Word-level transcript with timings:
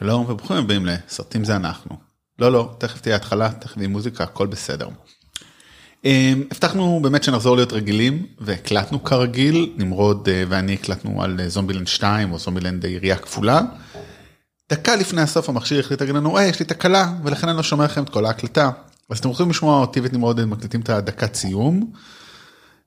שלום 0.00 0.24
וברוכים 0.28 0.56
הבאים 0.56 0.86
לסרטים 0.86 1.44
זה 1.44 1.56
אנחנו. 1.56 1.96
לא 2.38 2.52
לא, 2.52 2.74
תכף 2.78 3.00
תהיה 3.00 3.16
התחלה, 3.16 3.50
תכף 3.60 3.74
תהיה 3.74 3.88
מוזיקה, 3.88 4.24
הכל 4.24 4.46
בסדר. 4.46 4.88
אמ, 6.04 6.42
הבטחנו 6.50 7.00
באמת 7.02 7.24
שנחזור 7.24 7.56
להיות 7.56 7.72
רגילים 7.72 8.26
והקלטנו 8.38 9.04
כרגיל, 9.04 9.72
נמרוד 9.76 10.28
אה, 10.28 10.44
ואני 10.48 10.74
הקלטנו 10.74 11.22
על 11.22 11.40
אה, 11.40 11.48
זומבילנד 11.48 11.88
2 11.88 12.32
או 12.32 12.38
זומבילנד 12.38 12.84
עירייה 12.84 13.16
כפולה. 13.16 13.60
דקה 14.70 14.96
לפני 14.96 15.20
הסוף 15.20 15.48
המכשיר 15.48 15.80
החליט 15.80 16.00
להגיד 16.00 16.14
לנו, 16.14 16.38
היי 16.38 16.50
יש 16.50 16.60
לי 16.60 16.66
תקלה 16.66 17.12
ולכן 17.24 17.48
אני 17.48 17.56
לא 17.56 17.62
שומע 17.62 17.84
לכם 17.84 18.02
את 18.02 18.08
כל 18.08 18.26
ההקלטה. 18.26 18.70
אז 19.10 19.18
אתם 19.18 19.30
יכולים 19.30 19.50
לשמוע 19.50 19.80
אותי 19.80 20.00
ואת 20.00 20.12
נמרוד 20.12 20.44
מקליטים 20.44 20.80
את 20.80 20.88
הדקת 20.88 21.34
סיום. 21.34 21.92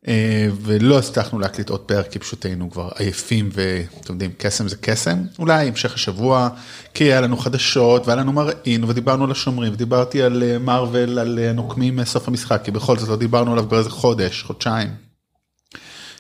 אה, 0.08 0.48
ולא 0.62 0.98
הצלחנו 0.98 1.40
להקליט 1.40 1.70
עוד 1.70 1.80
פרק 1.80 2.12
כי 2.12 2.20
פשוט 2.20 2.46
היינו 2.46 2.72
כבר 2.72 2.90
עייפים 2.96 3.50
ואתם 3.54 4.14
יודעים 4.14 4.32
קסם 4.38 4.68
זה 4.68 4.76
קסם 4.82 5.18
אולי 5.40 5.68
המשך 5.68 5.94
השבוע 5.94 6.50
כי 6.94 7.04
היה 7.04 7.22
לנו 7.22 7.38
חדשות 7.38 8.08
והיה 8.08 8.20
לנו 8.20 8.32
מראין 8.32 8.84
ודיברנו 8.84 9.24
על 9.24 9.32
השומרים 9.32 9.74
ודיברתי 9.74 10.24
על 10.24 10.58
מארוול 10.60 11.20
על 11.20 11.40
הנוקמים 11.40 11.96
מסוף 11.96 12.28
המשחק 12.28 12.62
כי 12.64 12.72
בכל 12.72 12.98
זאת 12.98 13.10
לא 13.10 13.16
דיברנו 13.16 13.52
עליו 13.52 13.66
כבר 13.68 13.78
איזה 13.78 13.90
חודש 13.90 14.44
חודשיים. 14.44 14.90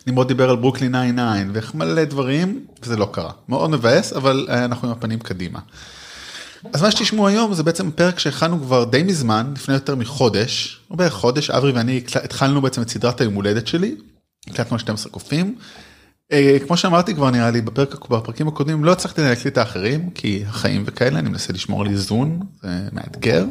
נמרוד 0.07 0.27
דיבר 0.27 0.49
על 0.49 0.55
ברוקלין 0.55 0.91
99 0.91 1.51
ואיך 1.53 1.75
מלא 1.75 2.03
דברים 2.03 2.65
וזה 2.83 2.97
לא 2.97 3.09
קרה 3.11 3.31
מאוד 3.49 3.69
מבאס 3.69 4.13
אבל 4.13 4.47
אה, 4.49 4.65
אנחנו 4.65 4.87
עם 4.87 4.93
הפנים 4.93 5.19
קדימה. 5.19 5.59
אז 6.73 6.81
מה 6.81 6.91
שתשמעו 6.91 7.27
היום 7.27 7.53
זה 7.53 7.63
בעצם 7.63 7.91
פרק 7.91 8.19
שהכנו 8.19 8.59
כבר 8.61 8.83
די 8.83 9.03
מזמן, 9.03 9.53
לפני 9.55 9.73
יותר 9.73 9.95
מחודש, 9.95 10.79
או 10.91 10.95
בערך 10.95 11.13
חודש, 11.13 11.49
אברי 11.49 11.71
ואני 11.71 12.01
התחלנו 12.23 12.61
בעצם 12.61 12.81
את 12.81 12.89
סדרת 12.89 13.21
היום 13.21 13.33
הולדת 13.33 13.67
שלי, 13.67 13.95
הקלטנו 14.47 14.73
על 14.75 14.79
12 14.79 15.11
קופים. 15.11 15.55
אה, 16.31 16.57
כמו 16.67 16.77
שאמרתי 16.77 17.15
כבר 17.15 17.29
נראה 17.29 17.51
לי 17.51 17.61
בפרק, 17.61 18.09
בפרקים 18.09 18.47
הקודמים 18.47 18.83
לא 18.83 18.91
הצלחתי 18.91 19.21
להקליט 19.21 19.53
את 19.53 19.57
האחרים 19.57 20.09
כי 20.09 20.43
החיים 20.47 20.83
וכאלה 20.85 21.19
אני 21.19 21.29
מנסה 21.29 21.53
לשמור 21.53 21.81
על 21.81 21.89
איזון, 21.89 22.39
זה 22.63 22.69
מאתגר. 22.91 23.45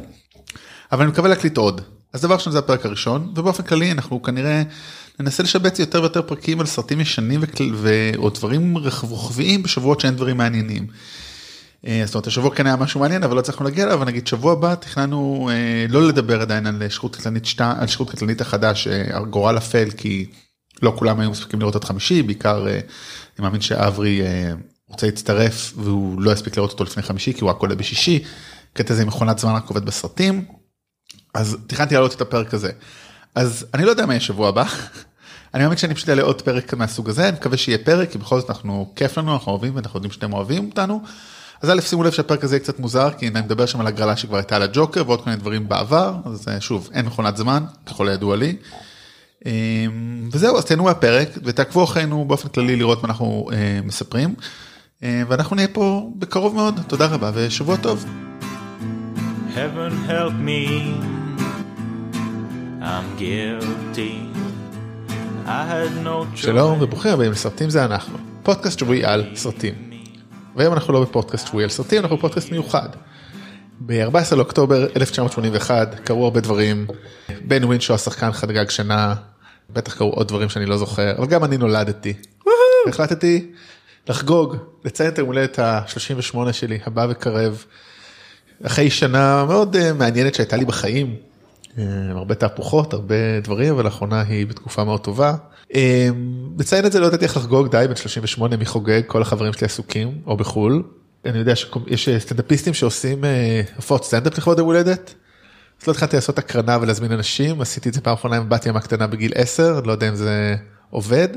אבל 0.93 1.03
אני 1.03 1.11
מקווה 1.11 1.29
להקליט 1.29 1.57
עוד. 1.57 1.81
אז 2.13 2.21
דבר 2.21 2.35
ראשון 2.35 2.53
זה 2.53 2.59
הפרק 2.59 2.87
הראשון 2.87 3.33
ובאופן 3.37 3.63
כללי 3.63 3.93
אנחנו 3.93 4.23
כנראה 4.23 4.63
ננסה 5.21 5.43
לשבץ 5.43 5.79
יותר 5.79 6.01
ויותר 6.01 6.23
פרקים 6.23 6.61
על 6.61 6.67
סרטים 6.67 7.01
ישנים 7.01 7.41
או 8.17 8.31
דברים 8.31 8.77
רוחביים 9.03 9.63
בשבועות 9.63 10.01
שאין 10.01 10.17
דברים 10.17 10.37
מעניינים. 10.37 10.87
אה, 11.87 12.03
זאת 12.07 12.15
אומרת 12.15 12.27
השבוע 12.27 12.55
כן 12.55 12.67
היה 12.67 12.77
משהו 12.77 13.01
מעניין 13.01 13.23
אבל 13.23 13.35
לא 13.35 13.41
הצלחנו 13.41 13.65
להגיע 13.65 13.85
אליו 13.85 13.95
אבל 13.95 14.07
נגיד 14.07 14.27
שבוע 14.27 14.53
הבא 14.53 14.75
תכננו 14.75 15.51
אה, 15.53 15.87
לא 15.89 16.09
לדבר 16.09 16.41
עדיין 16.41 16.67
על 16.67 16.89
שירות 16.89 17.17
קטלנית 17.17 17.47
2 17.47 17.77
על 17.79 17.87
שירות 17.87 18.11
קטלנית 18.11 18.41
החדש 18.41 18.87
אה, 18.87 19.21
גורל 19.21 19.59
אפל 19.59 19.91
כי 19.97 20.27
לא 20.83 20.93
כולם 20.99 21.21
היו 21.21 21.31
מספיקים 21.31 21.61
לראות 21.61 21.77
עד 21.77 21.85
חמישי 21.85 22.23
בעיקר 22.23 22.67
אני 22.69 22.83
מאמין 23.39 23.61
שאברי 23.61 24.23
רוצה 24.89 25.07
להצטרף 25.07 25.73
והוא 25.77 26.23
לא 26.23 26.31
יספיק 26.31 26.57
לראות 26.57 26.71
אותו 26.71 26.85
לפני 26.85 27.03
חמישי 27.03 27.33
כי 27.33 27.41
הוא 27.41 27.51
רק 27.51 27.57
עולה 27.57 27.75
בשישי. 27.75 28.25
קטע 28.73 28.95
זה 28.95 29.05
מכונת 29.05 29.39
זמן 29.39 29.55
רק 29.55 29.69
עובד 29.69 29.85
בסרטים. 29.85 30.45
אז 31.35 31.57
תכננתי 31.67 31.95
להעלות 31.95 32.15
את 32.15 32.21
הפרק 32.21 32.55
הזה. 32.55 32.71
אז 33.35 33.67
אני 33.75 33.85
לא 33.85 33.91
יודע 33.91 34.07
מה 34.07 34.13
יהיה 34.13 34.21
שבוע 34.21 34.49
הבא. 34.49 34.65
אני 35.55 35.63
מאמין 35.63 35.79
שאני 35.79 35.95
פשוט 35.95 36.09
אעלה 36.09 36.23
עוד 36.23 36.43
פרק 36.43 36.75
מהסוג 36.75 37.09
הזה 37.09 37.29
אני 37.29 37.37
מקווה 37.37 37.57
שיהיה 37.57 37.79
פרק 37.79 38.11
כי 38.11 38.19
בכל 38.19 38.41
זאת 38.41 38.51
אנחנו 38.51 38.93
כיף 38.97 39.19
לנו 39.19 39.33
אנחנו 39.33 39.53
אוהבים 39.53 39.77
ואנחנו 39.77 39.97
יודעים 39.97 40.13
שאתם 40.13 40.33
אוהבים 40.33 40.67
אותנו. 40.69 41.03
אז 41.63 41.71
א' 41.71 41.81
שימו 41.81 42.03
לב 42.03 42.13
שהפרק 42.13 42.45
הזה 42.45 42.57
יהיה 42.57 42.65
קצת 42.65 42.79
מוזר 42.79 43.11
כי 43.19 43.29
אני 43.29 43.41
מדבר 43.41 43.67
שם 43.67 43.81
על 43.81 43.87
הגרלה 43.87 44.17
שכבר 44.17 44.37
הייתה 44.37 44.57
על 44.57 44.63
הג'וקר 44.63 45.03
ועוד 45.07 45.25
כל 45.25 45.31
מיני 45.31 45.41
דברים 45.41 45.69
בעבר 45.69 46.15
אז 46.25 46.49
אה, 46.49 46.61
שוב 46.61 46.91
אין 46.93 47.07
מכונת 47.07 47.37
זמן 47.37 47.65
ככל 47.87 48.09
הידוע 48.09 48.37
לי. 48.37 48.57
אמ, 49.47 50.29
וזהו 50.33 50.59
אז 50.59 50.65
תהנו 50.65 50.85
מהפרק 50.85 51.29
ותעקבו 51.45 51.85
אחרינו 51.85 52.25
באופן 52.25 52.49
כללי 52.49 52.77
לראות 52.77 53.03
מה 53.03 53.09
אנחנו 53.09 53.49
אה, 53.53 53.81
מספרים 53.85 54.35
אה, 55.03 55.23
ואנחנו 55.29 55.57
נהיה 55.57 55.69
פה 55.69 56.11
בקרוב 56.19 56.55
מאוד 56.55 56.81
תודה 56.87 57.07
רבה 57.07 57.31
ושבוע 57.35 57.77
טוב. 57.77 58.05
Heaven 59.55 60.11
help 60.11 60.35
me, 60.47 60.63
I'm 62.81 63.21
guilty. 63.21 64.37
No 66.05 66.25
שלום 66.35 66.83
וברוכים 66.83 67.13
הבאים 67.13 67.33
לסרטים 67.33 67.71
זה 67.71 67.85
אנחנו 67.85 68.19
פודקאסט 68.43 68.79
שבועי 68.79 69.05
על 69.05 69.25
סרטים. 69.35 69.86
והיום 70.57 70.75
אנחנו 70.75 70.93
לא 70.93 71.03
בפודקאסט 71.03 71.47
שבועי 71.47 71.65
על 71.65 71.71
סרטים 71.71 72.03
אנחנו 72.03 72.17
בפודקאסט 72.17 72.51
מיוחד. 72.53 72.89
ב-14 73.81 74.35
לאוקטובר 74.35 74.87
1981 74.97 76.01
קרו 76.05 76.25
הרבה 76.25 76.41
דברים 76.41 76.87
בן 77.45 77.65
ווינשו 77.65 77.95
השחקן 77.95 78.33
חגג 78.33 78.71
שנה 78.71 79.15
בטח 79.71 79.95
קרו 79.95 80.11
עוד 80.11 80.29
דברים 80.29 80.49
שאני 80.49 80.67
לא 80.67 80.77
זוכר 80.77 81.15
אבל 81.19 81.27
גם 81.27 81.45
אני 81.45 81.57
נולדתי. 81.57 82.15
החלטתי 82.89 83.51
לחגוג 84.09 84.57
לציין 84.85 85.09
את 85.13 85.19
המולדת 85.19 85.59
ה-38 85.59 86.53
שלי 86.53 86.79
הבא 86.87 87.07
וקרב. 87.11 87.65
אחרי 88.67 88.91
שנה 88.91 89.45
מאוד 89.45 89.77
uh, 89.77 89.93
מעניינת 89.99 90.35
שהייתה 90.35 90.57
לי 90.57 90.65
בחיים. 90.65 91.17
Uh, 91.77 91.81
הרבה 92.11 92.35
תהפוכות 92.35 92.93
הרבה 92.93 93.41
דברים 93.43 93.75
אבל 93.75 93.85
לאחרונה 93.85 94.21
היא 94.21 94.47
בתקופה 94.47 94.85
מאוד 94.85 95.01
טובה. 95.01 95.35
לציין 96.59 96.87
את 96.87 96.93
זה 96.93 97.01
לא 97.01 97.07
יודעת 97.07 97.23
איך 97.23 97.37
לחגוג 97.37 97.71
די 97.71 97.85
בן 97.89 97.97
38 97.97 98.57
מי 98.57 98.67
חוגג 98.67 99.01
כל 99.07 99.23
החברים 99.23 99.53
שלי 99.53 99.65
עסוקים 99.65 100.21
או 100.27 100.37
בחול. 100.37 100.83
אני 101.25 101.39
יודע 101.39 101.57
שיש 101.57 102.09
סטנדאפיסטים 102.09 102.75
שעושים 102.75 103.25
אה, 103.25 103.63
הופעות 103.77 104.05
סטנדאפ 104.05 104.39
לכבוד 104.39 104.59
יום 104.59 104.67
הולדת. 104.67 105.15
אז 105.81 105.87
לא 105.87 105.93
התחלתי 105.93 106.17
לעשות 106.17 106.39
הקרנה 106.39 106.79
ולהזמין 106.81 107.13
אנשים 107.13 107.61
עשיתי 107.61 107.89
את 107.89 107.95
זה 107.95 108.01
פעם 108.01 108.15
אחרונה 108.15 108.37
עם 108.37 108.49
בתיה 108.49 108.73
הקטנה 108.73 109.07
בגיל 109.07 109.33
10 109.35 109.81
לא 109.85 109.93
יודע 109.93 110.09
אם 110.09 110.15
זה 110.15 110.57
עובד. 110.91 111.29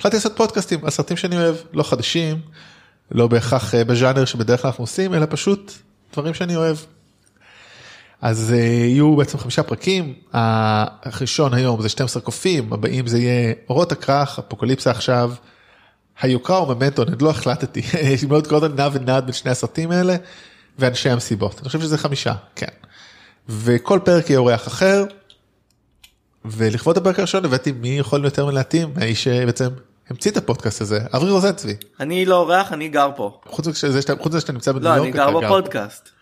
החלטתי 0.00 0.16
לעשות 0.16 0.36
פודקאסטים 0.36 0.84
על 0.84 0.90
סרטים 0.90 1.16
שאני 1.16 1.36
אוהב 1.36 1.56
לא 1.72 1.82
חדשים 1.82 2.40
לא 3.10 3.26
בהכרח 3.26 3.74
אה, 3.74 3.84
בז'אנר 3.84 4.24
שבדרך 4.24 4.62
כלל 4.62 4.68
אנחנו 4.68 4.84
עושים 4.84 5.14
אלא 5.14 5.26
פשוט 5.30 5.72
דברים 6.12 6.34
שאני 6.34 6.56
אוהב. 6.56 6.76
אז 8.24 8.50
uh, 8.50 8.54
יהיו 8.54 9.16
בעצם 9.16 9.38
חמישה 9.38 9.62
פרקים, 9.62 10.14
הראשון 10.32 11.54
היום 11.54 11.82
זה 11.82 11.88
12 11.88 12.22
קופים, 12.22 12.72
הבאים 12.72 13.06
זה 13.06 13.18
יהיה 13.18 13.54
אורות 13.68 13.92
הכרך, 13.92 14.38
אפוקליפסה 14.38 14.90
עכשיו, 14.90 15.32
היוקרה 16.20 16.56
או 16.56 16.74
ממנטו, 16.74 17.02
אני 17.02 17.10
עוד 17.10 17.22
לא 17.22 17.30
החלטתי, 17.30 17.82
יש 18.12 18.22
לי 18.22 18.28
מאוד 18.28 18.46
קודם 18.46 18.76
נע 18.76 18.88
ונד 18.92 19.24
בין 19.24 19.32
שני 19.32 19.50
הסרטים 19.50 19.90
האלה, 19.90 20.16
ואנשי 20.78 21.10
המסיבות, 21.10 21.58
אני 21.58 21.64
חושב 21.64 21.80
שזה 21.80 21.98
חמישה, 21.98 22.34
כן. 22.56 22.66
וכל 23.48 24.00
פרק 24.04 24.30
יהיה 24.30 24.38
אורח 24.38 24.68
אחר, 24.68 25.04
ולכבוד 26.44 26.96
הפרק 26.96 27.18
הראשון 27.18 27.44
הבאתי 27.44 27.72
מי 27.72 27.98
יכול 27.98 28.24
יותר 28.24 28.46
מלהתאים, 28.46 28.92
האיש 28.96 29.24
שבעצם 29.24 29.68
המציא 30.10 30.30
את 30.30 30.36
הפודקאסט 30.36 30.80
הזה, 30.80 31.00
אברי 31.14 31.30
רוזנצבי. 31.30 31.74
אני 32.00 32.24
לא 32.24 32.36
אורח, 32.36 32.72
אני 32.72 32.88
גר 32.88 33.10
פה. 33.16 33.40
חוץ 33.46 33.84
מזה 33.84 34.02
שאתה 34.40 34.52
נמצא 34.52 34.72
בניו 34.72 34.96
יורק, 34.96 34.98
לא, 34.98 35.04
אני 35.04 35.40
גר 35.40 35.40
בפודקאסט. 35.40 36.13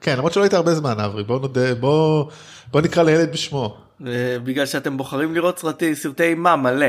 כן 0.00 0.16
למרות 0.16 0.32
שלא 0.32 0.42
היית 0.42 0.54
הרבה 0.54 0.74
זמן 0.74 1.00
אברי 1.00 1.24
בוא 1.24 1.40
נודה 1.40 1.74
בוא 1.74 2.24
בוא 2.72 2.80
נקרא 2.80 3.02
לילד 3.02 3.32
בשמו. 3.32 3.76
בגלל 4.44 4.66
שאתם 4.66 4.96
בוחרים 4.96 5.34
לראות 5.34 5.58
סרטי 5.58 5.94
סרטי 5.94 6.22
אימה 6.22 6.56
מלא. 6.56 6.86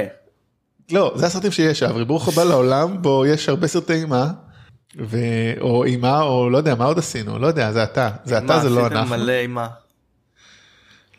לא 0.91 1.13
זה 1.15 1.25
הסרטים 1.25 1.51
שיש 1.51 1.83
אברי 1.83 2.05
ברוך 2.05 2.27
הבא 2.27 2.43
לעולם 2.43 3.01
בו 3.01 3.25
יש 3.25 3.49
הרבה 3.49 3.67
סרטי 3.67 3.93
אימה. 3.93 4.31
ו... 4.99 5.17
או 5.61 5.83
אימה 5.83 6.21
או 6.21 6.49
לא 6.49 6.57
יודע 6.57 6.75
מה 6.75 6.85
עוד 6.85 6.97
עשינו 6.99 7.39
לא 7.39 7.47
יודע 7.47 7.71
זה 7.71 7.83
אתה 7.83 8.09
זה 8.25 8.37
אתה 8.37 8.59
זה 8.59 8.69
לא 8.69 8.87
אנחנו. 8.87 9.15
מלא 9.15 9.31
אימה. 9.31 9.67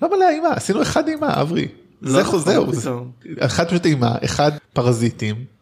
לא 0.02 0.16
מלא 0.16 0.28
אימה 0.30 0.48
עשינו 0.48 0.82
אחד 0.82 1.08
אימה 1.08 1.40
אברי. 1.40 1.68
לא 2.02 2.10
זה 2.10 2.20
נכון, 2.20 2.40
זהו 2.40 3.06
אחד 3.38 3.68
פשוט 3.68 3.86
אימה 3.86 4.14
אחד 4.24 4.52
פרזיטים. 4.72 5.57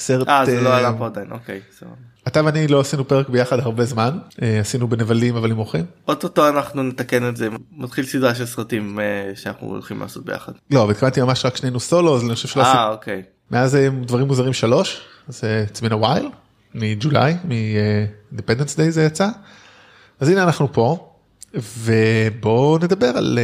סרט. 0.00 0.28
אה 0.28 0.46
זה 0.46 0.60
לא 0.60 0.76
עלה 0.76 0.92
פה 0.98 1.06
עדיין 1.06 1.32
אוקיי. 1.32 1.60
אתה 2.28 2.44
ואני 2.44 2.68
לא 2.68 2.80
עשינו 2.80 3.08
פרק 3.08 3.28
ביחד 3.28 3.58
הרבה 3.58 3.84
זמן 3.84 4.18
אה, 4.42 4.60
עשינו 4.60 4.88
בנבלים 4.88 5.36
אבל 5.36 5.50
עם 5.50 5.58
אורחים. 5.58 5.84
אוטוטו 6.08 6.48
אנחנו 6.48 6.82
נתקן 6.82 7.28
את 7.28 7.36
זה 7.36 7.48
מתחיל 7.76 8.06
סדרה 8.06 8.34
של 8.34 8.46
סרטים 8.46 9.00
אה, 9.00 9.32
שאנחנו 9.34 9.66
הולכים 9.66 10.00
לעשות 10.00 10.24
ביחד. 10.24 10.52
לא 10.70 10.82
אבל 10.82 10.90
התכוונתי 10.90 11.20
ממש 11.20 11.44
רק 11.44 11.56
שנינו 11.56 11.80
סולו 11.80 12.16
אז 12.16 12.24
אני 12.24 12.34
חושב 12.34 12.48
שלא 12.48 12.62
עשינו. 12.62 12.92
אוקיי. 12.92 13.22
מאז 13.50 13.78
דברים 14.06 14.26
מוזרים 14.26 14.52
שלוש 14.52 15.00
אז 15.28 15.44
it's 15.72 15.78
been 15.78 15.92
a 15.92 16.04
while 16.04 16.26
מג'ולי 16.74 17.34
מ-Independence 17.44 18.76
Day 18.76 18.90
זה 18.90 19.02
יצא. 19.04 19.28
אז 20.20 20.28
הנה 20.28 20.42
אנחנו 20.42 20.72
פה 20.72 21.09
ובואו 21.54 22.78
נדבר 22.78 23.16
על 23.16 23.38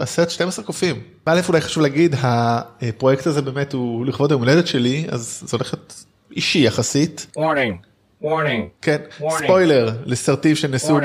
הסרט 0.00 0.30
12 0.30 0.64
קופים. 0.64 1.00
א' 1.24 1.40
אולי 1.48 1.60
חשוב 1.60 1.82
להגיד 1.82 2.14
הפרויקט 2.22 3.26
הזה 3.26 3.42
באמת 3.42 3.72
הוא 3.72 4.06
לכבוד 4.06 4.32
היום 4.32 4.42
הולדת 4.42 4.66
שלי 4.66 5.06
אז 5.08 5.42
זה 5.46 5.56
הולכת 5.56 5.94
אישי 6.36 6.58
יחסית. 6.58 7.26
warning, 7.36 8.24
warning. 8.24 8.82
כן, 8.82 8.96
ספוילר 9.38 9.92
לסרטים 10.04 10.56
שנעשו 10.56 10.98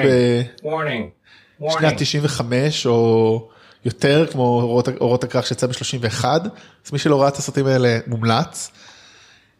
בשנת 1.62 1.94
95 1.98 2.86
או 2.86 3.50
יותר 3.86 4.28
כמו 4.32 4.44
אורות, 4.44 4.90
אורות 5.00 5.24
הכרך 5.24 5.48
שיצא 5.48 5.68
ב-31 5.68 6.26
אז 6.26 6.92
מי 6.94 7.00
שלא 7.00 7.22
ראה 7.22 7.28
את 7.28 7.36
הסרטים 7.36 7.66
האלה 7.66 8.00
מומלץ. 8.08 8.72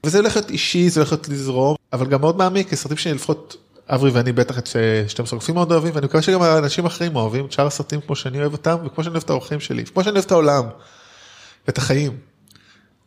וזה 0.04 0.18
הולך 0.18 0.36
להיות 0.36 0.50
אישי 0.50 0.90
זה 0.90 1.00
הולך 1.00 1.12
להיות 1.12 1.30
לזרום 1.30 1.76
אבל 1.94 2.08
גם 2.08 2.22
מאוד 2.22 2.38
מעמיק 2.38 2.70
כי 2.70 2.76
סרטים 2.76 2.98
שלפחות 2.98 3.58
אברי 3.90 4.12
ואני 4.12 4.32
בטח 4.32 4.60
את 4.60 4.68
12 5.08 5.40
גופים 5.40 5.56
מאוד 5.56 5.72
אוהבים 5.72 5.92
ואני 5.96 6.06
מקווה 6.06 6.22
שגם 6.22 6.44
אנשים 6.44 6.86
אחרים 6.86 7.16
אוהבים 7.16 7.46
את 7.46 7.52
שאר 7.52 7.68
הסרטים 7.68 8.02
כמו 8.02 8.16
שאני 8.16 8.42
אוהב 8.42 8.52
אותם 8.52 8.78
וכמו 8.86 9.04
שאני 9.04 9.14
אוהב 9.14 9.24
את 9.24 9.30
האורחים 9.30 9.60
שלי 9.60 9.86
כמו 9.86 10.04
שאני 10.04 10.14
אוהב 10.14 10.26
את 10.26 10.32
העולם. 10.32 10.64
את 11.70 11.78
החיים. 11.78 12.18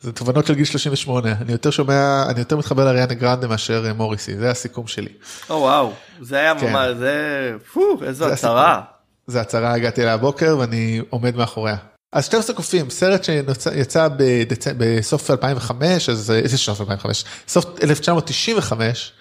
זה 0.00 0.12
תובנות 0.12 0.46
של 0.46 0.54
גיל 0.54 0.64
38 0.64 1.32
אני 1.40 1.52
יותר 1.52 1.70
שומע 1.70 2.24
אני 2.30 2.38
יותר 2.38 2.56
מתחבר 2.56 2.84
לאריאנה 2.84 3.14
גרנדה 3.14 3.48
מאשר 3.48 3.86
אה, 3.86 3.92
מוריסי 3.92 4.36
זה 4.36 4.50
הסיכום 4.50 4.86
שלי. 4.86 5.12
או 5.50 5.54
וואו 5.54 5.92
זה 6.20 6.36
היה 6.36 6.60
כן. 6.60 6.72
ממש 6.72 6.96
זה 6.96 7.52
פו 7.72 7.98
איזו 8.02 8.26
זה 8.26 8.32
הצהרה. 8.32 8.80
זה 9.26 9.40
הצהרה 9.40 9.72
הגעתי 9.72 10.02
אליה 10.02 10.14
הבוקר 10.14 10.56
ואני 10.58 11.00
עומד 11.10 11.36
מאחוריה. 11.36 11.76
אז 12.12 12.24
12 12.24 12.56
קופים 12.56 12.90
סרט 12.90 13.24
שיצא 13.24 14.08
בדצ... 14.16 14.66
בסוף 14.78 15.30
2005 15.30 16.08
אז 16.08 16.30
איזה 16.30 16.58
סוף 16.58 16.80
2005 16.80 17.24
סוף 17.48 17.64
1995 17.82 19.12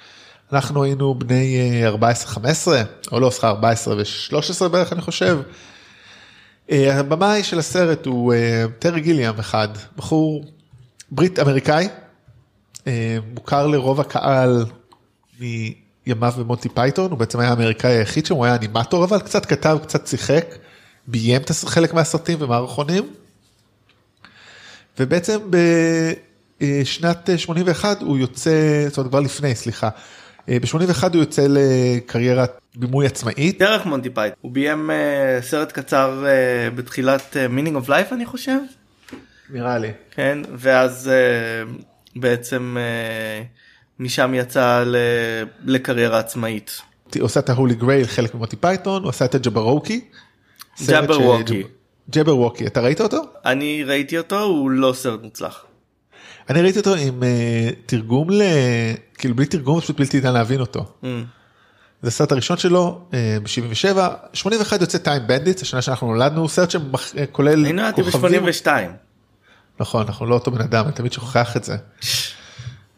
אנחנו 0.53 0.83
היינו 0.83 1.15
בני 1.15 1.57
אה, 1.83 2.13
14-15 2.33 2.37
או 3.11 3.19
לא 3.19 3.29
סליחה 3.29 3.49
14 3.49 3.95
ו-13 3.95 4.67
בערך 4.67 4.93
אני 4.93 5.01
חושב. 5.01 5.39
אה, 6.71 6.99
הבמאי 6.99 7.43
של 7.43 7.59
הסרט 7.59 8.05
הוא 8.05 8.33
אה, 8.33 8.65
טרי 8.79 9.01
גיליאם 9.01 9.39
אחד 9.39 9.67
בחור 9.97 10.45
ברית 11.11 11.39
אמריקאי 11.39 11.87
אה, 12.87 13.17
מוכר 13.33 13.67
לרוב 13.67 13.99
הקהל 13.99 14.65
מימיו 15.39 16.33
במונטי 16.37 16.69
פייתון 16.69 17.11
הוא 17.11 17.19
בעצם 17.19 17.39
היה 17.39 17.49
האמריקאי 17.49 17.91
היחיד 17.91 18.25
שם 18.25 18.35
הוא 18.35 18.45
היה 18.45 18.55
אנימטור 18.55 19.03
אבל 19.03 19.19
קצת 19.19 19.45
כתב 19.45 19.77
קצת 19.83 20.07
שיחק 20.07 20.55
ביים 21.07 21.41
חלק 21.65 21.93
מהסרטים 21.93 22.37
ומערכונים. 22.41 23.13
ובעצם 24.99 25.39
בשנת 26.59 27.29
81 27.37 28.01
הוא 28.01 28.17
יוצא 28.17 28.85
זאת 28.87 28.97
אומרת 28.97 29.09
כבר 29.09 29.19
לפני 29.19 29.55
סליחה 29.55 29.89
ב-81 30.49 31.03
הוא 31.13 31.17
יוצא 31.17 31.45
לקריירת 31.49 32.59
בימוי 32.75 33.05
עצמאית 33.05 33.59
דרך 33.59 33.85
מונטי 33.85 34.09
פייתון 34.09 34.33
הוא 34.41 34.51
ביים 34.51 34.91
אה, 34.91 35.39
סרט 35.41 35.71
קצר 35.71 36.25
אה, 36.27 36.69
בתחילת 36.69 37.37
Meaning 37.49 37.75
of 37.75 37.89
Life 37.89 38.13
אני 38.13 38.25
חושב 38.25 38.57
נראה 39.49 39.77
לי 39.77 39.91
כן 40.11 40.39
ואז 40.57 41.07
אה, 41.09 41.71
בעצם 42.15 42.77
אה, 42.79 43.43
משם 43.99 44.33
יצא 44.33 44.83
ל- 44.85 44.95
לקריירה 45.65 46.19
עצמאית. 46.19 46.81
הוא 47.15 47.23
עושה 47.23 47.39
את 47.39 47.49
ה 47.49 47.55
Holy 47.55 47.75
Grail 47.75 48.05
חלק 48.07 48.35
ממונטי 48.35 48.55
פייתון 48.55 49.03
הוא 49.03 49.09
עשה 49.09 49.25
את 49.25 49.35
ה 49.35 49.40
Jabberwocky. 49.40 50.01
סרט 50.77 50.89
Jabberwocky. 51.09 51.63
ש- 51.63 51.65
Jabberwocky 52.15 52.67
אתה 52.67 52.81
ראית 52.81 53.01
אותו? 53.01 53.21
אני 53.45 53.83
ראיתי 53.83 54.17
אותו 54.17 54.39
הוא 54.43 54.71
לא 54.71 54.93
סרט 54.95 55.19
מוצלח. 55.23 55.65
אני 56.49 56.61
ראיתי 56.61 56.79
אותו 56.79 56.95
עם 56.95 57.23
אה, 57.23 57.75
תרגום 57.85 58.29
ל... 58.29 58.41
כאילו 59.17 59.35
בלי 59.35 59.45
תרגום 59.45 59.79
פשוט 59.79 59.99
בלתי 59.99 60.17
ניתן 60.17 60.33
להבין 60.33 60.59
אותו. 60.59 60.85
ממ. 61.03 61.05
זה 62.01 62.07
הסרט 62.07 62.31
הראשון 62.31 62.57
שלו 62.57 63.01
אה, 63.11 63.13
ב-77, 63.43 63.97
81 64.33 64.81
יוצא 64.81 64.97
Time 64.97 65.27
Bandits, 65.27 65.61
השנה 65.61 65.81
שאנחנו 65.81 66.07
נולדנו, 66.07 66.49
סרט 66.49 66.71
שכולל 66.71 67.65
אני 67.65 67.73
נולדתי 67.73 68.01
ב-82. 68.03 68.67
נכון, 69.79 70.05
אנחנו 70.07 70.25
לא 70.25 70.35
אותו 70.35 70.51
בן 70.51 70.61
אדם, 70.61 70.85
אני 70.85 70.93
תמיד 70.93 71.13
שוכח 71.13 71.57
את 71.57 71.63
זה. 71.63 71.75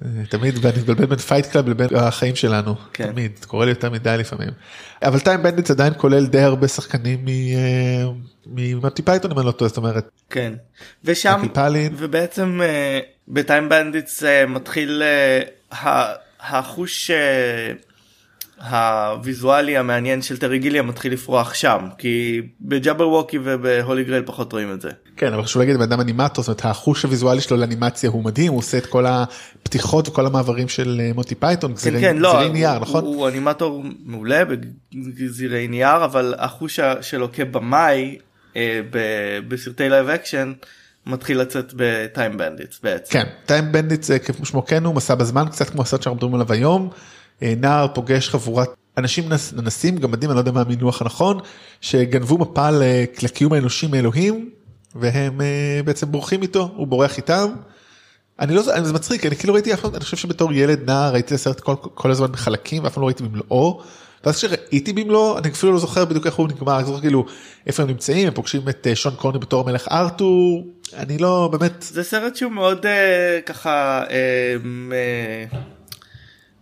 אה, 0.06 0.26
תמיד 0.30 0.66
אני 0.66 0.78
מתבלבל 0.78 1.06
בין 1.06 1.18
Fight 1.18 1.46
Club 1.46 1.70
לבין 1.70 1.90
החיים 1.96 2.36
שלנו, 2.36 2.76
כן. 2.94 3.12
תמיד, 3.12 3.32
קורה 3.48 3.66
לי 3.66 3.72
יותר 3.72 3.90
מדי 3.90 4.16
לפעמים. 4.20 4.50
אבל 5.04 5.20
Time 5.20 5.44
Bandits 5.44 5.72
עדיין 5.72 5.94
כולל 5.98 6.26
די 6.26 6.42
הרבה 6.42 6.68
שחקנים 6.68 7.28
אה, 7.28 8.06
ממונטי 8.48 9.02
פייתון 9.02 9.32
אם 9.32 9.40
אני 9.40 9.48
לא 9.48 9.52
טועה, 9.52 9.70
זאת 9.70 9.78
אומרת, 9.78 10.10
כן. 10.30 10.54
ושם. 11.04 11.42
ובעצם 11.98 12.60
אה, 12.64 13.00
ב 13.28 13.36
Time 13.36 13.70
Bandits 13.70 14.24
אה, 14.24 14.46
מתחיל 14.46 15.04
אה, 15.04 16.14
החוש 16.40 17.12
אה, 17.12 17.74
הוויזואלי 18.70 19.78
המעניין 19.78 20.22
של 20.22 20.38
טרי 20.38 20.60
גיליאם 20.60 20.82
מתחיל 20.82 21.14
לפרוח 21.14 21.54
שם 21.54 21.88
כי 21.98 22.42
ב 22.62 22.66
Jabberwocky 22.66 23.10
וב 23.10 23.38
Holy 23.44 24.04
Grail 24.04 24.24
פחות 24.26 24.54
רואים 24.54 24.74
את 24.74 24.82
זה. 24.82 24.90
כן 25.18 25.34
אבל 25.34 25.44
חשוב 25.44 25.62
להגיד 25.62 25.76
בן 25.76 25.82
אדם 25.82 26.00
אנימטור 26.00 26.44
זאת 26.44 26.48
אומרת 26.48 26.76
החוש 26.76 27.04
הוויזואלי 27.04 27.42
שלו 27.42 27.58
לאנימציה 27.58 28.10
הוא 28.10 28.26
מדהים 28.26 28.52
הוא 28.52 28.60
עושה 28.60 28.78
את 28.78 28.86
כל 28.86 29.06
הפתיחות 29.06 30.08
וכל 30.08 30.26
המעברים 30.26 30.70
של 30.70 31.02
מונטי 31.16 31.36
פייתון 31.36 31.72
כן 31.72 31.76
גזירי 31.76 32.02
כן 32.02 32.18
לא 32.18 32.34
גזירי 32.34 32.50
נייר 32.50 32.70
הוא, 32.70 32.80
נכון 32.80 33.04
הוא 33.04 33.28
אנימטור 33.28 33.84
מעולה 34.06 34.44
בגזירי 34.46 35.68
נייר 35.68 36.06
אבל 36.06 36.34
החוש 36.38 36.80
שלו 37.02 37.32
כבמאי 37.34 38.18
אה, 38.56 38.82
בסרטי 39.48 39.90
live 39.90 40.10
action 40.10 40.54
מתחיל 41.06 41.42
לצאת 41.42 41.74
ב 41.76 41.88
Time 41.88 42.38
Bandits 42.38 42.80
בעצם. 42.84 43.14
כן 43.14 43.24
Time 43.46 43.72
Bandits 43.72 44.04
זה 44.04 44.20
כמו 44.20 44.46
שמו 44.46 44.66
כן 44.66 44.86
הוא 44.86 44.96
מסע 44.96 45.16
בזמן 45.16 45.46
קצת 45.52 45.70
כמו 45.70 45.82
הסרט 45.82 46.02
שאנחנו 46.02 46.16
מדברים 46.16 46.34
עליו 46.36 46.54
היום. 46.54 46.90
אה, 47.44 47.54
נער 47.58 47.88
פוגש 47.94 48.30
חבורת 48.30 48.70
אנשים 48.98 49.30
נס- 49.34 49.54
ננסים 49.54 49.98
גמדים 49.98 50.30
אני 50.30 50.36
לא 50.36 50.42
יודע 50.42 50.52
מה 50.52 50.62
המינוח 50.62 51.02
הנכון 51.02 51.40
שגנבו 51.82 52.38
מפה 52.38 52.70
ל- 52.72 52.82
לקיום 53.24 53.54
האנושי 53.54 53.88
מאלוהים 53.88 54.50
והם 54.96 55.42
אה, 55.42 55.80
בעצם 55.86 56.12
בורחים 56.12 56.42
איתו 56.42 56.72
הוא 56.76 56.88
בורח 56.88 57.18
איתם. 57.18 57.50
אני 58.40 58.54
לא 58.56 58.62
זה 58.62 58.94
מצחיק 58.94 59.26
אני 59.26 59.36
כאילו 59.36 59.54
ראיתי 59.54 59.72
אני 59.74 60.00
חושב 60.00 60.18
שבתור 60.18 60.54
ילד 60.54 60.80
נער 60.86 61.14
ראיתי 61.14 61.28
את 61.28 61.40
הסרט 61.40 61.60
כל, 61.60 61.76
כל 61.94 62.12
הזמן 62.12 62.32
בחלקים 62.32 62.84
ואף 62.84 62.94
פעם 62.94 63.02
לא 63.02 63.08
ראיתי 63.08 63.24
במלואו. 63.24 63.82
ואז 64.24 64.36
כשראיתי 64.38 64.94
במלואו 64.94 65.38
אני 65.38 65.50
אפילו 65.50 65.72
לא 65.72 65.80
זוכר 65.80 66.06
בדיוק 66.06 66.26
איך 66.26 66.36
הוא 66.36 66.48
נגמר 66.48 66.78
אני 66.78 66.86
זוכר 66.86 67.02
כאילו 67.02 67.26
איפה 67.68 67.84
הם 67.84 67.90
נמצאים 67.90 68.28
הם 68.28 68.34
פוגשים 68.34 68.70
את 68.70 68.88
אה, 68.88 68.96
שון 68.96 69.16
קורני 69.16 69.40
בתור 69.40 69.70
המלך 69.70 69.88
ארתור 69.92 70.68
אני 70.94 71.18
לא 71.18 71.50
באמת. 71.52 71.82
זה 71.82 72.04
סרט 72.04 72.36
שהוא 72.36 72.52
מאוד 72.52 72.86
אה, 72.86 73.40
ככה 73.46 74.04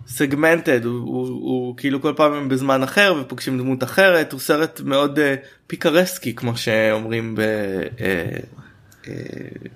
סגמנטד 0.09 0.85
הוא, 0.85 0.99
הוא, 0.99 1.27
הוא 1.27 1.77
כאילו 1.77 2.01
כל 2.01 2.13
פעם 2.17 2.33
הם 2.33 2.49
בזמן 2.49 2.83
אחר 2.83 3.15
ופוגשים 3.21 3.57
דמות 3.57 3.83
אחרת 3.83 4.31
הוא 4.31 4.39
סרט 4.39 4.81
מאוד 4.81 5.19
אה, 5.19 5.35
פיקרסקי 5.67 6.35
כמו 6.35 6.57
שאומרים 6.57 7.35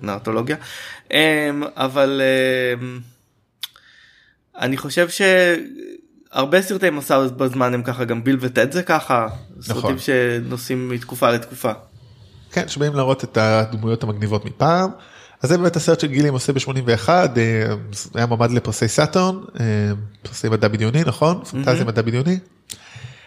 בנרטולוגיה 0.00 0.56
אה, 1.12 1.50
אבל 1.76 2.20
אה, 2.24 2.86
אני 4.60 4.76
חושב 4.76 5.08
שהרבה 6.34 6.62
סרטי 6.62 6.90
מסע 6.90 7.26
בזמן 7.36 7.74
הם 7.74 7.82
ככה 7.82 8.04
גם 8.04 8.24
ביל 8.24 8.36
וטד 8.40 8.72
זה 8.72 8.82
ככה 8.82 9.28
סרטים 9.60 9.98
שנוסעים 9.98 10.88
מתקופה 10.88 11.30
לתקופה. 11.30 11.72
כן 12.52 12.68
שבאים 12.68 12.94
להראות 12.94 13.24
את 13.24 13.36
הדמויות 13.36 14.02
המגניבות 14.02 14.44
מפעם. 14.44 14.90
אז 15.42 15.48
זה 15.48 15.58
באמת 15.58 15.76
הסרט 15.76 16.00
שגילים 16.00 16.32
עושה 16.32 16.52
ב-81 16.52 17.08
היה 18.14 18.26
מועמד 18.26 18.50
לפרסי 18.50 18.88
סאטון 18.88 19.44
פרסי 20.22 20.48
מדע 20.48 20.68
בדיוני 20.68 21.04
נכון 21.04 21.44
פנטזיה 21.44 21.84
מדע 21.84 22.02
בדיוני. 22.02 22.38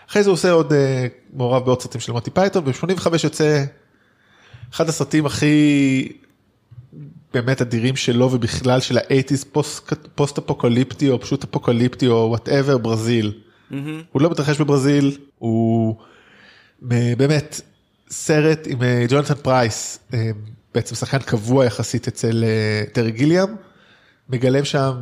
אחרי 0.10 0.24
זה 0.24 0.30
הוא 0.30 0.34
עושה 0.34 0.52
עוד 0.52 0.74
אה, 0.74 1.08
מעורב 1.34 1.66
בעוד 1.66 1.82
סרטים 1.82 2.02
של 2.02 2.12
מונטי 2.12 2.32
פייתון 2.32 2.66
ב-85 2.66 3.08
יוצא 3.24 3.64
אחד 4.74 4.90
הסרטים 4.90 5.26
הכי 5.26 6.08
באמת 7.42 7.62
אדירים 7.62 7.96
שלו 7.96 8.32
ובכלל 8.32 8.80
של 8.80 8.98
ה 8.98 9.03
eighties 9.03 9.46
פוסט 10.16 10.38
אפוקליפטי 10.38 11.10
או 11.10 11.22
פשוט 11.22 11.44
אפוקליפטי 11.44 12.08
או 12.08 12.28
whatever 12.30 12.78
ברזיל. 12.78 13.34
הוא 14.12 14.22
לא 14.22 14.30
מתרחש 14.30 14.62
בברזיל 14.62 15.18
הוא 15.38 15.96
אה, 16.92 17.14
באמת 17.18 17.62
סרט 18.10 18.68
עם 18.68 18.84
אה, 18.84 19.06
ג'ונתן 19.10 19.34
פרייס 19.34 20.00
אה, 20.14 20.32
בעצם 20.76 20.96
שחקן 20.96 21.20
קבוע 21.20 21.66
יחסית 21.66 22.08
אצל 22.08 22.44
אה, 22.44 22.84
טרי 22.94 23.12
גיליאם 23.12 23.48
מגלם 24.30 24.66
שם 24.66 24.94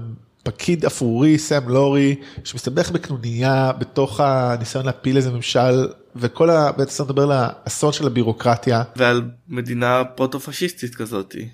פקיד 0.44 0.86
אפרורי 0.86 1.38
סם 1.38 1.70
לורי 1.70 2.16
שמסתבך 2.44 2.92
בקנוניה 2.92 3.72
בתוך 3.80 4.20
הניסיון 4.20 4.86
להפיל 4.86 5.18
איזה 5.18 5.32
ממשל 5.32 5.88
וכל 6.16 6.50
ה... 6.50 6.72
בעצם 6.72 7.04
מדבר 7.04 7.24
על 7.24 7.32
האסון 7.32 7.94
של 7.94 8.08
הבירוקרטיה. 8.08 8.84
ועל 8.96 9.22
מדינה 9.50 10.04
פרוטו 10.16 10.40
פשיסטית 10.40 10.96
כזאתי. 10.96 11.48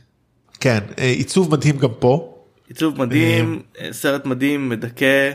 כן 0.61 0.79
עיצוב 0.97 1.51
מדהים 1.51 1.77
גם 1.77 1.89
פה. 1.99 2.37
עיצוב 2.67 3.01
מדהים 3.05 3.61
סרט 3.91 4.25
מדהים 4.25 4.69
מדכא. 4.69 5.31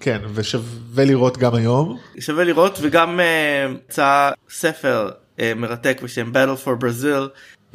כן 0.00 0.18
ושווה 0.34 1.04
לראות 1.04 1.38
גם 1.38 1.54
היום. 1.54 1.98
שווה 2.20 2.44
לראות 2.44 2.78
וגם 2.82 3.20
יצא 3.88 4.30
ספר 4.50 5.10
מרתק 5.56 6.00
בשם 6.02 6.32
Battle 6.32 6.66
for 6.66 6.82
Brazil. 6.82 7.28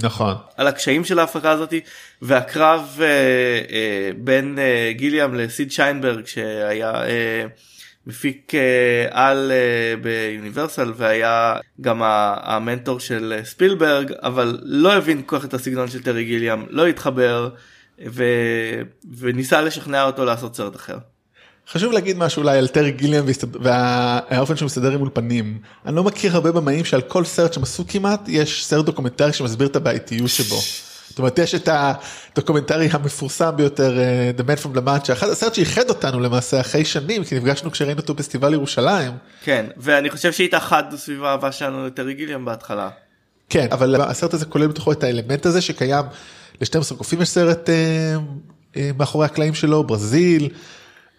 נכון. 0.03 0.33
על 0.57 0.67
הקשיים 0.67 1.03
של 1.03 1.19
ההפקה 1.19 1.51
הזאתי 1.51 1.79
והקרב 2.21 2.99
בין 4.17 4.59
גיליאם 4.91 5.33
לסיד 5.33 5.71
שיינברג 5.71 6.25
שהיה 6.25 6.93
מפיק 8.07 8.51
אה, 8.53 8.57
על 9.11 9.51
אה, 9.51 10.03
ביוניברסל 10.03 10.93
והיה 10.97 11.55
גם 11.81 12.01
המנטור 12.03 12.99
של 12.99 13.39
אה, 13.41 13.45
ספילברג 13.45 14.11
אבל 14.23 14.59
לא 14.63 14.93
הבין 14.93 15.21
כל 15.25 15.39
כך 15.39 15.45
את 15.45 15.53
הסגנון 15.53 15.87
של 15.87 16.03
טרי 16.03 16.25
גיליאם 16.25 16.65
לא 16.69 16.87
התחבר 16.87 17.49
ו... 18.07 18.23
וניסה 19.17 19.61
לשכנע 19.61 20.03
אותו 20.03 20.25
לעשות 20.25 20.55
סרט 20.55 20.75
אחר. 20.75 20.97
חשוב 21.69 21.91
להגיד 21.91 22.17
משהו 22.17 22.41
אולי 22.41 22.57
על 22.57 22.67
טרי 22.67 22.91
גיליאם 22.91 23.25
והאופן 23.61 24.55
שהוא 24.55 24.65
מסתדר 24.65 24.91
עם 24.91 25.01
אולפנים. 25.01 25.59
אני 25.85 25.95
לא 25.95 26.03
מכיר 26.03 26.33
הרבה 26.33 26.51
במאים 26.51 26.85
שעל 26.85 27.01
כל 27.01 27.25
סרט 27.25 27.53
שהם 27.53 27.63
עשו 27.63 27.87
כמעט 27.87 28.21
יש 28.27 28.65
סרט 28.65 28.85
דוקומנטרי 28.85 29.33
שמסביר 29.33 29.67
את 29.67 29.75
הבעייתיות 29.75 30.29
שבו. 30.29 30.57
זאת 31.17 31.19
אומרת 31.19 31.39
יש 31.39 31.55
את 31.55 31.69
הדוקומנטרי 31.71 32.89
המפורסם 32.91 33.51
ביותר 33.55 33.99
The 34.37 34.41
Man 34.41 34.63
from 34.63 34.77
the 34.77 34.81
Match, 34.81 35.11
אחד 35.11 35.29
הסרט 35.29 35.53
שאיחד 35.53 35.89
אותנו 35.89 36.19
למעשה 36.19 36.61
אחרי 36.61 36.85
שנים 36.85 37.23
כי 37.23 37.35
נפגשנו 37.35 37.71
כשראינו 37.71 37.99
אותו 37.99 38.13
בפסטיבל 38.13 38.53
ירושלים. 38.53 39.11
כן 39.43 39.65
ואני 39.77 40.09
חושב 40.09 40.31
שהתאחדנו 40.31 40.97
סביב 40.97 41.23
האהבה 41.23 41.51
שלנו 41.51 41.87
לטרי 41.87 42.13
גיליאם 42.13 42.45
בהתחלה. 42.45 42.89
כן 43.49 43.67
אבל 43.71 44.01
הסרט 44.01 44.33
הזה 44.33 44.45
כולל 44.45 44.67
בתוכו 44.67 44.91
את 44.91 45.03
האלמנט 45.03 45.45
הזה 45.45 45.61
שקיים 45.61 46.05
ל-12 46.61 46.95
קופים 46.97 47.21
יש 47.21 47.29
סרט 47.29 47.69
אה, 47.69 47.75
אה, 48.77 48.91
מאחורי 48.97 49.25
הקלעים 49.25 49.53
שלו 49.53 49.83
ברזיל. 49.83 50.49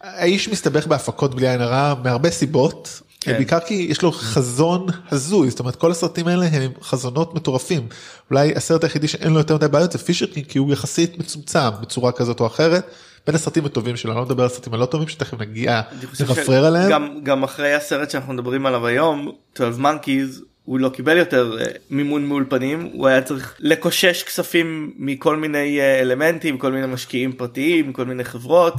האיש 0.01 0.49
מסתבך 0.49 0.87
בהפקות 0.87 1.35
בלי 1.35 1.49
עין 1.49 1.61
הרע 1.61 1.95
מהרבה 2.05 2.31
סיבות. 2.31 3.03
כן. 3.21 3.33
בעיקר 3.33 3.61
כי 3.61 3.87
יש 3.91 4.03
לו 4.03 4.13
חזון 4.13 4.87
הזוי 5.11 5.51
זאת 5.51 5.61
אומרת 5.61 5.77
כל 5.77 5.91
הסרטים 5.91 6.29
האלה 6.29 6.47
הם 6.47 6.73
חזונות 6.83 7.35
מטורפים 7.35 7.87
אולי 8.31 8.53
הסרט 8.57 8.85
היחידי 8.85 9.09
שאין 9.09 9.33
לו 9.33 9.39
יותר 9.39 9.55
מדי 9.55 9.69
בעיות 9.69 9.93
זה 9.93 9.99
פישר 9.99 10.27
קינג 10.27 10.47
כי 10.47 10.59
הוא 10.59 10.73
יחסית 10.73 11.19
מצומצם 11.19 11.71
בצורה 11.81 12.13
כזאת 12.13 12.41
או 12.41 12.47
אחרת. 12.47 12.91
בין 13.27 13.35
הסרטים 13.35 13.67
הטובים 13.67 13.97
שלו 13.97 14.13
אני 14.13 14.19
לא 14.19 14.25
מדבר 14.25 14.43
על 14.43 14.47
הסרטים 14.47 14.75
הלא 14.75 14.87
טובים 14.87 15.09
שתכף 15.09 15.41
נגיע 15.41 15.81
נרפרר 16.21 16.65
עליהם. 16.65 16.89
שגם 16.89 17.21
גם 17.23 17.45
אחרי 17.45 17.75
הסרט 17.75 18.11
שאנחנו 18.11 18.33
מדברים 18.33 18.67
עליו 18.67 18.87
היום 18.87 19.33
12 19.55 19.93
monkeys 19.93 20.41
הוא 20.65 20.79
לא 20.79 20.89
קיבל 20.89 21.17
יותר 21.17 21.57
אה, 21.61 21.67
מימון 21.91 22.27
מאולפנים 22.27 22.91
הוא 22.93 23.07
היה 23.07 23.23
צריך 23.23 23.55
לקושש 23.59 24.23
כספים 24.23 24.93
מכל 24.97 25.37
מיני 25.37 25.81
אה, 25.81 26.01
אלמנטים 26.01 26.59
כל 26.59 26.73
מיני 26.73 26.87
משקיעים 26.87 27.33
פרטיים 27.33 27.93
כל 27.93 28.05
מיני 28.05 28.25
חברות 28.25 28.75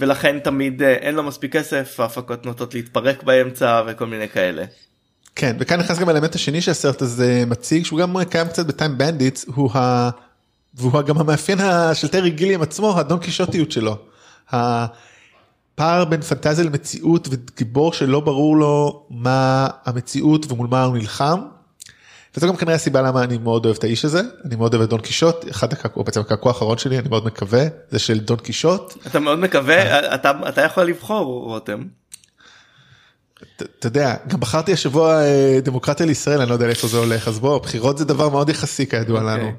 ולכן 0.00 0.38
תמיד 0.38 0.82
אה, 0.82 0.92
אין 0.92 1.14
לו 1.14 1.22
מספיק 1.22 1.56
כסף 1.56 2.00
ההפקות 2.00 2.46
נוטות 2.46 2.74
להתפרק 2.74 3.22
באמצע 3.22 3.82
וכל 3.86 4.06
מיני 4.06 4.28
כאלה. 4.28 4.64
כן 5.36 5.56
וכאן 5.60 5.80
נכנס 5.80 5.98
גם 5.98 6.08
האלמנט 6.08 6.34
השני 6.34 6.60
שהסרט 6.60 7.02
הזה 7.02 7.44
מציג 7.46 7.84
שהוא 7.84 8.00
גם 8.00 8.16
קיים 8.30 8.48
קצת 8.48 8.66
ב 8.66 8.72
Time 8.72 8.98
Bandits 8.98 9.44
הוא 9.54 9.70
ה... 9.74 10.10
והוא 10.74 11.02
גם 11.02 11.18
המאפיין 11.18 11.58
של 11.94 12.08
טרי 12.08 12.30
גיליאם 12.30 12.62
עצמו 12.62 12.98
הדון 12.98 13.18
קישוטיות 13.18 13.72
שלו. 13.72 13.96
הפער 14.50 16.04
בין 16.04 16.20
פנטזיה 16.20 16.64
למציאות 16.64 17.28
וגיבור 17.30 17.92
שלא 17.92 18.20
ברור 18.20 18.56
לו 18.56 19.06
מה 19.10 19.68
המציאות 19.84 20.52
ומול 20.52 20.66
מה 20.70 20.84
הוא 20.84 20.96
נלחם. 20.96 21.40
וזו 22.36 22.48
גם 22.48 22.56
כנראה 22.56 22.74
הסיבה 22.74 23.02
למה 23.02 23.24
אני 23.24 23.38
מאוד 23.38 23.64
אוהב 23.64 23.76
את 23.76 23.84
האיש 23.84 24.04
הזה 24.04 24.20
אני 24.44 24.56
מאוד 24.56 24.74
אוהב 24.74 24.82
את 24.82 24.88
דון 24.88 25.00
קישוט 25.00 25.50
אחד 25.50 25.72
הקעקוע, 25.72 26.00
או 26.00 26.04
בעצם 26.04 26.20
הקעקוע 26.20 26.52
האחרון 26.52 26.78
שלי 26.78 26.98
אני 26.98 27.08
מאוד 27.08 27.26
מקווה 27.26 27.64
זה 27.90 27.98
של 27.98 28.18
דון 28.18 28.38
קישוט 28.38 28.94
אתה 29.06 29.20
מאוד 29.20 29.38
מקווה 29.38 30.14
אתה 30.14 30.32
אתה 30.48 30.60
יכול 30.60 30.84
לבחור 30.84 31.44
רותם. 31.44 31.82
אתה 33.62 33.86
יודע 33.86 34.16
גם 34.28 34.40
בחרתי 34.40 34.72
השבוע 34.72 35.22
אה, 35.22 35.58
דמוקרטיה 35.62 36.06
לישראל 36.06 36.40
אני 36.40 36.48
לא 36.48 36.54
יודע 36.54 36.66
לאיפה 36.66 36.88
זה 36.88 36.98
הולך 36.98 37.28
אז 37.28 37.38
בוא 37.38 37.58
בחירות 37.58 37.98
זה 37.98 38.04
דבר 38.04 38.28
מאוד 38.28 38.48
יחסי 38.48 38.86
כידוע 38.86 39.20
אוקיי. 39.20 39.36
לנו. 39.36 39.52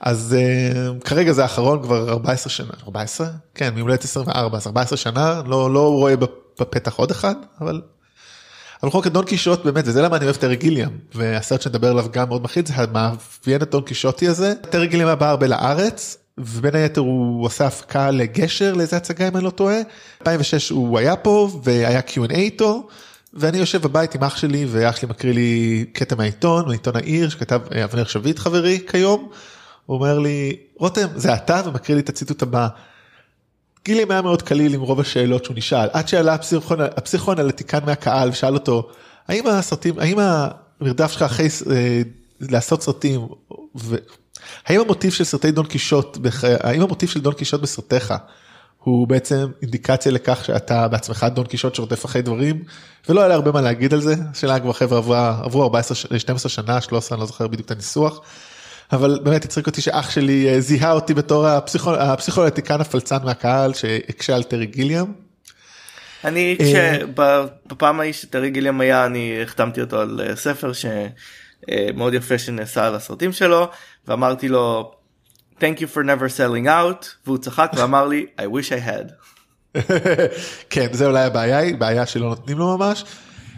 אז 0.00 0.36
uh, 0.36 1.04
כרגע 1.04 1.32
זה 1.32 1.42
האחרון 1.42 1.82
כבר 1.82 2.10
14 2.10 2.50
שנה 2.50 2.72
14 2.82 3.26
כן 3.54 3.74
מיולדת 3.74 4.04
24 4.04 4.56
אז 4.56 4.66
14 4.66 4.96
שנה 4.96 5.42
לא 5.46 5.74
לא 5.74 5.88
רואה 5.88 6.14
בפתח 6.60 6.94
עוד 6.94 7.10
אחד 7.10 7.34
אבל. 7.60 7.80
אבל 8.84 8.90
בכל 8.90 8.98
מקרה 8.98 9.12
דון 9.12 9.24
קישוט 9.24 9.64
באמת 9.64 9.84
וזה 9.86 10.02
למה 10.02 10.16
אני 10.16 10.24
אוהב 10.24 10.36
טרי 10.36 10.56
גיליאם 10.56 10.88
והסרט 11.14 11.62
שנדבר 11.62 11.90
עליו 11.90 12.06
גם 12.12 12.28
מאוד 12.28 12.42
מחיד 12.42 12.66
זה 12.66 12.74
המאפיין 12.76 13.62
את 13.62 13.70
דון 13.70 13.82
קישוטי 13.82 14.28
הזה 14.28 14.54
טרי 14.70 14.86
גיליאם 14.86 15.06
היה 15.06 15.16
בא 15.16 15.30
הרבה 15.30 15.46
לארץ 15.46 16.16
ובין 16.38 16.74
היתר 16.74 17.00
הוא 17.00 17.46
עשה 17.46 17.66
הפקה 17.66 18.10
לגשר 18.10 18.74
לאיזה 18.74 18.96
הצגה 18.96 19.28
אם 19.28 19.36
אני 19.36 19.44
לא 19.44 19.50
טועה 19.50 19.76
2006 20.20 20.70
הוא 20.70 20.98
היה 20.98 21.16
פה 21.16 21.60
והיה 21.62 22.00
Q&A 22.00 22.34
איתו. 22.34 22.88
ואני 23.34 23.58
יושב 23.58 23.82
בבית 23.82 24.14
עם 24.14 24.24
אח 24.24 24.36
שלי 24.36 24.66
ואח 24.68 24.96
שלי 24.96 25.08
מקריא 25.08 25.34
לי 25.34 25.84
קטע 25.92 26.16
מהעיתון 26.16 26.66
מעיתון 26.66 26.96
העיר 26.96 27.28
שכתב 27.28 27.60
אה, 27.74 27.84
אבנר 27.84 28.04
שביט 28.04 28.38
חברי 28.38 28.80
כיום. 28.90 29.28
הוא 29.86 29.96
אומר 29.96 30.18
לי 30.18 30.56
רותם 30.76 31.06
זה 31.16 31.34
אתה 31.34 31.62
ומקריא 31.64 31.96
לי 31.96 32.02
את 32.02 32.08
הציטוט 32.08 32.42
הבא. 32.42 32.68
גילים 33.84 34.10
היה 34.10 34.22
מאוד 34.22 34.42
קליל 34.42 34.74
עם 34.74 34.80
רוב 34.80 35.00
השאלות 35.00 35.44
שהוא 35.44 35.56
נשאל 35.56 35.88
עד 35.92 36.08
שעלה 36.08 36.36
הפסיכואנליטיקן 36.96 37.78
מהקהל 37.86 38.28
ושאל 38.28 38.54
אותו 38.54 38.88
האם 39.28 39.46
הסרטים 39.46 39.98
האם 39.98 40.18
המרדף 40.18 41.12
שלך 41.12 41.22
אחרי 41.22 41.48
אה, 41.70 42.02
לעשות 42.40 42.82
סרטים 42.82 43.28
ו... 43.76 43.96
האם 44.66 44.80
המוטיב 44.80 45.12
של 45.12 45.24
סרטי 45.24 45.50
דון 45.50 45.66
קישוט 45.66 46.16
בח... 46.16 46.44
האם 46.44 46.82
המוטיב 46.82 47.08
של 47.08 47.20
דון 47.20 47.34
קישוט 47.34 47.60
בסרטיך 47.60 48.14
הוא 48.78 49.08
בעצם 49.08 49.46
אינדיקציה 49.62 50.12
לכך 50.12 50.44
שאתה 50.44 50.88
בעצמך 50.88 51.26
דון 51.34 51.46
קישוט 51.46 51.74
שרודף 51.74 52.04
אחרי 52.04 52.22
דברים 52.22 52.62
ולא 53.08 53.20
היה 53.20 53.28
לי 53.28 53.34
הרבה 53.34 53.52
מה 53.52 53.60
להגיד 53.60 53.94
על 53.94 54.00
זה 54.00 54.14
השאלה 54.30 54.60
כבר 54.60 54.72
חברה 54.72 55.40
עברו 55.42 55.62
14 55.62 55.94
ש- 55.96 56.06
12 56.16 56.50
שנה 56.50 56.80
13 56.80 57.16
אני 57.16 57.20
לא 57.20 57.26
זוכר 57.26 57.46
בדיוק 57.46 57.66
את 57.66 57.70
הניסוח. 57.70 58.20
אבל 58.92 59.20
באמת 59.22 59.44
הצחיק 59.44 59.66
אותי 59.66 59.80
שאח 59.80 60.10
שלי 60.10 60.48
אה, 60.48 60.60
זיהה 60.60 60.92
אותי 60.92 61.14
בתור 61.14 61.46
הפסיכו- 61.46 61.96
הפסיכואנליטיקן 61.98 62.80
הפלצן 62.80 63.18
מהקהל 63.24 63.74
שהקשה 63.74 64.34
על 64.36 64.42
טרי 64.42 64.66
גיליאם. 64.66 65.06
אני 66.24 66.56
אה, 66.60 66.66
כשבפעם 67.66 68.00
ההיא 68.00 68.12
שטרי 68.12 68.50
גיליאם 68.50 68.80
היה 68.80 69.06
אני 69.06 69.42
החתמתי 69.42 69.80
אותו 69.80 70.00
על 70.00 70.20
אה, 70.28 70.36
ספר 70.36 70.72
שמאוד 70.72 72.14
יפה 72.14 72.38
שנעשה 72.38 72.86
על 72.86 72.94
הסרטים 72.94 73.32
שלו 73.32 73.68
ואמרתי 74.08 74.48
לו 74.48 74.92
thank 75.60 75.78
you 75.78 75.96
for 75.96 76.00
never 76.06 76.28
selling 76.38 76.66
out 76.66 77.06
והוא 77.26 77.38
צחק 77.38 77.70
ואמר 77.76 78.06
לי 78.06 78.26
I 78.40 78.44
wish 78.44 78.70
I 78.70 78.88
had. 78.88 79.12
כן 80.70 80.86
זה 80.92 81.06
אולי 81.06 81.22
הבעיה 81.24 81.58
היא 81.58 81.76
בעיה 81.76 82.06
שלא 82.06 82.28
נותנים 82.28 82.58
לו 82.58 82.78
ממש. 82.78 83.04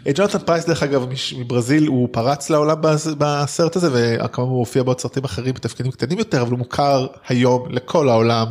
אה, 0.07 0.11
ג'ונתן 0.15 0.37
פרייס 0.39 0.65
דרך 0.65 0.83
אגב 0.83 1.05
מברזיל 1.37 1.87
הוא 1.87 2.09
פרץ 2.11 2.49
לעולם 2.49 2.81
בס- 2.81 3.07
בסרט 3.17 3.75
הזה 3.75 3.87
וכמובן 3.93 4.49
הוא 4.51 4.59
הופיע 4.59 4.83
בעוד 4.83 4.99
סרטים 4.99 5.23
אחרים 5.23 5.53
בתפקידים 5.53 5.91
קטנים 5.91 6.17
יותר 6.19 6.41
אבל 6.41 6.51
הוא 6.51 6.59
מוכר 6.59 7.07
היום 7.27 7.71
לכל 7.71 8.09
העולם 8.09 8.47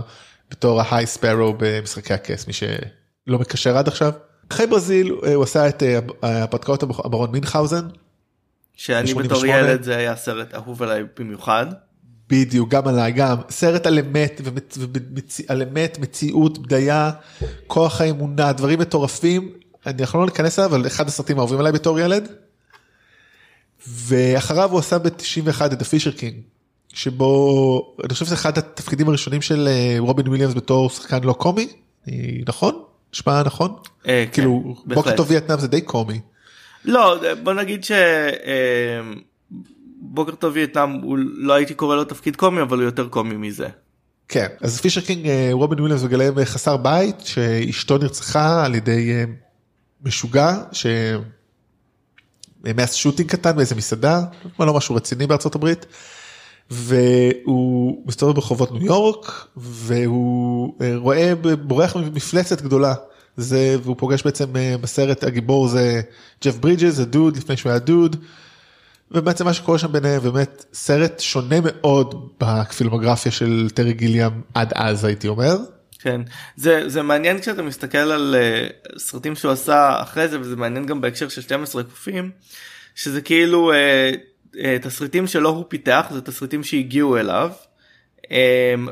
בתור 0.51 0.81
ההיי 0.81 1.07
ספארו 1.07 1.55
במשחקי 1.59 2.15
הכס 2.15 2.47
מי 2.47 2.53
שלא 2.53 3.39
מקשר 3.39 3.77
עד 3.77 3.89
עכשיו. 3.89 4.13
אחרי 4.53 4.67
ברזיל 4.67 5.15
אה, 5.27 5.35
הוא 5.35 5.43
עשה 5.45 5.69
את 5.69 5.83
אה, 5.83 5.99
הפתקאות 6.43 6.83
הברון 6.83 7.31
מינכאוזן 7.33 7.89
שאני 8.75 9.15
בתור 9.15 9.39
88. 9.39 9.71
ילד 9.71 9.83
זה 9.83 9.97
היה 9.97 10.17
סרט 10.17 10.55
אהוב 10.55 10.83
עליי 10.83 11.03
במיוחד. 11.19 11.67
בדיוק 12.31 12.69
גם 12.71 12.89
עליי 12.89 13.13
גם 13.13 13.37
סרט 13.51 13.87
על 13.87 13.99
אמת 13.99 14.41
ומצ- 14.45 15.43
על 15.49 15.63
אמת 15.63 15.99
מציאות 16.01 16.59
בדיה 16.59 17.11
כוח 17.67 18.01
האמונה 18.01 18.53
דברים 18.53 18.79
מטורפים 18.79 19.53
אני 19.87 20.03
יכול 20.03 20.21
לא 20.21 20.27
להיכנס 20.27 20.59
אליו 20.59 20.71
אבל 20.71 20.87
אחד 20.87 21.09
הסרטים 21.09 21.39
האהובים 21.39 21.59
עליי 21.59 21.73
בתור 21.73 22.01
ילד. 22.01 22.29
ואחריו 23.89 24.71
הוא 24.71 24.79
עשה 24.79 24.99
ב-91 24.99 25.67
את 25.73 25.83
ה 25.83 25.87
Fisher 25.87 26.11
King 26.11 26.35
שבו 26.95 27.97
אני 28.05 28.13
חושב 28.13 28.25
שזה 28.25 28.35
אחד 28.35 28.59
התפקידים 28.59 29.09
הראשונים 29.09 29.43
של 29.43 29.69
אה, 29.69 29.97
רובין 29.99 30.29
וויליאמס 30.29 30.55
בתור 30.55 30.91
שחקן 30.91 31.25
לא 31.25 31.33
קומי 31.33 31.69
נכון? 32.49 32.83
נשמע 33.13 33.43
נכון? 33.43 33.75
אה, 34.07 34.25
כן, 34.27 34.33
כאילו 34.33 34.75
בהחלט. 34.85 35.05
בוקר 35.05 35.17
טוב 35.17 35.31
וייטנאם 35.31 35.59
זה 35.59 35.69
די 35.69 35.81
קומי. 35.81 36.21
לא 36.85 37.21
בוא 37.43 37.53
נגיד 37.53 37.85
ש... 37.85 37.91
אה, 37.93 39.01
בוקר 40.01 40.35
טוב 40.35 40.53
וייטנאם 40.55 41.01
לא 41.37 41.53
הייתי 41.53 41.75
קורא 41.75 41.97
לו 41.97 42.05
תפקיד 42.05 42.37
קומי 42.37 42.63
אבל 42.63 42.77
הוא 42.77 42.85
יותר 42.85 43.09
קומי 43.09 43.37
מזה. 43.37 43.69
כן 44.29 44.47
אז 44.61 44.81
Fisher 44.81 45.01
King 45.01 45.27
אה, 45.27 45.49
רובין 45.53 45.79
וויליאמס 45.79 46.03
מגלם 46.03 46.45
חסר 46.45 46.77
בית 46.77 47.21
שאשתו 47.21 47.99
נרצחה 47.99 48.65
על 48.65 48.75
ידי 48.75 49.13
אה, 49.13 49.25
משוגע 50.05 50.63
ש... 50.73 50.87
mass 52.75 52.95
shooting 52.95 53.31
קטן 53.31 53.57
באיזה 53.57 53.75
מסעדה 53.75 54.25
לא 54.59 54.75
משהו 54.75 54.95
רציני 54.95 55.27
בארצות 55.27 55.55
הברית. 55.55 55.87
והוא 56.71 58.03
מסתובב 58.07 58.35
ברחובות 58.35 58.73
ניו 58.73 58.85
יורק 58.87 59.47
והוא 59.57 60.75
אה, 60.81 60.97
רואה 60.97 61.33
בורח 61.63 61.97
ממפלצת 61.97 62.63
גדולה 62.63 62.95
זה 63.37 63.77
והוא 63.83 63.97
פוגש 63.99 64.23
בעצם 64.23 64.57
אה, 64.57 64.77
בסרט 64.81 65.25
הגיבור 65.25 65.69
זה 65.69 66.01
ג'ף 66.45 66.57
ברידג'ס 66.57 66.99
הדוד 66.99 67.37
לפני 67.37 67.57
שהוא 67.57 67.71
היה 67.71 67.79
דוד. 67.79 68.17
ובעצם 69.11 69.45
מה 69.45 69.53
שקורה 69.53 69.79
שם 69.79 69.93
ביניהם 69.93 70.23
באמת 70.23 70.65
סרט 70.75 71.21
שונה 71.21 71.57
מאוד 71.63 72.29
בפילמוגרפיה 72.41 73.33
של 73.33 73.69
טרי 73.75 73.93
גיליאם 73.93 74.33
עד 74.55 74.73
אז 74.75 75.05
הייתי 75.05 75.29
אומר. 75.29 75.57
כן 76.07 76.21
זה 76.57 76.89
זה 76.89 77.03
מעניין 77.03 77.41
כשאתה 77.41 77.63
מסתכל 77.63 77.99
על 77.99 78.35
uh, 78.39 78.99
סרטים 78.99 79.37
שהוא 79.37 79.53
עשה 79.53 80.03
אחרי 80.03 80.29
זה 80.29 80.41
וזה 80.41 80.57
מעניין 80.57 80.87
גם 80.87 81.01
בהקשר 81.01 81.29
של 81.29 81.41
12 81.41 81.83
קופים 81.83 82.31
שזה 82.95 83.21
כאילו 83.21 83.73
uh, 83.73 83.75
uh, 84.55 84.59
תסריטים 84.83 85.27
שלא 85.27 85.49
הוא 85.49 85.65
פיתח 85.69 86.07
זה 86.11 86.21
תסריטים 86.21 86.65
שהגיעו 86.65 87.17
אליו 87.17 87.51
um, 88.25 88.29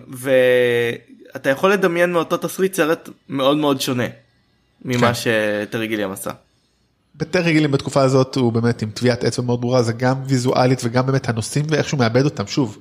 ואתה 0.09 1.51
יכול 1.51 1.73
לדמיין 1.73 2.13
מאותו 2.13 2.37
תסריט 2.37 2.75
סרט 2.75 3.09
מאוד 3.29 3.57
מאוד 3.57 3.81
שונה 3.81 4.07
ממה 4.85 5.13
כן. 5.15 5.15
שטרי 5.15 5.87
גיליאם 5.87 6.11
עשה. 6.11 6.31
בטרי 7.17 7.53
גיליאם 7.53 7.71
בתקופה 7.71 8.03
הזאת 8.03 8.37
הוא 8.37 8.53
באמת 8.53 8.83
עם 8.83 8.91
טביעת 8.91 9.25
אצבע 9.25 9.45
מאוד 9.45 9.61
ברורה 9.61 9.83
זה 9.83 9.93
גם 9.93 10.17
ויזואלית 10.27 10.81
וגם 10.85 11.07
באמת 11.07 11.29
הנושאים 11.29 11.65
ואיך 11.69 11.89
שהוא 11.89 12.01
מאבד 12.01 12.25
אותם 12.25 12.47
שוב. 12.47 12.79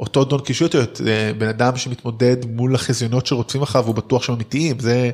אותו 0.00 0.24
דון 0.24 0.40
קישוטיות 0.40 1.00
אה, 1.06 1.32
בן 1.38 1.48
אדם 1.48 1.76
שמתמודד 1.76 2.36
מול 2.46 2.74
החזיונות 2.74 3.26
שרודפים 3.26 3.62
אחריו 3.62 3.86
הוא 3.86 3.94
בטוח 3.94 4.22
שהם 4.22 4.34
אמיתיים 4.34 4.78
זה 4.78 5.10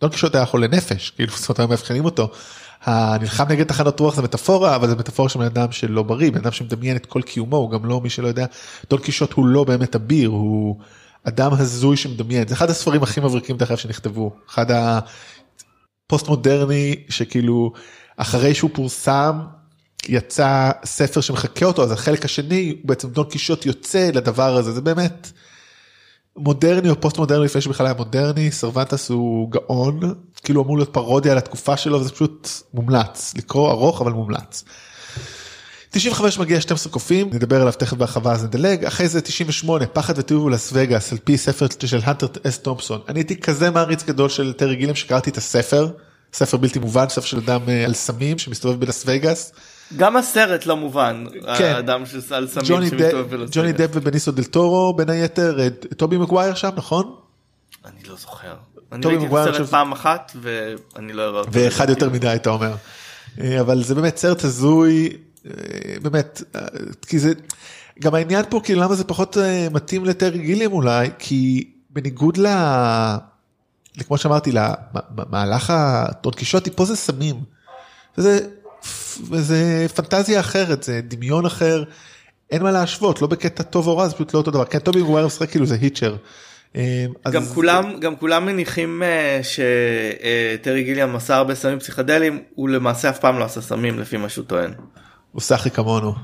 דון 0.00 0.10
קישוט 0.10 0.34
היה 0.34 0.46
חולה 0.46 0.68
נפש 0.68 1.10
כאילו 1.10 1.32
זאת 1.36 1.48
אומרת 1.48 1.58
היום 1.58 1.70
מאבחנים 1.70 2.04
אותו. 2.04 2.30
הנלחם 2.84 3.44
נגד 3.48 3.66
תחנות 3.66 4.00
רוח 4.00 4.14
זה 4.14 4.22
מטאפורה 4.22 4.76
אבל 4.76 4.88
זה 4.88 4.96
מטאפורה 4.96 5.28
של 5.28 5.38
בן 5.38 5.44
אדם 5.44 5.72
שלא 5.72 6.02
בריא 6.02 6.30
בן 6.30 6.38
אדם 6.38 6.52
שמדמיין 6.52 6.96
את 6.96 7.06
כל 7.06 7.22
קיומו 7.22 7.56
הוא 7.56 7.70
גם 7.70 7.84
לא 7.84 8.00
מי 8.00 8.10
שלא 8.10 8.28
יודע. 8.28 8.46
דון 8.90 9.00
קישוט 9.00 9.32
הוא 9.32 9.46
לא 9.46 9.64
באמת 9.64 9.94
אביר 9.94 10.28
הוא 10.28 10.76
אדם 11.24 11.52
הזוי 11.52 11.96
שמדמיין. 11.96 12.48
זה 12.48 12.54
אחד 12.54 12.70
הספרים 12.70 13.02
הכי 13.02 13.20
מבריקים 13.20 13.56
דרך 13.56 13.70
אגב 13.70 13.78
שנכתבו. 13.78 14.32
אחד 14.50 14.66
הפוסט 14.70 16.28
מודרני 16.28 16.96
שכאילו 17.08 17.72
אחרי 18.16 18.54
שהוא 18.54 18.70
פורסם 18.72 19.40
יצא 20.08 20.70
ספר 20.84 21.20
שמחקה 21.20 21.66
אותו 21.66 21.82
אז 21.82 21.92
החלק 21.92 22.24
השני 22.24 22.76
בעצם 22.84 23.08
דון 23.08 23.24
קישוט 23.24 23.66
יוצא 23.66 24.10
לדבר 24.14 24.56
הזה. 24.56 24.72
זה 24.72 24.80
באמת 24.80 25.30
מודרני 26.36 26.90
או 26.90 27.00
פוסט 27.00 27.18
מודרני 27.18 27.44
לפני 27.44 27.60
שבכלל 27.60 27.86
היה 27.86 27.94
מודרני. 27.94 28.50
סרבנטס 28.50 29.10
הוא 29.10 29.50
גאון. 29.50 30.00
כאילו 30.42 30.62
אמור 30.62 30.76
להיות 30.76 30.92
פרודיה 30.92 31.32
על 31.32 31.38
התקופה 31.38 31.76
שלו 31.76 32.00
וזה 32.00 32.10
פשוט 32.10 32.48
מומלץ. 32.74 33.34
לקרוא 33.36 33.70
ארוך 33.70 34.00
אבל 34.00 34.12
מומלץ. 34.12 34.64
95 35.90 36.38
מגיע 36.38 36.60
12 36.60 36.92
קופים. 36.92 37.30
נדבר 37.32 37.60
עליו 37.60 37.72
תכף 37.72 37.96
בהרחבה 37.96 38.32
אז 38.32 38.44
נדלג. 38.44 38.84
אחרי 38.84 39.08
זה 39.08 39.20
98 39.20 39.86
פחד 39.86 40.14
ותיעוב 40.16 40.48
בלאס 40.48 40.70
וגאס 40.72 41.12
על 41.12 41.18
פי 41.24 41.36
ספר 41.36 41.66
של 41.86 42.00
הנטר 42.02 42.26
אס 42.48 42.58
תומפסון. 42.58 43.00
אני 43.08 43.18
הייתי 43.18 43.36
כזה 43.36 43.70
מעריץ 43.70 44.04
גדול 44.04 44.28
של 44.28 44.52
טרי 44.52 44.76
גיליאם 44.76 44.94
שקראתי 44.94 45.30
את 45.30 45.36
הספר. 45.36 45.88
ספר 46.32 46.56
בלתי 46.56 46.78
מובן 46.78 47.08
ספר 47.08 47.26
של 47.26 47.38
אדם 47.38 47.60
אה, 47.68 47.84
על 47.84 47.94
סמים 47.94 48.38
שמסתובב 48.38 48.80
בלאס 48.80 49.04
וגאס. 49.06 49.52
גם 49.96 50.16
הסרט 50.16 50.66
לא 50.66 50.76
מובן, 50.76 51.24
כן. 51.58 51.72
האדם 51.74 52.06
של 52.06 52.20
על 52.34 52.48
סמים 52.48 52.66
שמסתובב 52.66 53.30
בלוס 53.30 53.50
ג'וני. 53.52 53.72
דפ 53.72 53.90
ובניסיו 53.92 54.32
דל 54.32 54.44
טורו 54.44 54.94
בין 54.96 55.10
היתר 55.10 55.60
אה, 55.60 55.68
טובי 55.96 56.18
מגווייר 56.18 56.54
שם 56.54 56.70
נכון? 56.76 57.14
אני 57.84 58.08
לא 58.08 58.16
זוכר. 58.16 58.54
אני 58.92 59.06
ראיתי 59.06 59.26
את 59.26 59.32
הסרט 59.32 59.68
פעם 59.68 59.92
אחת 59.92 60.32
ואני 60.42 61.12
לא 61.12 61.22
אראה 61.22 61.38
אותו. 61.40 61.50
ואחד 61.52 61.88
יותר 61.88 62.10
מדי 62.10 62.32
אתה 62.34 62.50
אומר. 62.50 62.74
אה, 63.40 63.60
אבל 63.60 63.82
זה 63.82 63.94
באמת 63.94 64.16
סרט 64.16 64.44
הזוי 64.44 65.08
אה, 65.46 65.52
באמת 66.02 66.42
כי 67.06 67.18
זה 67.18 67.32
גם 68.00 68.14
העניין 68.14 68.44
פה 68.48 68.60
כאילו 68.64 68.80
למה 68.80 68.94
זה 68.94 69.04
פחות 69.04 69.36
מתאים 69.70 70.04
לטרי 70.04 70.38
גיליאם 70.38 70.72
אולי 70.72 71.10
כי 71.18 71.70
בניגוד 71.90 72.38
ל... 72.38 72.46
כמו 74.06 74.18
שאמרתי 74.18 74.52
למהלך 74.52 75.70
הטון 75.70 76.32
קישוטי 76.32 76.70
פה 76.70 76.84
זה 76.84 76.96
סמים. 76.96 77.36
וזה, 78.18 78.46
וזה 79.30 79.86
פנטזיה 79.94 80.40
אחרת 80.40 80.82
זה 80.82 81.00
דמיון 81.04 81.46
אחר 81.46 81.84
אין 82.50 82.62
מה 82.62 82.70
להשוות 82.70 83.22
לא 83.22 83.28
בקטע 83.28 83.62
טוב 83.62 83.86
או 83.86 83.96
רע 83.96 84.08
זה 84.08 84.14
פשוט 84.14 84.34
לא 84.34 84.38
אותו 84.38 84.50
דבר 84.50 84.64
כן 84.64 84.78
טובי 84.78 85.02
מגווייר 85.02 85.26
משחק 85.26 85.50
כאילו 85.50 85.66
זה. 85.66 85.76
אה, 86.76 87.06
אז- 87.24 87.32
גם 87.34 87.42
כולם 87.44 88.00
גם 88.00 88.16
כולם 88.16 88.46
מניחים 88.46 89.02
אה, 89.02 89.40
שטרי 89.42 90.84
גיליאם 90.84 91.16
עשה 91.16 91.36
הרבה 91.36 91.54
סמים 91.54 91.78
פסיכדליים 91.78 92.42
הוא 92.54 92.68
למעשה 92.68 93.10
אף 93.10 93.18
פעם 93.18 93.38
לא 93.38 93.44
עשה 93.44 93.60
סמים 93.60 93.98
לפי 93.98 94.16
מה 94.16 94.28
שהוא 94.28 94.44
טוען. 94.44 94.72
הוא 95.32 95.40
סאחי 95.40 95.70
כמונו. 95.70 96.14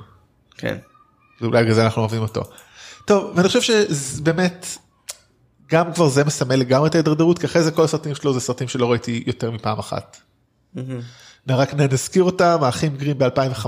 כן. 0.56 0.76
ואולי 1.40 1.62
בגלל 1.62 1.74
זה 1.74 1.84
אנחנו 1.84 2.02
אוהבים 2.02 2.22
אותו. 2.22 2.42
טוב 3.04 3.32
ואני 3.36 3.48
חושב 3.48 3.60
שבאמת 3.94 4.66
גם 5.70 5.92
כבר 5.92 6.08
זה 6.08 6.24
מסמל 6.24 6.54
לגמרי 6.56 6.88
את 6.88 6.94
ההידרדרות 6.94 7.38
כי 7.38 7.46
אחרי 7.46 7.62
זה 7.62 7.70
כל 7.70 7.84
הסרטים 7.84 8.14
שלו 8.14 8.32
זה 8.32 8.40
סרטים 8.40 8.68
שלא 8.68 8.90
ראיתי 8.90 9.24
יותר 9.26 9.50
מפעם 9.50 9.78
אחת. 9.78 10.16
מהמם. 10.74 11.00
רק 11.54 11.74
נזכיר 11.74 12.22
אותם 12.22 12.58
האחים 12.62 12.96
גרים 12.96 13.16
ב2005 13.20 13.66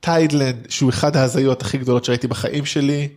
Tideland 0.00 0.56
שהוא 0.68 0.90
אחד 0.90 1.16
ההזיות 1.16 1.62
הכי 1.62 1.78
גדולות 1.78 2.04
שראיתי 2.04 2.26
בחיים 2.26 2.64
שלי. 2.66 3.08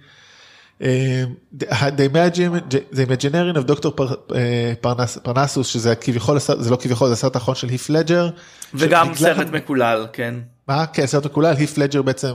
אה, 0.81 1.23
The 1.61 1.65
Imagine- 2.11 2.73
The 2.93 3.07
Imaginarium 3.07 3.57
of 3.57 3.71
Dr. 3.71 4.01
אה, 4.35 4.73
פרנס- 4.81 5.17
פרנסוס 5.23 5.67
שזה 5.67 5.95
כביכול 5.95 6.39
זה 6.39 6.69
לא 6.69 6.75
כביכול 6.81 7.07
זה 7.07 7.13
הסרט 7.13 7.35
האחרון 7.35 7.55
של 7.55 7.69
הית' 7.69 7.89
לדג'ר. 7.89 8.29
וגם 8.73 9.15
סרט 9.15 9.47
מקולל 9.47 10.07
כן. 10.13 10.35
מה? 10.67 10.85
כן, 10.85 11.05
סרט 11.05 11.25
מקולל, 11.25 11.53
היף 11.57 11.77
לג'ר 11.77 12.01
בעצם 12.01 12.33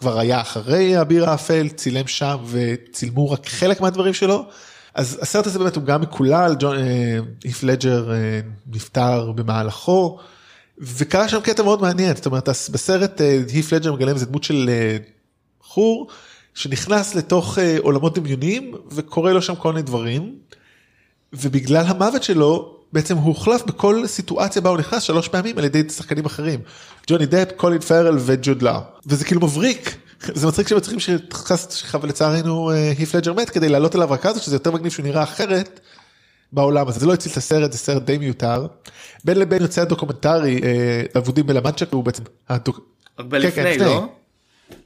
כבר 0.00 0.18
היה 0.18 0.40
אחרי 0.40 1.00
אביר 1.00 1.30
האפל, 1.30 1.68
צילם 1.68 2.06
שם 2.06 2.36
וצילמו 2.50 3.30
רק 3.30 3.46
חלק 3.46 3.80
מהדברים 3.80 4.14
שלו. 4.14 4.46
אז 4.94 5.18
הסרט 5.22 5.46
הזה 5.46 5.58
באמת 5.58 5.76
הוא 5.76 5.84
גם 5.84 6.00
מקולל, 6.00 6.54
אה, 6.64 7.18
היף 7.44 7.62
לג'ר 7.62 8.10
נפטר 8.72 9.32
במהלכו, 9.32 10.18
וקרה 10.78 11.28
שם 11.28 11.40
קטע 11.40 11.62
מאוד 11.62 11.80
מעניין, 11.80 12.16
זאת 12.16 12.26
אומרת 12.26 12.48
בסרט 12.48 13.20
אה, 13.20 13.40
היף 13.52 13.72
לג'ר 13.72 13.92
מגלם 13.92 14.14
איזה 14.14 14.26
דמות 14.26 14.44
של 14.44 14.70
אה, 14.72 14.96
בחור 15.60 16.08
שנכנס 16.54 17.14
לתוך 17.14 17.58
אה, 17.58 17.76
עולמות 17.80 18.18
דמיוניים 18.18 18.74
וקורה 18.90 19.32
לו 19.32 19.42
שם 19.42 19.54
כל 19.54 19.72
מיני 19.72 19.82
דברים. 19.82 20.34
ובגלל 21.32 21.84
המוות 21.86 22.22
שלו 22.22 22.76
בעצם 22.92 23.16
הוא 23.16 23.26
הוחלף 23.26 23.62
בכל 23.62 24.06
סיטואציה 24.06 24.62
בה 24.62 24.70
הוא 24.70 24.78
נכנס 24.78 25.02
שלוש 25.02 25.28
פעמים 25.28 25.58
על 25.58 25.64
ידי 25.64 25.88
שחקנים 25.88 26.24
אחרים. 26.24 26.60
ג'וני 27.06 27.26
דפ, 27.26 27.52
קולין 27.56 27.80
פארל 27.80 28.16
וג'וד 28.18 28.62
לאו. 28.62 28.80
וזה 29.06 29.24
כאילו 29.24 29.40
מבריק. 29.40 29.96
זה 30.34 30.46
מצחיק 30.46 30.68
שמצחיקים 30.68 31.00
שחס 31.00 31.84
לצערנו 32.02 32.70
אה, 32.70 32.92
הית' 32.98 33.14
לדג'ר 33.14 33.32
מת 33.32 33.50
כדי 33.50 33.68
לעלות 33.68 33.94
עליו 33.94 34.10
רק 34.10 34.26
אז 34.26 34.40
שזה 34.42 34.56
יותר 34.56 34.70
מגניב 34.70 34.92
שהוא 34.92 35.06
נראה 35.06 35.22
אחרת 35.22 35.80
בעולם 36.52 36.88
הזה 36.88 37.00
זה 37.00 37.06
לא 37.06 37.12
הציל 37.14 37.32
את 37.32 37.36
הסרט 37.36 37.72
זה 37.72 37.78
סרט 37.78 38.02
די 38.02 38.18
מיותר. 38.18 38.66
בין 39.24 39.38
לבין 39.38 39.62
יוצא 39.62 39.80
הדוקומנטרי 39.82 40.60
אה, 40.64 41.02
אבודים 41.18 41.46
בלה 41.46 41.61
מנצ'ה 41.61 41.92
שהוא 41.92 42.04
בעצם. 42.04 42.22
הדוק... 42.48 42.80
הרבה 43.18 43.40
כן, 43.40 43.50
כן, 43.50 43.62
לפני 43.62 43.74
לפני. 43.74 43.86
לא? 43.86 44.06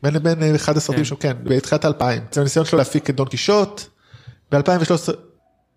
בין 0.02 0.14
לבין 0.14 0.42
אה, 0.42 0.54
אחד 0.54 0.76
הסרטים 0.76 1.00
כן. 1.00 1.04
שלו 1.04 1.18
כן 1.18 1.36
בתחילת 1.42 1.84
האלפיים. 1.84 2.22
זה 2.32 2.40
הניסיון 2.40 2.66
שלו 2.66 2.78
להפיק 2.78 3.10
את 3.10 3.16
דון 3.16 3.28
קישוט. 3.28 3.82
ב-2013. 4.52 5.12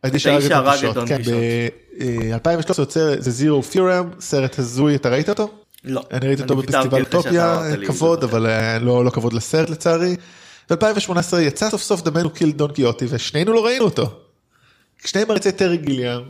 האיש 0.04 0.24
שהרג 0.24 0.86
את 0.86 0.94
דון 0.94 1.08
קישוט. 1.08 1.34
ב-2013 2.00 2.80
יוצא 2.80 3.16
זה 3.20 3.32
זירו 3.32 3.64
פיורם 3.64 4.10
סרט 4.20 4.60
הזוי 4.60 4.96
אתה 4.96 5.10
ראית 5.10 5.30
אותו? 5.30 5.50
לא. 5.84 6.04
אני 6.12 6.28
ראיתי 6.28 6.42
אותו 6.42 6.56
בפסטיבל 6.56 7.02
אוטופיה 7.02 7.62
כבוד 7.88 8.24
אבל 8.24 8.46
אה, 8.46 8.80
לא 8.80 9.06
לא 9.06 9.10
כבוד 9.10 9.34
לסרט 9.34 9.70
לצערי. 9.70 10.16
ב-2018 10.70 11.38
יצא 11.40 11.70
סוף 11.70 11.82
סוף 11.82 12.02
דמנו 12.02 12.30
קיל 12.30 12.52
דון 12.52 12.72
קיוטי 12.72 13.06
ושנינו 13.10 13.54
לא 13.54 13.66
ראינו 13.66 13.86
אותו. 13.86 14.29
שני 15.06 15.24
מרצי 15.24 15.52
טרי 15.52 15.78
גיליאם. 15.78 16.22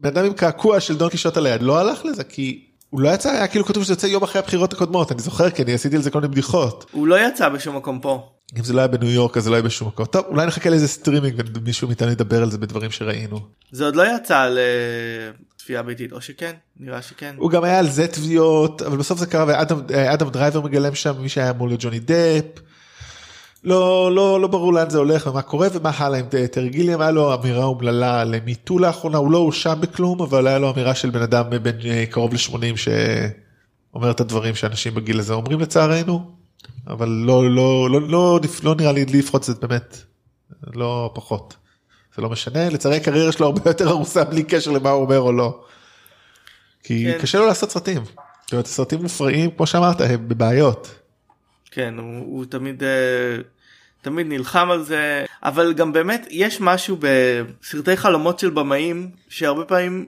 בן 0.00 0.08
אדם 0.08 0.24
עם 0.24 0.32
קעקוע 0.32 0.80
של 0.80 0.96
דון 0.96 1.10
קישוט 1.10 1.36
על 1.36 1.46
היד 1.46 1.62
לא 1.62 1.78
הלך 1.78 2.04
לזה 2.04 2.24
כי 2.24 2.64
הוא 2.90 3.00
לא 3.00 3.08
יצא 3.08 3.30
היה 3.30 3.46
כאילו 3.46 3.64
כתוב 3.64 3.82
שזה 3.82 3.92
יוצא 3.92 4.06
יום 4.06 4.22
אחרי 4.22 4.38
הבחירות 4.38 4.72
הקודמות 4.72 5.12
אני 5.12 5.22
זוכר 5.22 5.50
כי 5.50 5.62
אני 5.62 5.72
עשיתי 5.72 5.96
על 5.96 6.02
זה 6.02 6.10
כל 6.10 6.20
מיני 6.20 6.32
בדיחות. 6.32 6.86
הוא 6.92 7.06
לא 7.06 7.26
יצא 7.26 7.48
בשום 7.48 7.76
מקום 7.76 8.00
פה. 8.00 8.28
אם 8.58 8.64
זה 8.64 8.72
לא 8.72 8.78
היה 8.78 8.88
בניו 8.88 9.10
יורק 9.10 9.36
אז 9.36 9.44
זה 9.44 9.50
לא 9.50 9.54
היה 9.54 9.62
בשום 9.62 9.88
מקום. 9.88 10.06
טוב 10.06 10.24
אולי 10.28 10.46
נחכה 10.46 10.70
לאיזה 10.70 10.88
סטרימינג 10.88 11.42
ומישהו 11.54 11.88
מאיתנו 11.88 12.10
ידבר 12.10 12.42
על 12.42 12.50
זה 12.50 12.58
בדברים 12.58 12.90
שראינו. 12.90 13.40
זה 13.70 13.84
עוד 13.84 13.96
לא 13.96 14.16
יצא 14.16 14.48
לצפייה 15.54 15.82
ביתית 15.82 16.12
או 16.12 16.20
שכן 16.20 16.52
נראה 16.76 17.02
שכן. 17.02 17.34
הוא 17.38 17.50
גם 17.50 17.64
היה 17.64 17.78
על 17.78 17.88
זה 17.88 18.06
תביעות 18.06 18.82
אבל 18.82 18.96
בסוף 18.96 19.18
זה 19.18 19.26
קרה 19.26 19.44
ואדם 19.48 19.80
אה, 19.94 20.16
דרייבר 20.16 20.60
מגלם 20.60 20.94
שם 20.94 21.12
מי 21.20 21.28
שהיה 21.28 21.50
אמור 21.50 21.68
להיות 21.68 21.80
ג'וני 21.82 22.00
דפ. 22.00 22.60
לא 23.64 24.12
לא 24.14 24.40
לא 24.40 24.48
ברור 24.48 24.72
לאן 24.72 24.90
זה 24.90 24.98
הולך 24.98 25.26
ומה 25.26 25.42
קורה 25.42 25.68
ומה 25.72 25.90
הלאה 25.96 26.18
עם 26.18 26.26
טרי 26.50 26.68
גיליאם 26.68 27.00
היה 27.00 27.10
לו 27.10 27.34
אמירה 27.34 27.64
אומללה 27.64 28.24
ל 28.24 28.33
MeToo 28.33 28.78
לאחרונה 28.78 29.18
הוא 29.18 29.30
לא 29.30 29.38
הואשם 29.38 29.80
בכלום 29.80 30.22
אבל 30.22 30.46
היה 30.46 30.58
לו 30.58 30.70
אמירה 30.70 30.94
של 30.94 31.10
בן 31.10 31.22
אדם 31.22 31.44
בן 31.62 31.78
אה, 31.84 32.04
קרוב 32.10 32.32
ל-80 32.32 32.76
שאומר 32.76 34.10
את 34.10 34.20
הדברים 34.20 34.54
שאנשים 34.54 34.94
בגיל 34.94 35.18
הזה 35.18 35.34
אומרים 35.34 35.60
לצערנו 35.60 36.30
אבל 36.86 37.08
לא 37.08 37.50
לא 37.50 37.90
לא 37.90 38.00
לא 38.08 38.40
לא 38.62 38.74
נראה 38.74 38.92
לי 38.92 39.04
לפחות 39.04 39.42
זה 39.42 39.54
באמת 39.54 40.02
לא 40.74 41.10
פחות. 41.14 41.56
זה 42.16 42.22
לא 42.22 42.30
משנה 42.30 42.70
לצערי 42.70 42.96
הקריירה 42.96 43.32
שלו 43.32 43.46
הרבה 43.46 43.60
יותר 43.70 43.88
הרוסה 43.88 44.24
בלי 44.24 44.42
קשר 44.42 44.70
למה 44.70 44.90
הוא 44.90 45.04
אומר 45.04 45.18
או 45.18 45.32
לא. 45.32 45.64
כי 46.82 47.04
כן. 47.12 47.18
קשה 47.22 47.38
לו 47.38 47.46
לעשות 47.46 47.70
סרטים. 47.70 48.04
זאת 48.04 48.52
אומרת, 48.52 48.66
סרטים 48.66 49.02
מופרעים 49.02 49.50
כמו 49.50 49.66
שאמרת 49.66 50.00
הם 50.00 50.28
בבעיות. 50.28 50.94
כן 51.70 51.94
הוא, 51.98 52.18
הוא 52.18 52.44
תמיד 52.44 52.82
אה, 52.82 52.88
תמיד 54.02 54.26
נלחם 54.26 54.70
על 54.70 54.82
זה 54.82 55.24
אבל 55.42 55.72
גם 55.72 55.92
באמת 55.92 56.26
יש 56.30 56.60
משהו 56.60 56.96
בסרטי 57.00 57.96
חלומות 57.96 58.38
של 58.38 58.50
במאים 58.50 59.10
שהרבה 59.28 59.64
פעמים 59.64 60.06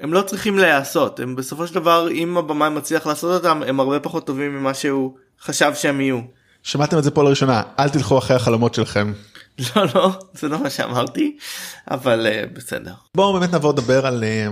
הם 0.00 0.12
לא 0.12 0.22
צריכים 0.22 0.58
להיעשות 0.58 1.20
הם 1.20 1.36
בסופו 1.36 1.66
של 1.66 1.74
דבר 1.74 2.08
אם 2.10 2.36
הבמאי 2.36 2.68
מצליח 2.68 3.06
לעשות 3.06 3.44
אותם 3.44 3.62
הם 3.66 3.80
הרבה 3.80 4.00
פחות 4.00 4.26
טובים 4.26 4.58
ממה 4.58 4.74
שהוא 4.74 5.14
חשב 5.42 5.72
שהם 5.74 6.00
יהיו. 6.00 6.20
שמעתם 6.62 6.98
את 6.98 7.04
זה 7.04 7.10
פה 7.10 7.24
לראשונה 7.24 7.62
אל 7.78 7.88
תלכו 7.88 8.18
אחרי 8.18 8.36
החלומות 8.36 8.74
שלכם. 8.74 9.12
לא 9.76 9.84
לא 9.94 10.10
זה 10.34 10.48
לא 10.48 10.58
מה 10.58 10.70
שאמרתי 10.70 11.36
אבל 11.90 12.26
אה, 12.26 12.44
בסדר. 12.52 12.92
בואו 13.14 13.32
באמת 13.32 13.52
נעבור 13.52 13.72
לדבר 13.72 14.06
על 14.06 14.24
אה, 14.24 14.46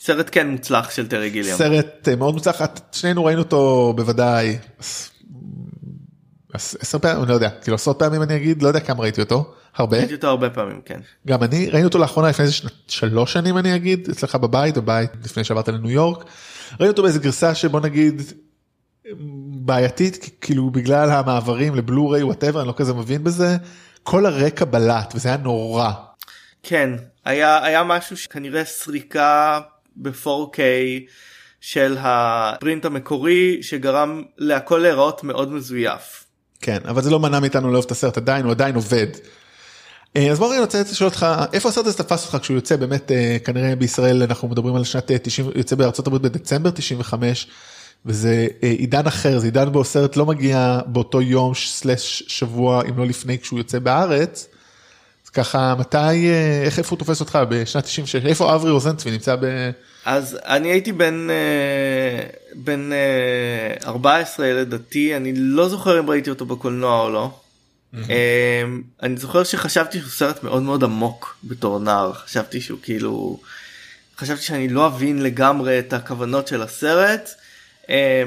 סרט 0.00 0.28
כן 0.32 0.48
מוצלח 0.48 0.90
של 0.90 1.08
טרי 1.08 1.30
גיליאם. 1.30 1.56
סרט 1.56 2.08
אה, 2.08 2.16
מאוד 2.16 2.34
מוצלח 2.34 2.60
שנינו 2.92 3.24
ראינו 3.24 3.42
אותו 3.42 3.92
בוודאי. 3.96 4.58
עש- 6.54 6.74
עש- 6.74 6.76
עשר 6.80 6.98
פעמים 6.98 7.20
אני 7.22 7.28
לא 7.28 7.34
יודע 7.34 7.50
כאילו 7.50 7.74
עשרות 7.74 7.98
פעמים 7.98 8.22
אני 8.22 8.36
אגיד 8.36 8.62
לא 8.62 8.68
יודע 8.68 8.80
כמה 8.80 9.00
ראיתי 9.02 9.20
אותו 9.20 9.54
הרבה 9.76 9.96
ראיתי 9.98 10.14
אותו 10.14 10.26
הרבה 10.28 10.50
פעמים 10.50 10.80
כן. 10.84 11.00
גם 11.26 11.42
אני 11.42 11.70
ראינו 11.70 11.86
אותו 11.88 11.98
לאחרונה 11.98 12.28
לפני 12.28 12.44
איזה 12.44 12.56
שלוש 12.88 13.32
שנים 13.32 13.58
אני 13.58 13.76
אגיד 13.76 14.08
אצלך 14.10 14.34
בבית 14.34 14.76
בבית 14.78 15.10
לפני 15.24 15.44
שעברת 15.44 15.68
לניו 15.68 15.90
יורק. 15.90 16.24
ראינו 16.80 16.90
אותו 16.92 17.02
באיזה 17.02 17.18
גרסה 17.18 17.54
שבוא 17.54 17.80
נגיד 17.80 18.22
בעייתית 19.50 20.36
כאילו 20.40 20.70
בגלל 20.70 21.10
המעברים 21.10 21.74
לבלו-ריי 21.74 22.22
whatever 22.22 22.60
אני 22.60 22.68
לא 22.68 22.74
כזה 22.76 22.94
מבין 22.94 23.24
בזה 23.24 23.56
כל 24.02 24.26
הרקע 24.26 24.64
בלט 24.64 25.12
וזה 25.14 25.28
היה 25.28 25.38
נורא. 25.38 25.90
כן 26.62 26.90
היה 27.24 27.64
היה 27.64 27.84
משהו 27.84 28.16
שכנראה 28.16 28.64
סריקה 28.64 29.60
ב-4K 29.96 30.58
של 31.60 31.96
ה 32.00 32.14
print 32.14 32.84
המקורי 32.84 33.58
שגרם 33.62 34.22
להכל 34.38 34.78
להיראות 34.78 35.24
מאוד 35.24 35.52
מזויף. 35.52 36.23
כן 36.60 36.78
אבל 36.88 37.02
זה 37.02 37.10
לא 37.10 37.20
מנע 37.20 37.40
מאיתנו 37.40 37.70
לאהוב 37.70 37.84
את 37.84 37.90
הסרט 37.90 38.16
עדיין 38.16 38.44
הוא 38.44 38.52
עדיין 38.52 38.74
עובד. 38.74 39.06
אה, 40.16 40.30
אז 40.30 40.38
בוא 40.38 40.46
רגע 40.46 40.56
אני 40.56 40.64
רוצה 40.64 40.80
לשאול 40.80 41.10
אותך 41.10 41.26
איפה 41.52 41.68
הסרט 41.68 41.86
הזה 41.86 41.98
תפס 41.98 42.26
אותך 42.26 42.42
כשהוא 42.42 42.54
יוצא 42.54 42.76
באמת 42.76 43.12
אה, 43.12 43.36
כנראה 43.44 43.76
בישראל 43.76 44.22
אנחנו 44.22 44.48
מדברים 44.48 44.74
על 44.74 44.84
שנת 44.84 45.10
אה, 45.10 45.18
90 45.18 45.50
יוצא 45.54 45.76
בארצות 45.76 46.06
הברית 46.06 46.22
בדצמבר 46.22 46.70
95 46.70 47.46
וזה 48.06 48.46
אה, 48.62 48.68
עידן 48.68 49.06
אחר, 49.06 49.38
זה 49.38 49.46
עידן 49.46 49.72
בו 49.72 49.84
סרט 49.84 50.16
לא 50.16 50.26
מגיע 50.26 50.80
באותו 50.86 51.22
יום 51.22 51.54
סלש 51.54 52.22
שבוע, 52.26 52.82
אם 52.88 52.98
לא 52.98 53.06
לפני 53.06 53.38
כשהוא 53.38 53.58
יוצא 53.58 53.78
בארץ. 53.78 54.48
ככה, 55.34 55.74
מתי, 55.78 55.96
אה, 55.98 56.62
איך, 56.64 56.78
איפה 56.78 56.90
הוא 56.90 56.98
תופס 56.98 57.20
אותך 57.20 57.38
בשנת 57.48 57.84
96? 57.84 58.26
איפה 58.26 58.54
אברי 58.54 58.70
רוזנצבי 58.70 59.10
נמצא 59.10 59.36
ב... 59.36 59.70
אז 60.04 60.38
אני 60.44 60.68
הייתי 60.68 60.92
בן 60.92 61.28
אה, 61.30 62.26
בן 62.54 62.90
אה, 62.92 63.86
14 63.86 64.46
ילד 64.46 64.74
דתי 64.74 65.16
אני 65.16 65.32
לא 65.36 65.68
זוכר 65.68 66.00
אם 66.00 66.10
ראיתי 66.10 66.30
אותו 66.30 66.46
בקולנוע 66.46 67.00
או 67.00 67.10
לא. 67.10 67.30
אה, 68.10 68.62
אני 69.02 69.16
זוכר 69.16 69.44
שחשבתי 69.44 69.98
שהוא 69.98 70.10
סרט 70.10 70.42
מאוד 70.42 70.62
מאוד 70.62 70.84
עמוק 70.84 71.36
בתור 71.44 71.78
נער 71.78 72.12
חשבתי 72.12 72.60
שהוא 72.60 72.78
כאילו 72.82 73.40
חשבתי 74.18 74.42
שאני 74.42 74.68
לא 74.68 74.86
אבין 74.86 75.22
לגמרי 75.22 75.78
את 75.78 75.92
הכוונות 75.92 76.48
של 76.48 76.62
הסרט. 76.62 77.30
אה, 77.90 78.22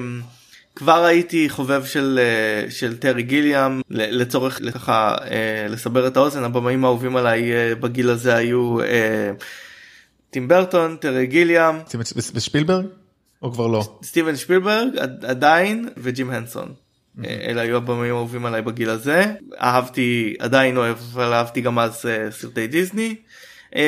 כבר 0.78 1.04
הייתי 1.06 1.50
חובב 1.50 1.86
של 1.86 2.20
אה, 2.22 2.72
של 2.72 2.98
טרי 2.98 3.24
גיליאם 3.24 3.82
לצורך 3.90 4.60
ככה 4.74 5.16
אה, 5.32 5.68
לסבר 5.70 6.08
את 6.08 6.18
האוזן 6.18 6.44
הבמאים 6.44 6.86
האהובים 6.86 7.16
עליי 7.16 7.54
אה, 7.54 7.76
בגיל 7.76 8.10
הזה 8.10 8.36
היו 8.36 8.78
טים 10.30 10.48
ברטון 10.48 10.96
טרי 10.96 11.26
גיליאם 11.26 11.76
ושפילברג? 12.34 12.86
או 13.42 13.52
כבר 13.52 13.68
לא? 13.68 13.98
סטיבן 14.04 14.36
שפילברג 14.36 14.98
עד- 14.98 15.26
עדיין 15.26 15.90
וג'ים 15.98 16.30
הנסון. 16.30 16.74
אלה 17.26 17.62
היו 17.62 17.78
הבמאים 17.78 18.14
האהובים 18.16 18.46
עליי 18.46 18.62
בגיל 18.62 18.90
הזה 18.90 19.26
אהבתי 19.62 20.36
עדיין 20.40 20.78
אוהב 20.78 20.98
אבל 21.14 21.34
אהבתי 21.34 21.62
גם 21.62 21.80
אז 21.80 22.06
סרטי 22.30 22.68
דיסני. 22.68 23.16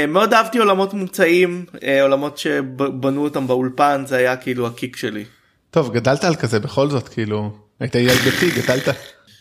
מאוד 0.08 0.34
אהבתי 0.34 0.58
עולמות 0.58 0.94
מומצאים 0.94 1.66
אה, 1.84 2.02
עולמות 2.02 2.38
שבנו 2.38 3.24
אותם 3.24 3.48
באולפן 3.48 4.04
זה 4.08 4.16
היה 4.18 4.36
כאילו 4.38 4.68
הקיק 4.68 4.96
שלי. 4.96 5.24
טוב, 5.72 5.94
גדלת 5.94 6.24
על 6.24 6.36
כזה 6.36 6.60
בכל 6.60 6.90
זאת, 6.90 7.10
כאילו, 7.10 7.52
היית 7.80 7.96
ילד 7.96 8.18
דתי, 8.28 8.52
גדלת. 8.62 8.88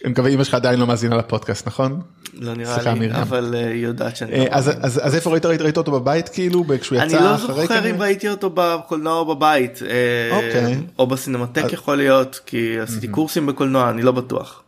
אני 0.04 0.12
מקווה 0.12 0.30
אמא 0.30 0.44
שלך 0.44 0.54
עדיין 0.54 0.80
לא 0.80 0.86
מאזינה 0.86 1.16
לפודקאסט, 1.16 1.66
נכון? 1.66 2.00
לא 2.34 2.54
נראה 2.54 2.82
לי 2.82 2.94
מרים. 2.94 3.12
אבל 3.12 3.54
אה, 3.54 3.70
היא 3.70 3.82
יודעת 3.82 4.16
שאני 4.16 4.32
אה, 4.32 4.38
לא 4.38 4.48
אז. 4.50 4.70
אז, 4.80 5.00
אז 5.02 5.14
איפה 5.14 5.30
ראית, 5.30 5.46
ראית, 5.46 5.60
ראית 5.60 5.76
אותו 5.76 5.92
בבית 5.92 6.28
כאילו, 6.28 6.64
כשהוא 6.80 6.98
אני 6.98 7.06
יצא 7.06 7.20
לא 7.20 7.34
אחרי 7.34 7.54
זוכר 7.62 7.66
כנראה? 7.66 7.90
אם 7.90 8.02
ראיתי 8.02 8.28
אותו 8.28 8.50
בקולנוע 8.54 9.18
או 9.18 9.36
בבית 9.36 9.82
אה, 9.82 10.36
אוקיי. 10.36 10.80
או 10.98 11.06
בסינמטק 11.06 11.72
יכול 11.72 11.96
להיות 11.96 12.40
כי 12.46 12.80
עשיתי 12.80 13.08
קורסים 13.08 13.46
בקולנוע 13.46 13.90
אני 13.90 14.02
לא 14.02 14.12
בטוח. 14.12 14.62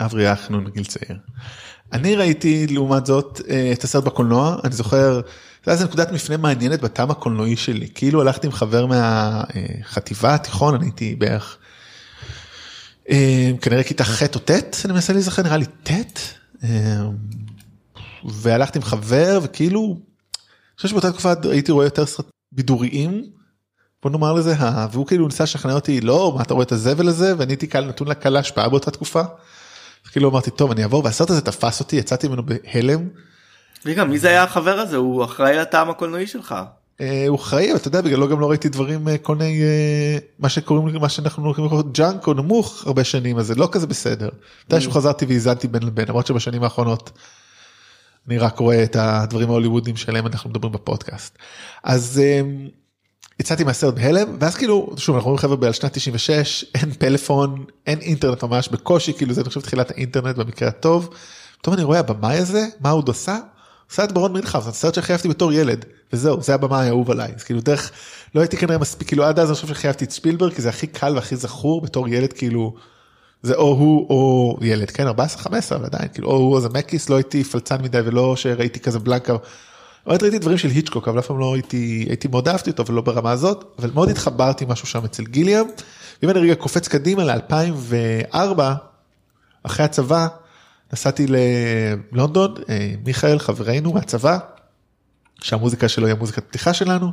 אברי 0.00 0.26
היה 0.26 0.36
חנון 0.36 0.64
בגיל 0.64 0.84
צעיר. 0.84 1.16
אני 1.92 2.16
ראיתי 2.16 2.66
לעומת 2.66 3.06
זאת 3.06 3.40
את 3.72 3.84
הסרט 3.84 4.04
בקולנוע, 4.04 4.56
אני 4.64 4.72
זוכר, 4.72 5.20
זה 5.64 5.72
היה 5.72 5.84
נקודת 5.84 6.12
מפנה 6.12 6.36
מעניינת 6.36 6.80
בטעם 6.80 7.10
הקולנועי 7.10 7.56
שלי, 7.56 7.88
כאילו 7.94 8.20
הלכתי 8.20 8.46
עם 8.46 8.52
חבר 8.52 8.86
מהחטיבה 8.86 10.34
התיכון, 10.34 10.74
אני 10.74 10.84
הייתי 10.84 11.14
בערך, 11.14 11.58
אה, 13.10 13.50
כנראה 13.60 13.82
כיתה 13.82 14.04
ח' 14.04 14.22
או 14.34 14.38
ט', 14.38 14.50
אני 14.84 14.92
מנסה 14.92 15.12
להיזכר, 15.12 15.42
נראה 15.42 15.56
לי 15.56 15.66
ט', 15.82 15.90
אה, 16.64 16.68
והלכתי 18.24 18.78
עם 18.78 18.84
חבר 18.84 19.40
וכאילו, 19.42 19.80
אני 19.84 20.76
חושב 20.76 20.88
שבאותה 20.88 21.12
תקופה 21.12 21.32
הייתי 21.50 21.72
רואה 21.72 21.86
יותר 21.86 22.06
סרט 22.06 22.26
בידוריים, 22.52 23.24
בוא 24.02 24.10
נאמר 24.10 24.32
לזה, 24.32 24.54
והוא 24.92 25.06
כאילו 25.06 25.26
ניסה 25.26 25.44
לשכנע 25.44 25.74
אותי, 25.74 26.00
לא, 26.00 26.32
מה 26.36 26.42
אתה 26.42 26.54
רואה 26.54 26.64
את 26.64 26.72
הזבל 26.72 27.08
הזה, 27.08 27.34
ואני 27.38 27.52
הייתי 27.52 27.66
קהל 27.66 27.84
נתון 27.84 28.08
לקהל 28.08 28.36
ההשפעה 28.36 28.68
באותה 28.68 28.90
תקופה. 28.90 29.22
כאילו 30.12 30.30
אמרתי, 30.30 30.50
טוב, 30.50 30.70
אני 30.70 30.82
אעבור, 30.82 31.04
והסרט 31.04 31.30
הזה 31.30 31.40
תפס 31.40 31.80
אותי, 31.80 31.96
יצאתי 31.96 32.28
ממנו 32.28 32.42
בהלם. 32.46 33.08
רגע 33.86 34.04
מי 34.04 34.18
זה 34.18 34.28
היה 34.28 34.42
החבר 34.42 34.78
הזה 34.78 34.96
הוא 34.96 35.24
אחראי 35.24 35.56
לטעם 35.56 35.90
הקולנועי 35.90 36.26
שלך. 36.26 36.54
אה, 37.00 37.24
הוא 37.28 37.36
אחראי, 37.36 37.70
אבל 37.70 37.76
אתה 37.76 37.88
יודע, 37.88 38.00
בגללו 38.00 38.28
גם 38.28 38.40
לא 38.40 38.50
ראיתי 38.50 38.68
דברים, 38.68 39.08
אה, 39.08 39.18
כל 39.18 39.36
מיני, 39.36 39.62
אה, 39.62 40.18
מה 40.38 40.48
שקוראים, 40.48 40.96
מה 41.00 41.08
שאנחנו 41.08 41.54
קוראים 41.54 41.92
junk 41.92 42.26
או 42.26 42.34
נמוך 42.34 42.86
הרבה 42.86 43.04
שנים, 43.04 43.38
אז 43.38 43.46
זה 43.46 43.54
לא 43.54 43.68
כזה 43.72 43.86
בסדר. 43.86 44.28
מתישהו 44.66 44.92
חזרתי 44.92 45.26
ואיזנתי 45.26 45.68
בין 45.68 45.82
לבין, 45.82 46.08
למרות 46.08 46.26
שבשנים 46.26 46.62
האחרונות 46.62 47.10
אני 48.28 48.38
רק 48.38 48.58
רואה 48.58 48.82
את 48.82 48.96
הדברים 48.96 49.50
ההוליוודיים 49.50 49.96
שעליהם 49.96 50.26
אנחנו 50.26 50.50
מדברים 50.50 50.72
בפודקאסט. 50.72 51.38
אז 51.84 52.22
יצאתי 53.40 53.64
מהסרט 53.64 53.94
בהלם, 53.94 54.36
ואז 54.40 54.56
כאילו, 54.56 54.94
שוב, 54.96 55.16
אנחנו 55.16 55.30
רואים 55.30 55.38
חבר'ה 55.38 55.66
על 55.66 55.72
שנת 55.72 55.92
96, 55.92 56.64
אין 56.74 56.92
פלאפון, 56.92 57.64
אין 57.86 57.98
אינטרנט 57.98 58.44
ממש, 58.44 58.68
בקושי, 58.68 59.12
כאילו 59.12 59.34
זה 59.34 59.40
אני 59.40 59.48
חושב 59.48 59.60
תחילת 59.60 59.90
האינטרנט 59.90 60.36
במקרה 60.36 60.68
הטוב. 60.68 61.14
פתאום 61.58 61.74
אני 61.74 61.82
רואה 61.82 61.98
הבמאי 61.98 62.38
הזה, 62.38 62.66
מה 62.80 62.90
הוא 62.90 62.98
עוד 62.98 63.10
עשה? 63.10 63.38
את 64.04 64.12
ברון 64.12 64.32
מינכאוז, 64.32 64.64
זה 64.64 64.72
סרט 64.72 64.94
שחייבתי 64.94 65.28
בתור 65.28 65.52
ילד, 65.52 65.84
וזהו, 66.12 66.42
זה 66.42 66.54
הבמאי 66.54 66.86
האהוב 66.86 67.10
עליי. 67.10 67.32
אז 67.36 67.42
כאילו 67.42 67.60
דרך, 67.60 67.90
לא 68.34 68.40
הייתי 68.40 68.56
כנראה 68.56 68.78
מספיק, 68.78 69.08
כאילו 69.08 69.24
עד 69.24 69.38
אז 69.38 69.48
אני 69.48 69.54
חושב 69.54 69.66
שחייבתי 69.66 70.04
את 70.04 70.10
ספילברג, 70.10 70.52
כי 70.52 70.62
זה 70.62 70.68
הכי 70.68 70.86
קל 70.86 71.14
והכי 71.14 71.36
זכור 71.36 71.80
בתור 71.80 72.08
ילד, 72.08 72.32
כאילו, 72.32 72.74
זה 73.42 73.54
או 73.54 73.68
הוא 73.68 74.06
או 74.10 74.58
ילד, 74.60 74.90
כן, 74.90 75.08
14-15, 75.08 75.12
אבל 75.74 75.84
עדיין, 75.84 76.08
כאילו, 76.14 76.28
או 76.30 76.36
הוא 76.36 76.54
או 76.54 76.60
זמקיס, 76.60 77.08
לא 77.10 77.16
הייתי 77.16 77.44
פלצן 77.44 77.82
מדי 77.82 78.00
ולא 78.04 78.36
שראיתי 78.36 78.80
כזה 78.80 78.98
בלנקה. 78.98 79.36
באמת 80.06 80.22
ראיתי 80.22 80.38
דברים 80.38 80.58
של 80.58 80.68
היצ'קוק, 80.68 81.08
אבל 81.08 81.18
אף 81.18 81.26
פעם 81.26 81.38
לא 81.38 81.54
הייתי, 81.54 82.04
הייתי 82.08 82.28
מאוד 82.28 82.48
אהבתי 82.48 82.70
אותו, 82.70 82.82
אבל 82.82 82.94
לא 82.94 83.02
ברמה 83.02 83.30
הזאת, 83.30 83.64
אבל 83.78 83.90
מאוד 83.94 84.08
התחברתי 84.08 84.64
משהו 84.68 84.86
שם 84.86 85.04
אצל 85.04 85.24
גיליאם. 85.24 85.66
ואם 86.22 86.30
אני 86.30 86.40
רגע 86.40 86.54
קופץ 86.54 86.88
קדימה 86.88 87.24
ל-2004, 87.24 88.60
אחרי 89.62 89.84
הצבא, 89.84 90.28
נסעתי 90.92 91.26
ללונדון, 91.28 92.54
אה, 92.68 92.94
מיכאל 93.04 93.38
חברנו 93.38 93.92
מהצבא, 93.92 94.38
שהמוזיקה 95.42 95.88
שלו 95.88 96.06
היא 96.06 96.14
המוזיקת 96.14 96.44
פתיחה 96.48 96.74
שלנו, 96.74 97.10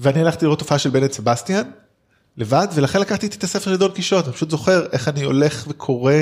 ואני 0.00 0.20
הלכתי 0.20 0.44
לראות 0.44 0.58
תופעה 0.58 0.78
של 0.78 0.90
בנט 0.90 1.12
סבסטיאן, 1.12 1.70
לבד, 2.36 2.66
ולכן 2.74 3.00
לקחתי 3.00 3.26
איתי 3.26 3.36
את 3.36 3.44
הספר 3.44 3.70
של 3.70 3.76
דון 3.76 3.90
קישוט, 3.90 4.24
אני 4.24 4.34
פשוט 4.34 4.50
זוכר 4.50 4.86
איך 4.92 5.08
אני 5.08 5.22
הולך 5.22 5.64
וקורא, 5.68 6.12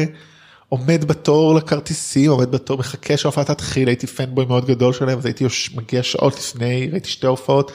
עומד 0.69 1.05
בתור 1.05 1.55
לכרטיסים, 1.55 2.31
עומד 2.31 2.51
בתור, 2.51 2.79
מחכה 2.79 3.17
שההופעה 3.17 3.45
תתחיל, 3.45 3.89
הייתי 3.89 4.07
פנבוי 4.07 4.45
מאוד 4.45 4.67
גדול 4.67 4.93
שלהם, 4.93 5.19
אז 5.19 5.27
הייתי 5.27 5.45
מגיע 5.75 6.03
שעות 6.03 6.35
לפני, 6.35 6.89
ראיתי 6.93 7.09
שתי 7.09 7.27
הופעות, 7.27 7.73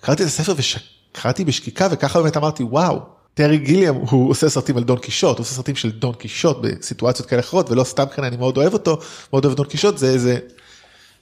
קראתי 0.00 0.22
את 0.22 0.28
הספר 0.28 0.54
וקראתי 1.12 1.44
בשקיקה, 1.44 1.88
וככה 1.90 2.22
באמת 2.22 2.36
אמרתי, 2.36 2.62
וואו, 2.62 3.00
טרי 3.34 3.58
גיליאם 3.58 3.94
הוא 3.94 4.30
עושה 4.30 4.48
סרטים 4.48 4.76
על 4.76 4.84
דון 4.84 4.98
קישוט, 4.98 5.38
הוא 5.38 5.44
עושה 5.44 5.54
סרטים 5.54 5.76
של 5.76 5.90
דון 5.90 6.14
קישוט 6.14 6.56
בסיטואציות 6.60 7.28
כאלה 7.28 7.40
אחרות, 7.40 7.70
ולא 7.70 7.84
סתם 7.84 8.04
כן 8.16 8.24
אני 8.24 8.36
מאוד 8.36 8.56
אוהב 8.56 8.72
אותו, 8.72 8.98
מאוד 9.32 9.44
אוהב 9.44 9.56
דון 9.56 9.66
קישוט, 9.66 9.98
זה 9.98 10.10
איזה, 10.10 10.38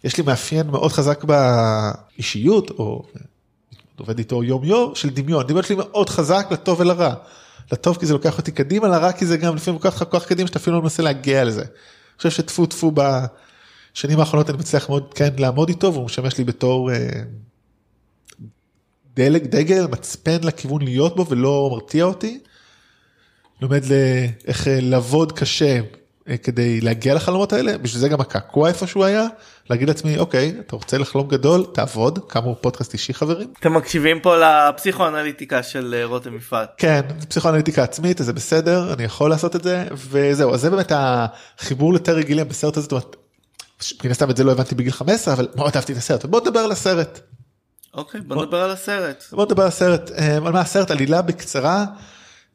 יש 0.04 0.16
לי 0.16 0.22
מאפיין 0.22 0.66
מאוד 0.66 0.92
חזק 0.92 1.24
באישיות, 1.24 2.70
או 2.70 3.02
עובד 3.98 4.18
איתו 4.18 4.44
יום 4.44 4.64
יום 4.64 4.94
של 4.94 5.10
דמיון, 5.10 5.46
דמיון 5.46 5.62
שלי 5.62 5.76
מאוד 5.76 6.10
חזק 6.10 6.46
לטוב 6.50 6.80
ולרע. 6.80 7.14
לטוב 7.72 7.96
כי 7.96 8.06
זה 8.06 8.12
לוקח 8.12 8.38
אותי 8.38 8.52
קדימה, 8.52 8.88
לרע 8.88 9.12
כי 9.12 9.26
זה 9.26 9.36
גם 9.36 9.56
לפעמים 9.56 9.80
לוקח 9.84 10.02
לך 10.02 10.08
כל 10.10 10.18
קדימה 10.18 10.46
שאתה 10.46 10.58
אפילו 10.58 10.76
לא 10.76 10.82
מנסה 10.82 11.02
להגיע 11.02 11.44
לזה. 11.44 11.60
אני 11.60 12.16
חושב 12.16 12.30
שטפו 12.30 12.66
טפו 12.66 12.92
בשנים 12.92 14.20
האחרונות 14.20 14.50
אני 14.50 14.58
מצליח 14.58 14.88
מאוד 14.88 15.14
כן 15.14 15.28
לעמוד 15.38 15.68
איתו 15.68 15.92
והוא 15.92 16.04
משמש 16.04 16.38
לי 16.38 16.44
בתור 16.44 16.92
אה, 16.92 16.96
דלק, 19.16 19.42
דגל, 19.42 19.86
מצפן 19.90 20.38
לכיוון 20.42 20.82
להיות 20.82 21.16
בו 21.16 21.26
ולא 21.28 21.68
מרתיע 21.72 22.04
אותי. 22.04 22.38
לומד 23.60 23.84
ל- 23.84 24.26
איך 24.46 24.68
אה, 24.68 24.78
לעבוד 24.82 25.32
קשה 25.32 25.80
אה, 26.28 26.36
כדי 26.36 26.80
להגיע 26.80 27.14
לחלומות 27.14 27.52
האלה, 27.52 27.78
בשביל 27.78 28.00
זה 28.00 28.08
גם 28.08 28.20
הקעקוע 28.20 28.68
איפה 28.68 28.86
שהוא 28.86 29.04
היה, 29.04 29.26
להגיד 29.70 29.88
לעצמי 29.88 30.18
אוקיי 30.18 30.52
אתה 30.60 30.76
רוצה 30.76 30.98
לחלום 30.98 31.28
גדול 31.28 31.66
תעבוד, 31.74 32.18
כאמור 32.28 32.56
פודקאסט 32.60 32.92
אישי 32.92 33.14
חברים. 33.14 33.52
אתם 33.60 33.74
מקשיבים 33.74 34.20
פה 34.20 34.34
לפסיכואנליטיקה 34.36 35.62
של 35.62 35.94
אה, 35.98 36.04
רותם 36.04 36.36
יפעת. 36.36 36.68
כן, 36.76 37.00
פסיכואנליטיקה 37.28 37.82
עצמית, 37.82 38.20
אז 38.20 38.26
זה 38.26 38.32
בסדר, 38.32 38.92
אני 38.92 39.04
יכול 39.04 39.30
לעשות 39.30 39.56
את 39.56 39.62
זה, 39.62 39.84
וזהו, 39.92 40.54
אז 40.54 40.60
זה 40.60 40.70
באמת 40.70 40.92
החיבור 40.94 41.92
לטרי 41.92 42.22
גיליאם 42.22 42.48
בסרט 42.48 42.76
הזה, 42.76 42.82
זאת 42.84 42.92
אומרת, 42.92 43.16
מן 44.04 44.10
הסתם 44.10 44.30
את 44.30 44.36
זה 44.36 44.44
לא 44.44 44.52
הבנתי 44.52 44.74
בגיל 44.74 44.92
15, 44.92 45.34
אבל 45.34 45.48
מאוד 45.54 45.72
אהבתי 45.76 45.92
את 45.92 45.98
הסרט, 45.98 46.24
בוא 46.24 46.40
נדבר 46.40 46.60
על 46.60 46.72
הסרט. 46.72 47.20
אוקיי 47.94 48.20
בוא 48.20 48.44
נדבר 48.44 48.62
על 48.62 48.70
הסרט. 48.70 49.24
בוא 49.32 49.44
נדבר 49.44 49.62
על 49.62 49.68
הסרט, 49.68 50.10
אה, 50.18 50.36
על 50.36 50.52
מה 50.52 50.60
הסרט, 50.60 50.90
עלילה 50.90 51.22
בקצרה, 51.22 51.84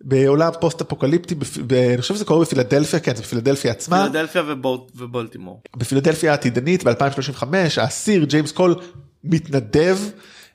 בעולם 0.01 0.51
פוסט 0.59 0.81
אפוקליפטי, 0.81 1.35
בפ- 1.35 1.59
ב- 1.67 1.73
אני 1.73 2.01
חושב 2.01 2.15
שזה 2.15 2.25
קורה 2.25 2.41
בפילדלפיה, 2.45 2.99
כן, 2.99 3.15
זה 3.15 3.21
בפילדלפיה 3.23 3.71
עצמה. 3.71 4.03
פילדלפיה 4.03 4.41
ובול- 4.47 4.79
ובולטימור. 4.95 5.61
בפילדלפיה 5.77 6.31
העתידנית 6.31 6.83
ב-2035 6.83 7.43
האסיר 7.77 8.23
ג'יימס 8.25 8.51
קול 8.51 8.75
מתנדב 9.23 9.97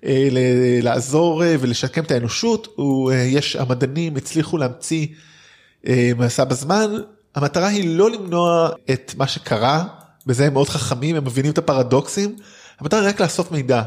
אה, 0.05 0.29
ל- 0.31 0.39
לעזור 0.85 1.45
אה, 1.45 1.55
ולשקם 1.61 2.03
את 2.03 2.11
האנושות 2.11 2.69
הוא 2.77 3.13
אה, 3.13 3.17
יש 3.17 3.57
המדענים 3.57 4.17
הצליחו 4.17 4.59
להמציא 4.59 5.07
אה, 5.87 6.11
מסע 6.19 6.45
בזמן 6.45 6.91
המטרה 7.35 7.67
היא 7.69 7.99
לא 7.99 8.11
למנוע 8.11 8.69
את 8.91 9.15
מה 9.17 9.27
שקרה 9.27 9.85
בזה 10.27 10.47
הם 10.47 10.53
מאוד 10.53 10.69
חכמים 10.69 11.17
הם 11.17 11.25
מבינים 11.25 11.53
את 11.53 11.59
הפרדוקסים 11.59 12.37
המטרה 12.81 13.01
היא 13.01 13.09
רק 13.09 13.21
לאסוף 13.21 13.51
מידע 13.53 13.83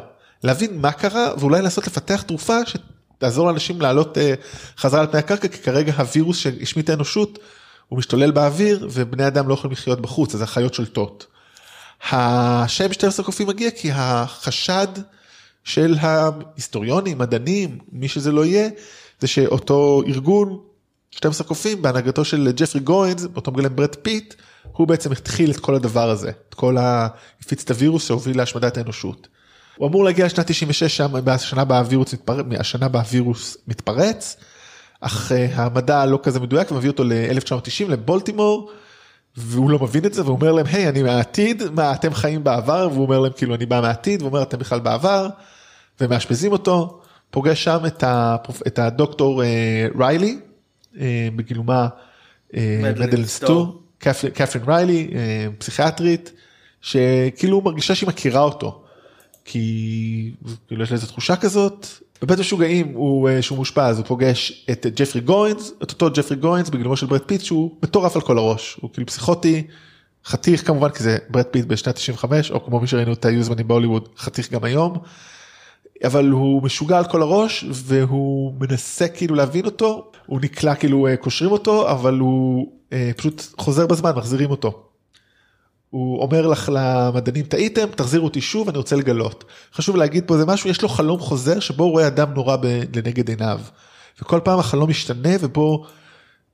להבין 0.46 0.82
מה 0.82 0.92
קרה 0.92 1.32
ואולי 1.38 1.62
לנסות 1.62 1.88
לפתח 1.88 2.22
תרופה 2.22 2.58
שתעזור 2.66 3.48
לאנשים 3.48 3.82
לעלות 3.82 4.18
אה, 4.18 4.34
חזרה 4.78 5.02
על 5.02 5.08
פני 5.08 5.20
הקרקע 5.20 5.48
כי 5.48 5.58
כרגע 5.58 5.94
הווירוס 5.98 6.38
שהשמיד 6.38 6.80
את 6.80 6.90
האנושות 6.90 7.40
הוא 7.88 8.00
משתולל 8.00 8.32
באוויר 8.32 8.88
ובני 8.92 9.28
אדם 9.28 9.48
לא 9.48 9.54
יכולים 9.54 9.72
לחיות 9.72 10.02
בחוץ 10.02 10.36
אז 10.36 10.42
החיות 10.42 10.74
שולטות. 10.74 11.26
השם 12.12 12.94
12 12.94 13.26
קופים 13.26 13.48
מגיע 13.48 13.72
כי 13.72 13.92
החשד 13.94 14.88
של 15.64 15.96
ההיסטוריונים, 16.00 17.18
מדענים, 17.18 17.80
מי 17.92 18.08
שזה 18.08 18.32
לא 18.32 18.46
יהיה, 18.46 18.70
זה 19.20 19.28
שאותו 19.28 20.02
ארגון 20.08 20.60
12 21.12 21.48
קופים 21.48 21.82
בהנהגתו 21.82 22.26
של 22.26 22.52
ג'פרי 22.56 22.82
גוינס 22.82 23.28
אותו 23.36 23.52
מגלם 23.52 23.76
ברד 23.76 23.96
פיט 23.96 24.34
הוא 24.72 24.88
בעצם 24.88 25.12
התחיל 25.12 25.52
את 25.52 25.58
כל 25.58 25.76
הדבר 25.76 26.10
הזה 26.10 26.32
את 26.50 26.54
כל 26.54 26.78
ה... 26.78 27.08
הפיץ 27.42 27.64
את 27.64 27.72
הווירוס 27.72 28.08
שהוביל 28.08 28.38
להשמדת 28.38 28.78
האנושות. 28.78 29.28
הוא 29.78 29.88
אמור 29.88 30.04
להגיע 30.04 30.26
לשנת 30.26 30.52
96 30.52 30.98
שם 30.98 31.12
השנה 31.28 31.66
בה 31.66 31.80
הווירוס 31.80 32.14
מתפרץ, 32.14 32.46
השנה 32.60 32.88
בה 32.88 33.00
הווירוס 33.00 33.58
מתפרץ 33.68 34.38
אך 35.02 35.32
uh, 35.32 35.36
המדע 35.54 36.06
לא 36.06 36.20
כזה 36.24 36.40
מדויק 36.40 36.72
ומביא 36.72 36.90
אותו 36.90 37.04
ל-1990 37.04 37.90
לבולטימור 37.90 38.72
והוא 39.38 39.70
לא 39.70 39.80
מבין 39.80 40.06
את 40.06 40.14
זה 40.14 40.22
והוא 40.22 40.36
אומר 40.36 40.52
להם 40.52 40.66
היי 40.66 40.90
אני 40.90 41.04
מהעתיד 41.04 41.64
מה 41.72 41.94
אתם 41.94 42.14
חיים 42.14 42.44
בעבר? 42.44 42.90
והוא 42.92 43.04
אומר 43.06 43.20
להם 43.20 43.32
כאילו 43.38 43.56
אני 43.56 43.66
בא 43.66 43.82
מהעתיד 43.82 44.22
והוא 44.22 44.30
אומר 44.30 44.42
אתם 44.42 44.60
בכלל 44.60 44.80
בעבר? 44.80 45.28
ומאשפזים 46.02 46.52
אותו 46.52 47.02
פוגש 47.30 47.64
שם 47.64 47.80
את, 47.88 48.04
הפרופ... 48.08 48.62
את 48.68 48.80
הדוקטור 48.80 49.42
uh, 49.42 49.46
ריילי 50.00 50.40
uh, 50.94 50.98
בגילומה 51.36 51.88
מדלין 52.54 53.26
סטואו 53.26 53.82
קתרין 54.34 54.64
ריילי 54.68 55.14
פסיכיאטרית 55.58 56.32
שכאילו 56.82 57.62
מרגישה 57.62 57.96
שהיא 57.96 58.10
מכירה 58.10 58.42
אותו 58.42 58.85
כי 59.46 60.32
כאילו 60.68 60.84
יש 60.84 60.92
לה 60.92 60.96
איזה 60.96 61.08
תחושה 61.08 61.36
כזאת 61.36 61.88
בבית 62.22 62.40
משוגעים 62.40 62.92
הוא 62.94 63.30
שהוא 63.42 63.58
מושפע 63.58 63.92
הוא 63.92 64.06
פוגש 64.06 64.66
את 64.72 64.86
ג'פרי 64.96 65.22
גוינס 65.22 65.72
את 65.84 65.92
אותו 65.92 66.10
ג'פרי 66.14 66.38
גוינס 66.38 66.70
בגילומו 66.70 66.98
של 66.98 67.06
ברד 67.06 67.22
פיט 67.22 67.42
שהוא 67.42 67.72
מטורף 67.84 68.16
על 68.16 68.22
כל 68.22 68.38
הראש 68.38 68.78
הוא 68.82 68.90
כאילו 68.94 69.08
פסיכוטי 69.08 69.64
חתיך 70.26 70.68
כמובן 70.68 70.90
כי 70.90 71.04
זה 71.04 71.18
ברד 71.30 71.46
פיט 71.46 71.66
בשנת 71.66 71.96
95 71.96 72.52
או 72.52 72.66
כמו 72.66 72.80
מי 72.80 72.88
שראינו 72.88 73.14
את 73.14 73.26
היו 73.26 73.44
זמנים 73.44 73.68
בהוליווד 73.68 74.10
חתיך 74.18 74.52
גם 74.52 74.64
היום. 74.64 74.98
אבל 76.04 76.30
הוא 76.30 76.64
משוגע 76.64 76.98
על 76.98 77.06
כל 77.06 77.22
הראש 77.22 77.66
והוא 77.72 78.54
מנסה 78.60 79.08
כאילו 79.08 79.36
להבין 79.36 79.66
אותו 79.66 80.12
הוא 80.26 80.40
נקלע 80.42 80.76
כאילו 80.76 81.08
קושרים 81.20 81.52
אותו 81.52 81.92
אבל 81.92 82.20
הוא 82.20 82.72
פשוט 83.18 83.44
חוזר 83.58 83.88
בזמן 83.88 84.12
מחזירים 84.16 84.52
אותו. 84.52 84.84
הוא 85.96 86.22
אומר 86.22 86.48
לך 86.48 86.72
למדענים 86.74 87.46
טעיתם 87.46 87.86
תחזירו 87.96 88.26
אותי 88.26 88.42
שוב 88.42 88.70
אני 88.70 88.78
רוצה 88.78 88.96
לגלות. 88.96 89.44
חשוב 89.74 89.96
להגיד 89.96 90.24
פה 90.28 90.38
זה 90.38 90.46
משהו 90.46 90.70
יש 90.70 90.82
לו 90.82 90.90
חלום 90.90 91.20
חוזר 91.20 91.60
שבו 91.60 91.84
הוא 91.84 91.92
רואה 91.92 92.08
אדם 92.08 92.34
נורא 92.34 92.56
ב- 92.56 92.84
לנגד 92.96 93.30
עיניו. 93.30 93.60
וכל 94.22 94.40
פעם 94.44 94.60
החלום 94.60 94.90
משתנה 94.90 95.30
ובו 95.40 95.86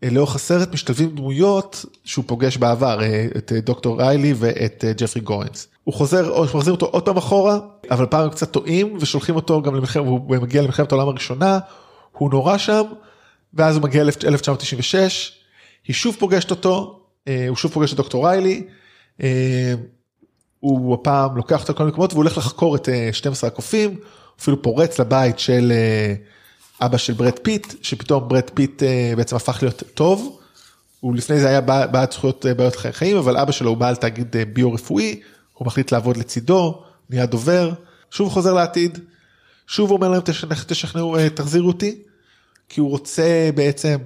לאורך 0.02 0.36
הסרט 0.36 0.74
משתלבים 0.74 1.16
דמויות 1.16 1.86
שהוא 2.06 2.26
פוגש 2.28 2.58
בעבר 2.58 3.00
את 3.38 3.52
דוקטור 3.64 4.02
ריילי 4.02 4.34
ואת 4.38 4.86
ג'פרי 4.98 5.22
גוינס. 5.22 5.68
הוא 5.84 5.94
חוזר 5.94 6.30
או 6.30 6.44
מחזיר 6.44 6.74
אותו 6.74 6.86
עוד 6.86 7.06
פעם 7.06 7.18
אחורה 7.18 7.60
אבל 7.92 8.06
פעם 8.06 8.24
הם 8.24 8.30
קצת 8.30 8.52
טועים 8.52 8.98
ושולחים 9.00 9.36
אותו 9.36 9.62
גם 9.62 9.76
למלחמת 9.76 10.06
הוא 10.06 10.38
מגיע 10.42 10.62
למלחמת 10.62 10.92
העולם 10.92 11.08
הראשונה 11.08 11.60
הוא 12.12 12.30
נורא 12.32 12.58
שם 12.58 12.84
ואז 13.54 13.76
הוא 13.76 13.84
מגיע 13.84 14.04
ל-1996 14.04 14.96
היא 15.88 15.94
שוב 15.94 16.16
פוגשת 16.20 16.52
אותו 16.52 17.00
הוא 17.48 17.56
שוב 17.56 17.72
פוגש 17.72 17.94
את 17.94 17.98
דוקטור 17.98 18.28
ריילי. 18.28 18.64
הוא 20.60 20.94
הפעם 20.94 21.38
לוקח 21.38 21.62
אותו 21.62 21.74
לכל 21.74 21.86
מקומות 21.86 22.14
והוא 22.14 22.24
הולך 22.24 22.38
לחקור 22.38 22.76
את 22.76 22.90
12 23.12 23.48
הקופים 23.48 24.00
אפילו 24.40 24.62
פורץ 24.62 25.00
לבית 25.00 25.40
של 25.40 25.74
אבא 26.82 26.98
של 26.98 27.14
ברד 27.14 27.40
פיט 27.40 27.74
שפתאום 27.82 28.28
ברד 28.28 28.50
פיט 28.54 28.84
בעצם 29.16 29.36
הפך 29.36 29.58
להיות 29.62 29.84
טוב. 29.94 30.40
הוא 31.00 31.16
לפני 31.16 31.40
זה 31.40 31.48
היה 31.48 31.62
בעד 31.62 32.12
זכויות 32.12 32.46
בעלי 32.58 32.76
חיים 32.76 33.18
אבל 33.18 33.38
אבא 33.38 33.52
שלו 33.52 33.70
הוא 33.70 33.78
בעל 33.78 33.96
תאגיד 33.96 34.36
ביו 34.54 34.74
רפואי 34.74 35.22
הוא 35.54 35.66
מחליט 35.66 35.92
לעבוד 35.92 36.18
לצידו 36.18 36.84
נהיה 37.10 37.26
דובר 37.26 37.72
שוב 38.12 38.30
חוזר 38.30 38.54
לעתיד 38.54 39.00
שוב 39.68 39.92
אומר 39.92 40.10
להם 40.10 40.22
תשכנעו 40.68 41.16
תחזירו 41.36 41.68
אותי 41.68 42.04
כי 42.70 42.80
הוא 42.80 42.90
רוצה 42.90 43.50
בעצם 43.56 43.98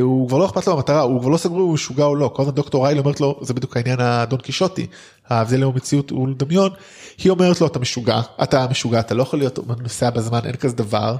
הוא 0.00 0.28
כבר 0.28 0.38
לא 0.38 0.46
אכפת 0.46 0.66
לו 0.66 0.72
המטרה 0.72 1.00
הוא 1.00 1.20
כבר 1.20 1.28
לא 1.28 1.36
סגרו 1.36 1.60
הוא 1.60 1.74
משוגע 1.74 2.04
או 2.04 2.16
לא 2.16 2.30
כל 2.34 2.42
הזמן 2.42 2.54
דוקטור 2.54 2.84
ריילי 2.84 3.00
אומרת 3.00 3.20
לו 3.20 3.40
זה 3.42 3.54
בדיוק 3.54 3.76
העניין 3.76 4.00
הדון 4.00 4.40
קישוטי 4.40 4.86
ההבדל 5.28 5.62
הוא 5.62 5.74
מציאות 5.74 6.10
הוא 6.10 6.28
דמיון 6.36 6.70
היא 7.18 7.30
אומרת 7.30 7.60
לו 7.60 7.66
אתה 7.66 7.78
משוגע 7.78 8.20
אתה 8.42 8.66
משוגע 8.70 9.00
אתה 9.00 9.14
לא 9.14 9.22
יכול 9.22 9.38
להיות 9.38 9.58
נוסע 9.82 10.10
בזמן 10.10 10.40
אין 10.44 10.56
כזה 10.56 10.76
דבר. 10.76 11.16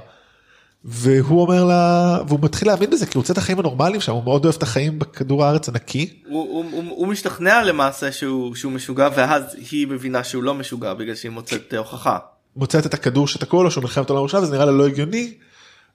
והוא 0.85 1.41
אומר 1.41 1.63
לה 1.65 2.17
והוא 2.27 2.39
מתחיל 2.41 2.67
להבין 2.67 2.89
בזה 2.89 3.05
כי 3.05 3.11
הוא 3.17 3.21
רוצה 3.21 3.33
את 3.33 3.37
החיים 3.37 3.59
הנורמליים 3.59 4.01
שם 4.01 4.11
הוא 4.11 4.23
מאוד 4.23 4.45
אוהב 4.45 4.55
את 4.55 4.63
החיים 4.63 4.99
בכדור 4.99 5.45
הארץ 5.45 5.69
הנקי. 5.69 6.13
הוא, 6.27 6.41
הוא, 6.41 6.65
הוא, 6.71 6.83
הוא 6.89 7.07
משתכנע 7.07 7.63
למעשה 7.63 8.11
שהוא, 8.11 8.55
שהוא 8.55 8.71
משוגע 8.71 9.09
ואז 9.15 9.43
היא 9.71 9.87
מבינה 9.87 10.23
שהוא 10.23 10.43
לא 10.43 10.53
משוגע 10.53 10.93
בגלל 10.93 11.15
שהיא 11.15 11.31
מוצאת 11.31 11.73
הוכחה. 11.77 12.17
מוצאת 12.55 12.85
את 12.85 12.93
הכדור 12.93 13.27
שתקוע 13.27 13.63
לו 13.63 13.71
שהוא 13.71 13.81
מלחמת 13.81 14.09
העולם 14.09 14.21
הראשונה 14.21 14.43
וזה 14.43 14.53
נראה 14.53 14.65
לה 14.65 14.71
לא 14.71 14.87
הגיוני. 14.87 15.33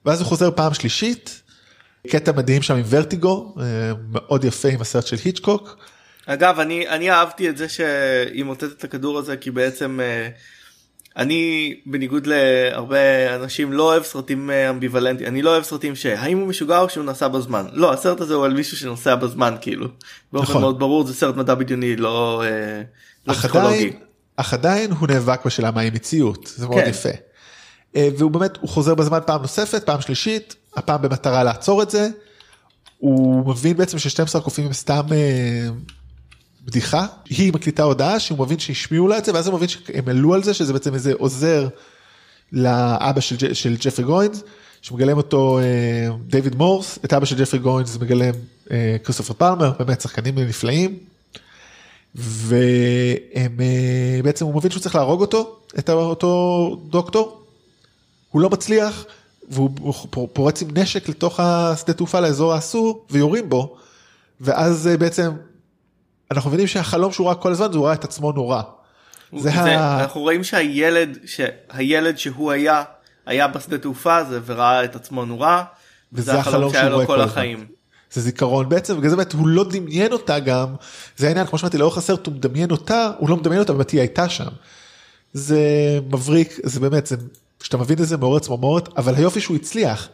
ואז 0.05 0.19
הוא 0.19 0.27
חוזר 0.27 0.51
פעם 0.51 0.73
שלישית. 0.73 1.41
קטע 2.09 2.31
מדהים 2.31 2.61
שם 2.61 2.75
עם 2.75 2.83
ורטיגו 2.89 3.55
מאוד 4.11 4.43
יפה 4.43 4.67
עם 4.67 4.81
הסרט 4.81 5.07
של 5.07 5.15
היצ'קוק. 5.25 5.77
אגב 6.25 6.59
אני 6.59 6.89
אני 6.89 7.11
אהבתי 7.11 7.49
את 7.49 7.57
זה 7.57 7.69
שהיא 7.69 8.43
מוצאת 8.43 8.71
את 8.71 8.83
הכדור 8.83 9.19
הזה 9.19 9.37
כי 9.37 9.51
בעצם 9.51 9.99
אני 11.17 11.73
בניגוד 11.85 12.27
להרבה 12.27 13.35
אנשים 13.35 13.73
לא 13.73 13.83
אוהב 13.83 14.03
סרטים 14.03 14.49
אמביוולנטיים 14.49 15.29
אני 15.29 15.41
לא 15.41 15.49
אוהב 15.49 15.63
סרטים 15.63 15.95
שהאם 15.95 16.37
הוא 16.37 16.47
משוגע 16.47 16.79
או 16.79 16.89
שהוא 16.89 17.05
נסע 17.05 17.27
בזמן 17.27 17.65
לא 17.73 17.93
הסרט 17.93 18.21
הזה 18.21 18.33
הוא 18.33 18.45
על 18.45 18.53
מישהו 18.53 18.77
שנוסע 18.77 19.15
בזמן 19.15 19.55
כאילו 19.61 19.87
באופן 20.33 20.49
נכון. 20.49 20.61
מאוד 20.61 20.79
ברור 20.79 21.07
זה 21.07 21.13
סרט 21.13 21.35
מדע 21.35 21.55
בדיוני 21.55 21.95
לא, 21.95 22.43
לא 23.27 23.33
פסיכולוגי. 23.33 23.93
אך 24.35 24.53
עדיין 24.53 24.91
הוא 24.91 25.07
נאבק 25.07 25.45
בשאלה 25.45 25.71
מהי 25.71 25.89
מציאות 25.89 26.53
זה 26.55 26.67
מאוד 26.67 26.81
כן. 26.81 26.89
יפה. 26.89 27.09
והוא 28.17 28.31
באמת 28.31 28.57
הוא 28.61 28.69
חוזר 28.69 28.95
בזמן 28.95 29.19
פעם 29.25 29.41
נוספת 29.41 29.83
פעם 29.83 30.01
שלישית 30.01 30.55
הפעם 30.77 31.01
במטרה 31.01 31.43
לעצור 31.43 31.83
את 31.83 31.89
זה. 31.89 32.09
הוא 32.97 33.49
מבין 33.49 33.77
בעצם 33.77 33.99
ש-12 33.99 34.37
הקופים 34.37 34.65
הם 34.65 34.73
סתם 34.73 35.03
אה, 35.11 35.69
בדיחה 36.65 37.05
היא 37.29 37.53
מקליטה 37.53 37.83
הודעה 37.83 38.19
שהוא 38.19 38.39
מבין 38.39 38.59
שהשמיעו 38.59 39.07
לה 39.07 39.17
את 39.17 39.25
זה 39.25 39.33
ואז 39.33 39.47
הוא 39.47 39.55
מבין 39.55 39.67
שהם 39.67 40.07
העלו 40.07 40.33
על 40.33 40.43
זה 40.43 40.53
שזה 40.53 40.73
בעצם 40.73 40.93
איזה 40.93 41.13
עוזר 41.17 41.67
לאבא 42.51 43.19
של, 43.19 43.53
של 43.53 43.75
ג'פרי 43.79 44.05
גוינס 44.05 44.43
שמגלם 44.81 45.17
אותו 45.17 45.59
אה, 45.59 46.09
דיוויד 46.27 46.55
מורס 46.55 46.99
את 47.05 47.13
אבא 47.13 47.25
של 47.25 47.39
ג'פרי 47.39 47.59
גוינס 47.59 47.97
מגלם 47.97 48.33
אה, 48.71 48.97
כריסטופר 49.03 49.33
פלמר 49.33 49.71
באמת 49.79 50.01
שחקנים 50.01 50.39
נפלאים. 50.39 50.97
והם 52.15 53.59
אה, 53.59 54.19
בעצם 54.23 54.45
הוא 54.45 54.55
מבין 54.55 54.71
שהוא 54.71 54.81
צריך 54.81 54.95
להרוג 54.95 55.21
אותו 55.21 55.57
את 55.79 55.89
אותו 55.89 56.81
דוקטור 56.89 57.43
הוא 58.31 58.41
לא 58.41 58.49
מצליח 58.49 59.05
והוא 59.47 60.27
פורץ 60.33 60.61
עם 60.61 60.67
נשק 60.73 61.09
לתוך 61.09 61.39
השדה 61.39 61.93
תעופה 61.93 62.19
לאזור 62.19 62.53
האסור 62.53 63.05
ויורים 63.09 63.49
בו 63.49 63.77
ואז 64.41 64.89
בעצם 64.99 65.31
אנחנו 66.31 66.49
מבינים 66.49 66.67
שהחלום 66.67 67.11
שהוא 67.11 67.27
ראה 67.27 67.35
כל 67.35 67.51
הזמן 67.51 67.71
זה 67.71 67.77
הוא 67.77 67.85
ראה 67.85 67.93
את 67.93 68.03
עצמו 68.03 68.31
נורא. 68.31 68.61
זה 69.33 69.39
זה 69.39 69.51
ה... 69.51 70.01
אנחנו 70.01 70.21
רואים 70.21 70.43
שהילד 70.43 71.17
שהילד 71.25 72.17
שהוא 72.17 72.51
היה 72.51 72.83
היה 73.25 73.47
בשדה 73.47 73.77
תעופה 73.77 74.17
הזה 74.17 74.39
וראה 74.45 74.83
את 74.83 74.95
עצמו 74.95 75.25
נורא 75.25 75.63
וזה 76.13 76.39
החלום 76.39 76.73
שהיה 76.73 76.89
לו 76.89 77.05
כל 77.05 77.21
החיים. 77.21 77.65
זה 78.11 78.21
זיכרון 78.21 78.69
בעצם 78.69 78.97
בגלל 78.97 79.09
זה 79.09 79.15
באמת 79.15 79.33
הוא 79.33 79.47
לא 79.47 79.65
דמיין 79.69 80.13
אותה 80.13 80.39
גם 80.39 80.75
זה 81.17 81.27
העניין 81.27 81.47
כמו 81.47 81.57
שאמרתי 81.57 81.77
לאורך 81.77 81.97
הסרט 81.97 82.27
הוא 82.27 82.35
מדמיין 82.35 82.71
אותה 82.71 83.11
הוא 83.17 83.29
לא 83.29 83.37
מדמיין 83.37 83.61
אותה 83.61 83.73
באמת 83.73 83.89
היא 83.89 83.99
הייתה 83.99 84.29
שם. 84.29 84.49
זה 85.33 85.59
מבריק 86.07 86.59
זה 86.63 86.79
באמת 86.79 87.07
זה 87.07 87.15
כשאתה 87.67 87.77
מבין 87.77 87.97
את 88.01 88.07
זה 88.07 88.17
מעורר 88.17 88.39
צמרמורת 88.39 88.89
אבל 88.97 89.15
היופי 89.15 89.41
שהוא 89.41 89.55
הצליח. 89.55 90.09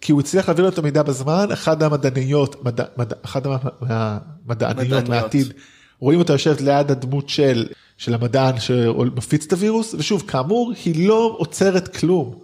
כי 0.00 0.12
הוא 0.12 0.20
הצליח 0.20 0.48
להעביר 0.48 0.64
לו 0.64 0.70
את 0.70 0.78
המידע 0.78 1.02
בזמן 1.02 1.46
אחד 1.52 1.82
המדעניות 1.82 2.64
מדע, 2.64 2.84
מדע, 2.96 3.16
אחד 3.24 3.40
המדעניות 3.80 5.08
מהעתיד 5.08 5.52
רואים 5.98 6.18
אותה 6.18 6.32
יושבת 6.32 6.60
ליד 6.60 6.90
הדמות 6.90 7.28
של 7.28 7.66
של 7.98 8.14
המדען 8.14 8.60
שמפיץ 8.60 9.44
את 9.46 9.52
הווירוס 9.52 9.94
ושוב 9.94 10.24
כאמור 10.28 10.72
היא 10.84 11.08
לא 11.08 11.34
עוצרת 11.38 11.96
כלום. 11.96 12.38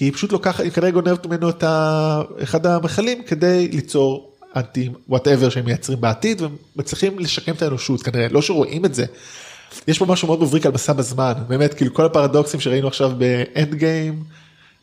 היא 0.00 0.12
פשוט 0.12 0.32
לוקחת 0.32 0.64
היא 0.64 0.70
כנראה 0.70 0.90
גונבת 0.90 1.26
ממנו 1.26 1.48
את 1.48 1.64
אחד 2.42 2.66
המכלים 2.66 3.22
כדי 3.22 3.68
ליצור 3.72 4.32
אנטי 4.56 4.90
whatever 5.08 5.48
שהם 5.48 5.64
מייצרים 5.64 6.00
בעתיד 6.00 6.42
ומצליחים 6.42 7.18
לשקם 7.18 7.52
את 7.52 7.62
האנושות 7.62 8.02
כנראה 8.02 8.28
לא 8.28 8.42
שרואים 8.42 8.84
את 8.84 8.94
זה. 8.94 9.04
יש 9.88 9.98
פה 9.98 10.06
משהו 10.06 10.28
מאוד 10.28 10.42
מבריק 10.42 10.66
על 10.66 10.72
מסע 10.72 10.92
בזמן 10.92 11.32
באמת 11.48 11.74
כאילו 11.74 11.94
כל 11.94 12.04
הפרדוקסים 12.04 12.60
שראינו 12.60 12.88
עכשיו 12.88 13.12
ב 13.18 13.74
Endgame. 13.74 14.24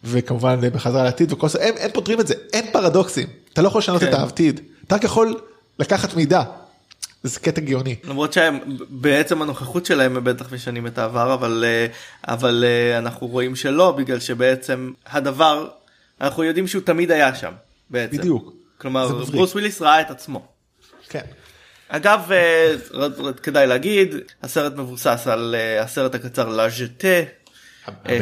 וכמובן 0.04 0.60
בחזרה 0.74 1.04
לעתיד 1.04 1.34
וכל 1.34 1.50
זה 1.50 1.66
הם, 1.66 1.74
הם 1.80 1.90
פותרים 1.94 2.20
את 2.20 2.28
זה 2.28 2.34
אין 2.54 2.66
פרדוקסים 2.72 3.28
אתה 3.54 3.62
לא 3.62 3.68
יכול 3.68 3.80
לשנות 3.80 4.02
כן. 4.02 4.08
את 4.08 4.14
העתיד 4.14 4.60
אתה 4.88 4.96
רק 4.96 5.04
יכול 5.04 5.40
לקחת 5.80 6.14
מידע. 6.14 6.44
זה 7.24 7.40
קטע 7.40 7.62
גאוני. 7.62 7.96
למרות 8.04 8.34
שהם 8.34 8.60
בעצם 8.90 9.42
הנוכחות 9.42 9.86
שלהם 9.86 10.18
הם 10.18 10.24
בטח 10.24 10.54
משנים 10.54 10.88
את 10.88 10.98
העבר 10.98 11.34
אבל 11.34 11.66
אבל 12.28 12.66
אנחנו 12.98 13.28
רואים 13.28 13.56
שלא 13.56 13.92
בגלל 13.92 14.20
שבעצם 14.20 14.92
הדבר 15.08 15.68
אנחנו 16.22 16.44
יודעים 16.44 16.68
שהוא 16.68 16.82
תמיד 16.82 17.12
היה 17.12 17.36
שם 17.36 17.52
בעצם. 17.90 18.18
בדיוק. 18.18 18.54
כלומר 18.78 19.08
ברוס 19.26 19.54
וויליס 19.54 19.82
ראה 19.82 20.02
את 20.02 20.12
עצמו. 20.12 20.46
כן. 21.10 21.26
אגב 21.94 22.32
כדאי 23.44 23.68
להגיד 23.68 24.16
הסרט 24.44 24.74
מבוסס 24.76 25.28
על 25.32 25.56
הסרט 25.82 26.16
הקצר 26.16 26.50
La 26.50 26.67
Jetée 26.67 27.08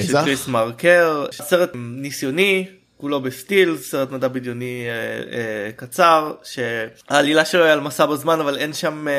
של 0.02 0.14
קריס 0.24 0.48
מרקר. 0.48 1.26
סרט 1.32 1.72
ניסיוני 1.76 2.68
כולו 3.02 3.22
בסטיל 3.22 3.78
סרט 3.78 4.12
מדע 4.12 4.28
בדיוני 4.28 4.86
אה, 4.88 4.94
אה, 5.38 5.72
קצר 5.76 6.34
שהעלילה 6.44 7.46
שלו 7.46 7.64
היא 7.64 7.72
על 7.72 7.80
מסע 7.80 8.06
בזמן 8.06 8.40
אבל 8.40 8.58
אין 8.58 8.74
שם 8.74 9.08
אה, 9.08 9.14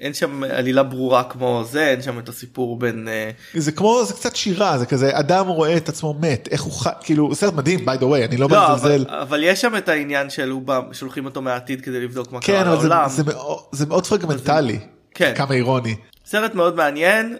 אין 0.00 0.14
שם 0.14 0.44
עלילה 0.44 0.82
ברורה 0.82 1.24
כמו 1.24 1.64
זה 1.70 1.88
אין 1.88 2.02
שם 2.02 2.18
את 2.18 2.28
הסיפור 2.28 2.78
בין 2.78 3.08
אה, 3.08 3.30
זה 3.54 3.72
כמו 3.72 4.04
זה 4.04 4.14
קצת 4.14 4.36
שירה 4.36 4.78
זה 4.78 4.86
כזה 4.86 5.10
אדם 5.12 5.46
רואה 5.46 5.76
את 5.76 5.88
עצמו 5.88 6.14
מת 6.20 6.48
איך 6.50 6.62
הוא 6.62 6.72
חי 6.72 6.90
כאילו 7.00 7.34
סרט 7.34 7.54
מדהים 7.54 7.88
by 7.88 7.92
the 7.98 8.04
way 8.04 8.24
אני 8.28 8.36
לא 8.36 8.48
לא, 8.50 8.74
מזלזל. 8.74 9.04
אבל, 9.08 9.20
אבל 9.20 9.42
יש 9.44 9.60
שם 9.60 9.76
את 9.76 9.88
העניין 9.88 10.30
של 10.30 10.52
בא 10.64 10.80
שולחים 10.92 11.24
אותו 11.24 11.42
מהעתיד 11.42 11.80
כדי 11.80 12.00
לבדוק 12.00 12.32
מה 12.32 12.40
כן 12.40 12.52
קרה 12.52 12.72
אבל 12.72 12.82
זה, 12.82 12.88
לעולם. 12.88 13.08
זה, 13.08 13.24
מאוד, 13.24 13.58
זה 13.72 13.86
מאוד 13.86 14.06
פרגמנטלי 14.06 14.78
כן. 15.14 15.32
כמה 15.36 15.54
אירוני. 15.54 15.94
סרט 16.26 16.54
מאוד 16.54 16.76
מעניין. 16.76 17.36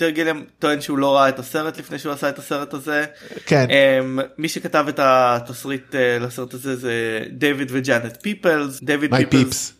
טרי 0.00 0.10
גיליאם 0.10 0.42
טוען 0.58 0.80
שהוא 0.80 0.98
לא 0.98 1.16
ראה 1.16 1.28
את 1.28 1.38
הסרט 1.38 1.78
לפני 1.78 1.98
שהוא 1.98 2.12
עשה 2.12 2.28
את 2.28 2.38
הסרט 2.38 2.74
הזה. 2.74 3.04
כן 3.46 3.66
אמ, 3.68 4.22
מי 4.38 4.48
שכתב 4.48 4.84
את 4.88 5.00
התסריט 5.02 5.94
אה, 5.94 6.22
לסרט 6.22 6.54
הזה 6.54 6.76
זה 6.76 7.20
דייוויד 7.30 7.68
וג'אנט 7.72 8.16
פיפלס. 8.22 8.80
דייוויד 8.82 9.14
מי 9.14 9.26
פיפס. 9.26 9.72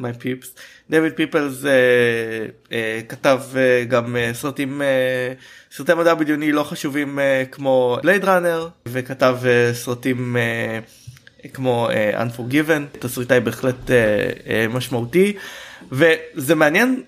מי 0.00 0.08
פיפס. 0.18 0.54
דייוויד 0.90 1.12
פיפלס 1.12 1.62
uh, 1.62 1.66
uh, 2.68 2.72
כתב 3.08 3.40
uh, 3.52 3.88
גם 3.88 4.16
uh, 4.16 4.34
סרטים 4.34 4.80
uh, 4.80 5.74
סרטי 5.76 5.94
מדע 5.94 6.14
בדיוני 6.14 6.52
לא 6.52 6.62
חשובים 6.62 7.18
uh, 7.18 7.48
כמו 7.52 7.98
בלייד 8.02 8.24
ראנר 8.24 8.68
וכתב 8.86 9.38
uh, 9.42 9.74
סרטים 9.74 10.36
uh, 10.36 11.48
כמו 11.48 11.88
uh, 11.90 12.20
Unforgiven 12.20 12.98
תסריטאי 12.98 13.40
בהחלט 13.40 13.86
uh, 13.86 13.88
uh, 13.90 14.74
משמעותי 14.74 15.36
וזה 15.92 16.54
מעניין 16.54 17.02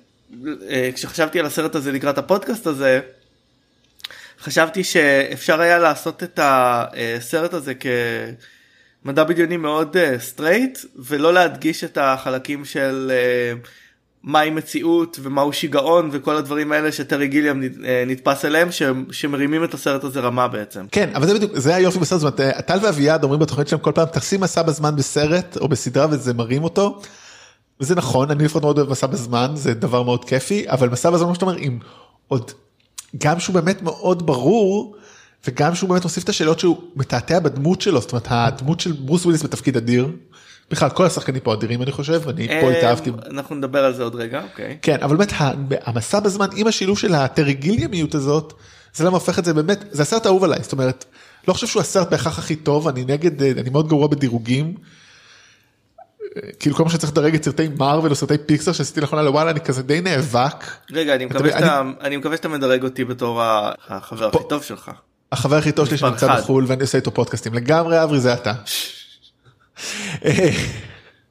כשחשבתי 0.95 1.41
על 1.41 1.47
הסרט 1.47 1.75
הזה 1.75 1.93
לקראת 1.93 2.19
הפודקאסט 2.19 2.67
הזה 2.67 3.01
חשבתי 4.41 4.85
שאפשר 4.85 5.61
היה 5.61 5.79
לעשות 5.79 6.23
את 6.23 6.41
הסרט 6.43 7.55
הזה 7.55 7.73
כמדע 9.05 9.25
בדיוני 9.25 9.57
מאוד 9.57 9.97
straight 10.19 10.79
ולא 10.97 11.33
להדגיש 11.33 11.85
את 11.85 11.99
החלקים 12.01 12.65
של 12.65 13.13
אה, 13.15 13.61
מהי 14.23 14.51
מציאות 14.51 15.19
ומהו 15.23 15.53
שיגעון 15.53 16.09
וכל 16.13 16.37
הדברים 16.37 16.73
האלה 16.73 16.93
שטרי 16.93 17.29
גיליאם 17.29 17.63
אה, 17.63 18.05
נתפס 18.07 18.45
אליהם 18.45 18.69
שמרימים 19.11 19.65
את 19.65 19.75
הסרט 19.75 20.05
הזה 20.05 20.21
רמה 20.21 20.49
בעצם. 20.49 20.87
כן 20.93 21.11
אבל 21.15 21.27
זה 21.27 21.35
בדיוק 21.35 21.59
זה 21.59 21.75
היופי 21.75 21.99
בסרט 21.99 22.21
זאת 22.21 22.41
אומרת 22.41 22.67
טל 22.67 22.79
ואביעד 22.83 23.25
אומרים 23.25 23.41
בתוכנית 23.41 23.69
שלהם 23.69 23.83
כל 23.83 23.93
פעם 23.95 24.07
תשים 24.13 24.41
מסע 24.41 24.63
בזמן 24.63 24.97
בסרט 24.97 25.57
או 25.61 25.69
בסדרה 25.69 26.07
וזה 26.11 26.35
מרים 26.35 26.65
אותו. 26.65 27.01
וזה 27.81 27.95
נכון 27.95 28.31
אני 28.31 28.45
לפחות 28.45 28.63
מאוד 28.63 28.79
אוהב 28.79 28.91
מסע 28.91 29.07
בזמן 29.07 29.51
זה 29.55 29.75
דבר 29.75 30.03
מאוד 30.03 30.25
כיפי 30.25 30.65
אבל 30.69 30.89
מסע 30.89 31.11
בזמן 31.11 31.27
כמו 31.27 31.35
שאתה 31.35 31.45
אומר 31.45 31.57
עם 31.59 31.79
עוד 32.29 32.51
גם 33.17 33.41
שהוא 33.41 33.55
באמת 33.55 33.83
מאוד 33.83 34.27
ברור 34.27 34.97
וגם 35.47 35.75
שהוא 35.75 35.91
באמת 35.91 36.03
מוסיף 36.03 36.25
את 36.25 36.29
השאלות 36.29 36.59
שהוא 36.59 36.77
מתעתע 36.97 37.39
בדמות 37.39 37.81
שלו 37.81 38.01
זאת 38.01 38.13
אומרת 38.13 38.27
הדמות 38.31 38.81
של 38.81 38.93
ברוס 38.93 39.25
וויליס 39.25 39.43
בתפקיד 39.43 39.77
אדיר. 39.77 40.09
בכלל 40.71 40.91
כל 40.91 41.07
השחקנים 41.07 41.41
פה 41.41 41.55
אדירים 41.55 41.83
אני 41.83 41.93
חושב 41.93 42.29
אני 42.29 42.47
פה 42.47 42.53
אה, 42.53 42.79
התאהבתי. 42.79 43.11
אנחנו 43.31 43.55
נדבר 43.55 43.85
על 43.85 43.95
זה 43.95 44.03
עוד 44.03 44.15
רגע 44.15 44.43
אוקיי. 44.43 44.79
כן 44.83 44.97
אבל 45.03 45.17
באמת 45.17 45.33
המסע 45.85 46.21
בזמן 46.21 46.49
עם 46.57 46.67
השילוב 46.67 46.99
של 46.99 47.15
הטריגיליאמיות 47.15 48.15
הזאת 48.15 48.53
זה 48.95 49.05
למה 49.05 49.15
הופך 49.15 49.39
את 49.39 49.45
זה 49.45 49.55
באמת 49.55 49.85
זה 49.91 50.03
הסרט 50.03 50.27
האהוב 50.27 50.45
עליי 50.45 50.59
זאת 50.63 50.73
אומרת 50.73 51.05
לא 51.49 51.53
חושב 51.53 51.67
שהוא 51.67 51.81
הסרט 51.81 52.11
בהכרח 52.11 52.39
הכי 52.39 52.57
טוב 52.57 52.89
אני 52.89 53.05
נגד 53.05 53.43
אה, 53.43 53.51
אני 53.51 53.71
מאוד 53.71 53.89
גרוע 53.89 54.07
בדירוגים. 54.07 54.75
כאילו 56.61 56.77
כל 56.77 56.85
מה 56.85 56.91
שצריך 56.91 57.13
לדרג 57.13 57.35
את 57.35 57.45
סרטי 57.45 57.69
מארוול 57.79 58.11
או 58.11 58.15
סרטי 58.15 58.35
פיקסר 58.47 58.73
שעשיתי 58.73 59.01
לאחרונה 59.01 59.23
לוואלה 59.23 59.51
אני 59.51 59.61
כזה 59.61 59.83
די 59.83 60.01
נאבק. 60.01 60.65
רגע 60.93 61.15
אני 61.15 61.25
מקווה 61.25 61.49
אתה- 61.51 61.59
שאתה 61.59 61.83
אני 62.01 62.17
מקווה 62.17 62.37
שאתה 62.37 62.49
מדרג 62.49 62.85
אותי 62.85 63.05
בתור 63.05 63.41
החבר 63.89 64.29
הכי 64.29 64.39
טוב 64.49 64.63
שלך. 64.63 64.91
החבר 65.33 65.57
הכי 65.57 65.73
טוב 65.73 65.87
שלי 65.89 65.99
שנמצא 65.99 66.27
אחד. 66.27 66.39
בחו"ל 66.41 66.65
ואני 66.69 66.83
עושה 66.83 66.99
איתו 66.99 67.11
פודקאסטים 67.15 67.55
לגמרי 67.55 68.03
אברי 68.03 68.21
זה 68.21 68.35
אתה. 68.35 68.53
אה, 70.25 70.51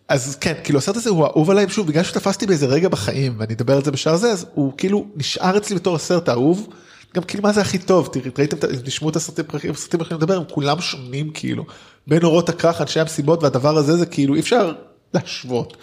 אז 0.10 0.36
כן 0.42 0.54
כאילו 0.64 0.80
הסרט 0.80 0.96
הזה 0.96 1.10
הוא 1.10 1.26
אהוב 1.26 1.50
עליי 1.52 1.70
שוב 1.70 1.88
בגלל 1.88 2.04
שתפסתי 2.04 2.46
באיזה 2.46 2.66
רגע 2.66 2.90
בחיים 2.90 3.36
ואני 3.40 3.54
אדבר 3.54 3.76
על 3.76 3.84
זה 3.84 3.92
בשאר 3.92 4.16
זה 4.16 4.32
אז 4.32 4.46
הוא 4.54 4.74
כאילו 4.78 5.08
נשאר 5.16 5.58
אצלי 5.58 5.76
בתור 5.76 5.96
הסרט 5.96 6.30
האהוב. 6.30 6.68
גם 7.16 7.24
כאילו 7.24 7.44
מה 7.44 7.54
זה 7.54 7.62
הכי 7.62 7.78
טוב 7.78 8.10
תראי 8.14 8.32
ראיתם 8.38 8.58
תשמעו 8.84 9.10
את 9.10 9.16
הסרטים 9.16 9.46
הסרטים 9.74 10.04
שאני 10.04 10.18
מדבר 10.18 10.38
הם 10.38 10.44
כולם 10.52 10.82
שונים 10.82 11.30
כאילו 11.34 11.66
בין 12.08 12.24
אורות 12.24 12.50
הכרך 12.50 12.82
אנשי 12.82 13.00
המסיבות 13.00 13.44
והדבר 13.44 13.78
הזה 13.78 13.98
זה 13.98 14.06
כאילו 14.06 14.36
אי 14.36 14.40
אפשר 14.40 14.74
להשוות. 15.14 15.78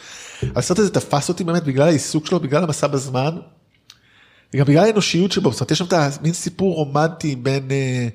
הסרט 0.56 0.78
הזה 0.78 0.90
תפס 0.90 1.28
אותי 1.28 1.44
באמת 1.44 1.64
בגלל 1.64 1.88
העיסוק 1.88 2.26
שלו 2.26 2.40
בגלל 2.40 2.64
המסע 2.64 2.86
בזמן 2.86 3.36
וגם 4.54 4.66
בגלל 4.66 4.84
האנושיות 4.84 5.32
שבו, 5.32 5.52
זאת 5.52 5.60
אומרת 5.60 5.70
יש 5.70 5.78
שם 5.78 5.84
את 5.84 5.92
המין 5.92 6.32
סיפור 6.32 6.74
רומנטי 6.74 7.36
בין 7.36 7.70
אה, 7.70 8.08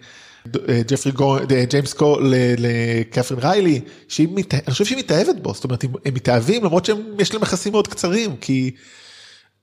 אה, 0.69 0.81
ג'פרי 0.87 1.11
גו, 1.11 1.37
אה, 1.37 1.65
ג'יימס 1.69 1.93
קו 1.93 2.17
לקפרין 2.57 3.39
ריילי, 3.39 3.81
שהיא, 4.07 4.27
מת- 4.31 4.53
אני 4.53 4.71
חושב 4.71 4.85
שהיא 4.85 4.97
מתאהבת 4.97 5.35
בו, 5.41 5.53
זאת 5.53 5.63
אומרת 5.63 5.83
הם 5.83 6.13
מתאהבים 6.13 6.63
למרות 6.63 6.85
שיש 6.85 7.33
להם 7.33 7.43
יחסים 7.43 7.71
מאוד 7.71 7.87
קצרים, 7.87 8.35
כי 8.37 8.71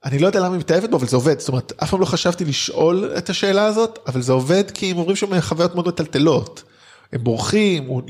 אני 0.05 0.19
לא 0.19 0.27
יודע 0.27 0.41
למה 0.41 0.53
היא 0.53 0.59
מתאהבת 0.61 0.91
בו 0.91 0.97
אבל 0.97 1.07
זה 1.07 1.17
עובד, 1.17 1.39
זאת 1.41 1.49
אומרת 1.49 1.73
אף 1.83 1.91
פעם 1.91 2.01
לא 2.01 2.07
חשבתי 2.07 2.45
לשאול 2.45 3.13
את 3.19 3.31
השאלה 3.31 3.65
הזאת, 3.65 3.99
אבל 4.07 4.23
זה 4.23 4.33
עובד 4.33 4.71
כי 4.71 4.91
הם 4.91 4.99
אומרים 4.99 5.17
שם 5.17 5.41
חוויות 5.41 5.75
מאוד 5.75 5.89
מטלטלות. 5.89 6.63
הם 7.13 7.25
בורחים, 7.25 7.85
הוא, 7.85 8.03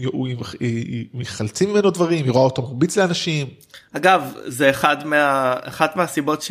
מחלצים 1.14 1.70
ממנו 1.70 1.90
דברים, 1.90 2.24
היא 2.24 2.32
רואה 2.32 2.44
אותו 2.44 2.62
מרביץ 2.62 2.96
לאנשים. 2.98 3.46
אגב 3.92 4.34
זה 4.46 4.70
אחד 4.70 5.06
מה 5.06 5.54
אחת 5.62 5.96
מהסיבות 5.96 6.42
ש... 6.42 6.50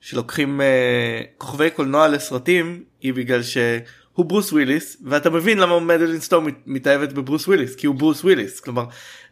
שלוקחים 0.00 0.60
אה, 0.60 1.20
כוכבי 1.38 1.70
קולנוע 1.70 2.08
לסרטים 2.08 2.82
היא 3.00 3.14
בגלל 3.14 3.42
שהוא 3.42 4.24
ברוס 4.26 4.52
וויליס 4.52 4.96
ואתה 5.04 5.30
מבין 5.30 5.58
למה 5.58 5.80
מדלין 5.80 6.20
סטואו 6.20 6.42
מת- 6.42 6.62
מתאהבת 6.66 7.12
בברוס 7.12 7.48
וויליס 7.48 7.74
כי 7.74 7.86
הוא 7.86 7.94
ברוס 7.94 8.24
וויליס 8.24 8.60
כלומר 8.60 8.84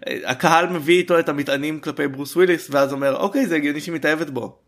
אה, 0.08 0.18
הקהל 0.24 0.66
מביא 0.66 0.98
איתו 0.98 1.18
את 1.18 1.28
המטענים 1.28 1.80
כלפי 1.80 2.08
ברוס 2.08 2.36
וויליס 2.36 2.68
ואז 2.70 2.92
אומר 2.92 3.16
אוקיי 3.16 3.46
זה 3.46 3.56
הגיוני 3.56 3.80
שהיא 3.80 3.94
מתאהבת 3.94 4.30
בו. 4.30 4.58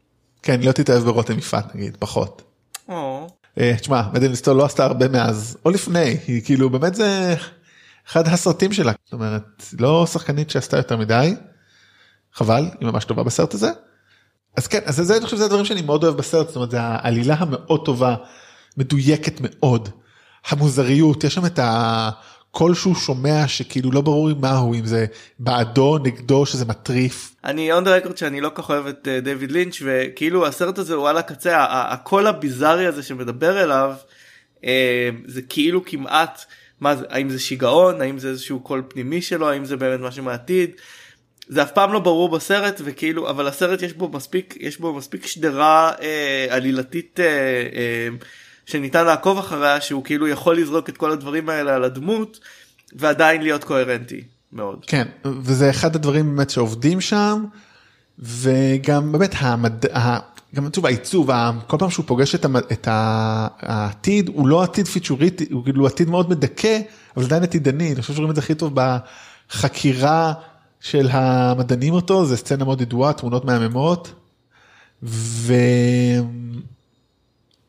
כן, 0.43 0.61
לא 0.63 0.73
תתאהב 0.73 1.05
ברותם 1.05 1.39
יפעת 1.39 1.75
נגיד, 1.75 1.97
פחות. 1.99 2.43
או, 2.89 3.29
אה, 3.61 3.75
תשמע, 3.81 4.03
מדלין 4.13 4.35
סטול 4.35 4.57
לא 4.57 4.65
עשתה 4.65 4.85
הרבה 4.85 5.09
מאז, 5.09 5.59
או 5.65 5.71
לפני, 5.71 6.17
היא 6.27 6.43
כאילו 6.45 6.71
באמת 6.71 6.95
זה 6.95 7.35
אחד 8.09 8.29
הסרטים 8.29 8.73
שלה, 8.73 8.93
זאת 9.05 9.13
אומרת, 9.13 9.63
לא 9.79 10.07
שחקנית 10.07 10.51
שעשתה 10.51 10.77
יותר 10.77 10.97
מדי, 10.97 11.35
חבל, 12.33 12.65
היא 12.81 12.89
ממש 12.89 13.05
טובה 13.05 13.23
בסרט 13.23 13.55
הזה. 13.55 13.71
אז 14.57 14.67
כן, 14.67 14.81
אז 14.85 14.97
זה 14.97 15.17
אני 15.17 15.25
חושב 15.25 15.37
שזה 15.37 15.45
הדברים 15.45 15.65
שאני 15.65 15.83
מאוד 15.83 16.05
אוהב 16.05 16.17
בסרט, 16.17 16.47
זאת 16.47 16.57
אומרת, 16.57 16.71
זה 16.71 16.81
העלילה 16.81 17.35
המאוד 17.39 17.85
טובה, 17.85 18.17
מדויקת 18.77 19.41
מאוד, 19.41 19.89
המוזריות, 20.49 21.25
יש 21.25 21.35
שם 21.35 21.47
את 21.47 21.59
הקול 21.63 22.75
שהוא 22.75 22.95
שומע 22.95 23.49
שכאילו 23.49 23.91
לא 23.91 24.01
ברור 24.01 24.31
מה 24.41 24.57
הוא, 24.57 24.75
אם 24.75 24.87
זה 24.87 25.07
בעדו, 25.39 25.99
נגדו, 25.99 26.47
שזה 26.47 26.65
מטריף. 26.65 27.35
אני 27.45 27.73
on 27.73 27.85
the 27.85 28.07
record 28.07 28.17
שאני 28.17 28.41
לא 28.41 28.49
כל 28.49 28.63
כך 28.63 28.71
אוהב 28.71 28.87
את 28.87 29.09
אה, 29.09 29.21
דיוויד 29.21 29.53
לינץ' 29.53 29.83
וכאילו 29.85 30.47
הסרט 30.47 30.79
הזה 30.79 30.95
הוא 30.95 31.09
על 31.09 31.17
הקצה 31.17 31.67
הקול 31.71 32.27
הביזארי 32.27 32.87
הזה 32.87 33.03
שמדבר 33.03 33.65
אליו 33.65 33.95
אה, 34.65 35.11
זה 35.27 35.43
כאילו 35.43 35.85
כמעט 35.85 36.45
מה 36.81 36.97
זה 36.97 37.05
האם 37.09 37.31
זה 37.31 37.39
שיגעון 37.39 38.01
האם 38.01 38.19
זה 38.19 38.29
איזשהו 38.29 38.61
קול 38.61 38.83
פנימי 38.89 39.23
שלו 39.23 39.51
האם 39.51 39.65
זה 39.65 39.77
באמת 39.77 40.01
משהו 40.01 40.25
מהעתיד. 40.25 40.71
זה 41.49 41.63
אף 41.63 41.73
פעם 41.73 41.93
לא 41.93 41.99
ברור 41.99 42.29
בסרט 42.29 42.81
וכאילו 42.85 43.31
אבל 43.31 43.47
הסרט 43.47 43.83
יש 43.83 43.93
בו 43.93 44.09
מספיק 44.09 44.55
יש 44.61 44.79
בו 44.81 44.95
מספיק 44.95 45.27
שדרה 45.27 45.93
אה, 46.03 46.47
עלילתית 46.51 47.21
אה, 47.21 47.27
אה, 47.27 48.09
שניתן 48.67 49.07
לעקוב 49.07 49.39
אחריה 49.39 49.81
שהוא 49.81 50.05
כאילו 50.05 50.29
יכול 50.29 50.59
לזרוק 50.59 50.89
את 50.89 50.97
כל 50.97 51.11
הדברים 51.11 51.49
האלה 51.49 51.75
על 51.75 51.85
הדמות 51.85 52.41
ועדיין 52.93 53.43
להיות 53.43 53.65
קוהרנטי 53.65 54.23
מאוד. 54.53 54.85
כן, 54.87 55.09
וזה 55.43 55.71
אחד 55.71 55.97
הדברים 55.97 56.37
באמת 56.37 56.51
שעובדים 56.51 57.01
שם, 57.01 57.45
וגם 58.19 59.13
באמת 59.13 59.35
המד... 59.39 59.87
גם 60.55 60.69
שוב 60.75 60.87
העיצוב, 60.87 61.31
כל 61.67 61.77
פעם 61.79 61.91
שהוא 61.91 62.05
פוגש 62.07 62.35
את. 62.35 62.89
העתיד, 62.89 64.29
הוא 64.29 64.49
לא 64.49 64.63
עתיד 64.63 64.89
פיצ'וריטי, 64.89 65.47
הוא 65.53 65.65
כאילו 65.65 65.87
עתיד 65.87 66.11
מאוד 66.11 66.31
מדכא, 66.31 66.81
אבל 67.17 67.25
עדיין 67.25 67.43
עתידני, 67.43 67.93
אני 67.93 68.03
חושב 68.03 68.15
שרואים 68.15 68.31
את 68.31 68.35
זה 68.35 68.41
הכי 68.41 68.55
טוב 68.55 68.73
בחקירה 68.75 70.33
של 70.81 71.09
המדענים 71.11 71.95
אותו, 71.95 72.27
זה 72.27 72.37
סצנה 72.37 72.65
מאוד 72.65 72.81
ידועה, 72.81 73.13
תמונות 73.13 73.45
מהממות, 73.45 74.13
ו... 75.03 75.53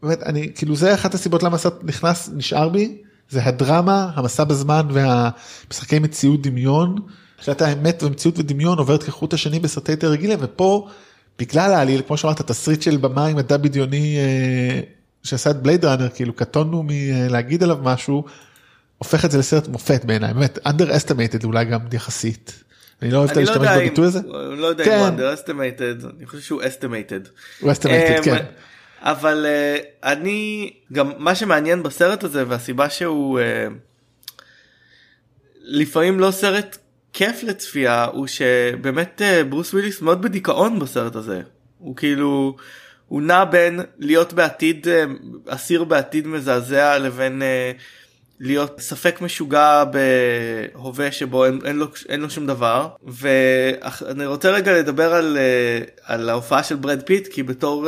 באמת, 0.03 0.23
אני, 0.23 0.51
כאילו 0.55 0.75
זה 0.75 0.93
אחת 0.93 1.13
הסיבות 1.13 1.43
למה 1.43 1.55
הסרט 1.55 1.73
נכנס, 1.83 2.29
נשאר 2.33 2.69
בי, 2.69 2.97
זה 3.29 3.45
הדרמה, 3.45 4.11
המסע 4.15 4.43
בזמן 4.43 4.87
והמשחקי 4.91 5.99
מציאות 5.99 6.41
דמיון, 6.41 6.95
שאתה 7.41 7.67
האמת 7.67 8.03
ומציאות 8.03 8.39
ודמיון 8.39 8.77
עוברת 8.77 9.03
כחוט 9.03 9.33
השני 9.33 9.59
בסרטי 9.59 9.91
יותר 9.91 10.11
רגילים, 10.11 10.39
ופה 10.41 10.87
בגלל 11.39 11.73
העליל, 11.73 12.01
כמו 12.07 12.17
שאמרת, 12.17 12.41
תסריט 12.41 12.81
של 12.81 12.97
במה 12.97 13.25
עם 13.25 13.35
מדע 13.35 13.57
בדיוני 13.57 14.17
אה, 14.17 14.79
שעשה 15.23 15.49
את 15.49 15.55
בלייד 15.55 15.85
ראנר, 15.85 16.09
כאילו 16.09 16.33
קטונו 16.33 16.83
מלהגיד 16.87 17.63
עליו 17.63 17.77
משהו, 17.81 18.25
הופך 18.97 19.25
את 19.25 19.31
זה 19.31 19.37
לסרט 19.37 19.67
מופת 19.67 20.05
בעיניי, 20.05 20.33
באמת, 20.33 20.57
underestimated 20.67 21.43
אולי 21.43 21.65
גם 21.65 21.79
יחסית. 21.93 22.63
אני 23.01 23.11
לא 23.11 23.17
אוהב 23.17 23.31
לא 23.31 23.41
להשתמש 23.41 23.67
בביטוי 23.77 24.05
הזה. 24.05 24.19
אני 24.19 24.61
לא 24.61 24.67
יודע 24.67 24.85
כן. 24.85 24.99
אם 24.99 24.99
הוא 24.99 25.07
underestimated 25.07 26.05
אני 26.17 26.25
חושב 26.25 26.41
שהוא 26.41 26.61
estimated. 26.61 27.29
הוא 27.59 27.71
estimated, 27.71 28.17
אמ, 28.17 28.23
כן. 28.23 28.45
אבל 29.01 29.45
אה, 29.45 29.77
אני 30.11 30.71
גם 30.93 31.11
מה 31.17 31.35
שמעניין 31.35 31.83
בסרט 31.83 32.23
הזה 32.23 32.43
והסיבה 32.47 32.89
שהוא 32.89 33.39
אה, 33.39 33.67
לפעמים 35.61 36.19
לא 36.19 36.31
סרט 36.31 36.77
כיף 37.19 37.43
לצפייה 37.43 38.05
הוא 38.05 38.27
שבאמת 38.27 39.21
אה, 39.21 39.43
ברוס 39.43 39.73
וויליס 39.73 40.01
מאוד 40.01 40.21
בדיכאון 40.21 40.79
בסרט 40.79 41.15
הזה. 41.15 41.41
הוא 41.77 41.95
כאילו 41.95 42.55
הוא 43.07 43.21
נע 43.21 43.45
בין 43.45 43.79
להיות 43.97 44.33
בעתיד 44.33 44.87
אה, 44.87 45.03
אסיר 45.47 45.83
בעתיד 45.83 46.27
מזעזע 46.27 46.97
לבין 46.97 47.41
אה, 47.41 47.71
להיות 48.39 48.79
ספק 48.79 49.21
משוגע 49.21 49.83
בהווה 49.83 51.11
שבו 51.11 51.45
אין, 51.45 51.59
אין, 51.65 51.75
לו, 51.75 51.87
אין 52.09 52.19
לו 52.19 52.29
שום 52.29 52.47
דבר. 52.47 52.87
ואני 53.07 54.25
רוצה 54.25 54.51
רגע 54.51 54.73
לדבר 54.73 55.13
על, 55.13 55.37
על 56.03 56.29
ההופעה 56.29 56.63
של 56.63 56.75
ברד 56.75 57.01
פיט 57.05 57.27
כי 57.27 57.43
בתור 57.43 57.87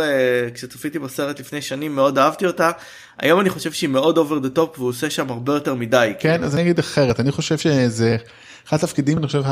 כשצפיתי 0.54 1.00
בסרט 1.00 1.40
לפני 1.40 1.62
שנים 1.62 1.96
מאוד 1.96 2.18
אהבתי 2.18 2.46
אותה. 2.46 2.72
היום 3.20 3.40
אני 3.40 3.50
חושב 3.50 3.72
שהיא 3.72 3.90
מאוד 3.90 4.18
over 4.18 4.40
the 4.40 4.50
top 4.50 4.80
והוא 4.80 4.90
עושה 4.90 5.10
שם 5.10 5.30
הרבה 5.30 5.54
יותר 5.54 5.76
מדי. 5.76 6.14
כן 6.20 6.44
אז 6.44 6.56
אני 6.56 6.62
אגיד 6.62 6.80
אחרת. 6.80 7.20
אני 7.20 7.32
חושב 7.32 7.58
שזה 7.58 8.18
אחד 8.68 8.78
התפקידים 8.78 9.18
אני 9.18 9.28
חושב 9.28 9.44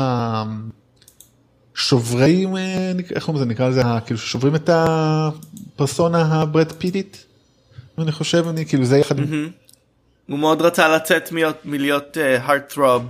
השוברים 1.74 2.56
איך 3.14 3.24
קוראים 3.24 3.36
לזה 3.36 3.44
נקרא 3.44 3.68
לזה 3.68 3.82
כאילו 4.06 4.18
שוברים 4.18 4.54
את 4.54 4.70
הפרסונה 4.72 6.22
הברד 6.22 6.72
פיטית. 6.72 7.26
אני 7.98 8.12
חושב 8.12 8.48
אני 8.48 8.66
כאילו 8.66 8.84
זה 8.84 8.98
יחד. 8.98 9.14
הוא 10.28 10.38
מאוד 10.38 10.62
רצה 10.62 10.88
לצאת 10.88 11.32
מלהיות 11.64 12.16
הארט 12.16 12.72
טרוב 12.72 13.02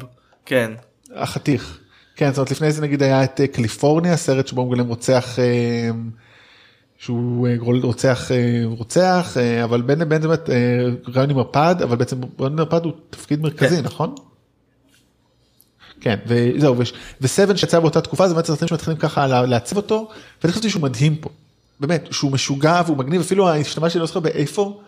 כן. 0.47 0.73
החתיך. 1.15 1.79
כן 2.17 2.31
זאת 2.31 2.39
אומרת 2.39 2.51
לפני 2.51 2.73
זה 2.73 2.83
נגיד 2.83 3.03
היה 3.03 3.25
את 3.25 3.41
קליפורניה 3.53 4.17
סרט 4.17 4.47
שבו 4.47 4.67
מגלם 4.67 4.87
רוצח 4.87 5.39
שהוא 6.99 7.49
רוצח 7.81 8.31
רוצח 8.65 9.37
אבל 9.65 9.83
בין 9.83 9.99
לבין 9.99 10.23
זה 10.23 10.29
באמת 10.29 10.51
ראיון 11.15 11.31
עם 11.31 11.37
הערפד 11.37 11.75
אבל 11.83 11.97
בעצם 11.97 12.21
ראיון 12.41 12.53
עם 12.53 12.57
הערפד 12.59 12.85
הוא 12.85 12.93
תפקיד 13.11 13.41
מרכזי 13.41 13.77
כן. 13.77 13.83
נכון? 13.83 14.15
כן 16.01 16.17
וזהו 16.27 16.77
ו 17.21 17.27
Seven 17.27 17.57
שיצא 17.57 17.81
באותה 17.81 18.01
תקופה 18.01 18.29
זה 18.29 18.35
באמת 18.35 18.47
סרטים 18.47 18.69
שמתחילים 18.69 18.99
ככה 18.99 19.27
לעצב 19.27 19.77
אותו 19.77 20.09
ואני 20.43 20.53
חשבתי 20.53 20.71
שהוא 20.71 20.83
מדהים 20.83 21.17
פה. 21.17 21.31
באמת 21.81 22.09
שהוא 22.11 22.33
משוגע 22.33 22.83
והוא 22.87 22.97
מגניב 22.97 23.21
אפילו 23.21 23.51
השתמשתי 23.51 23.99
לא 23.99 24.07
זוכר 24.07 24.21
באיפה. 24.21 24.81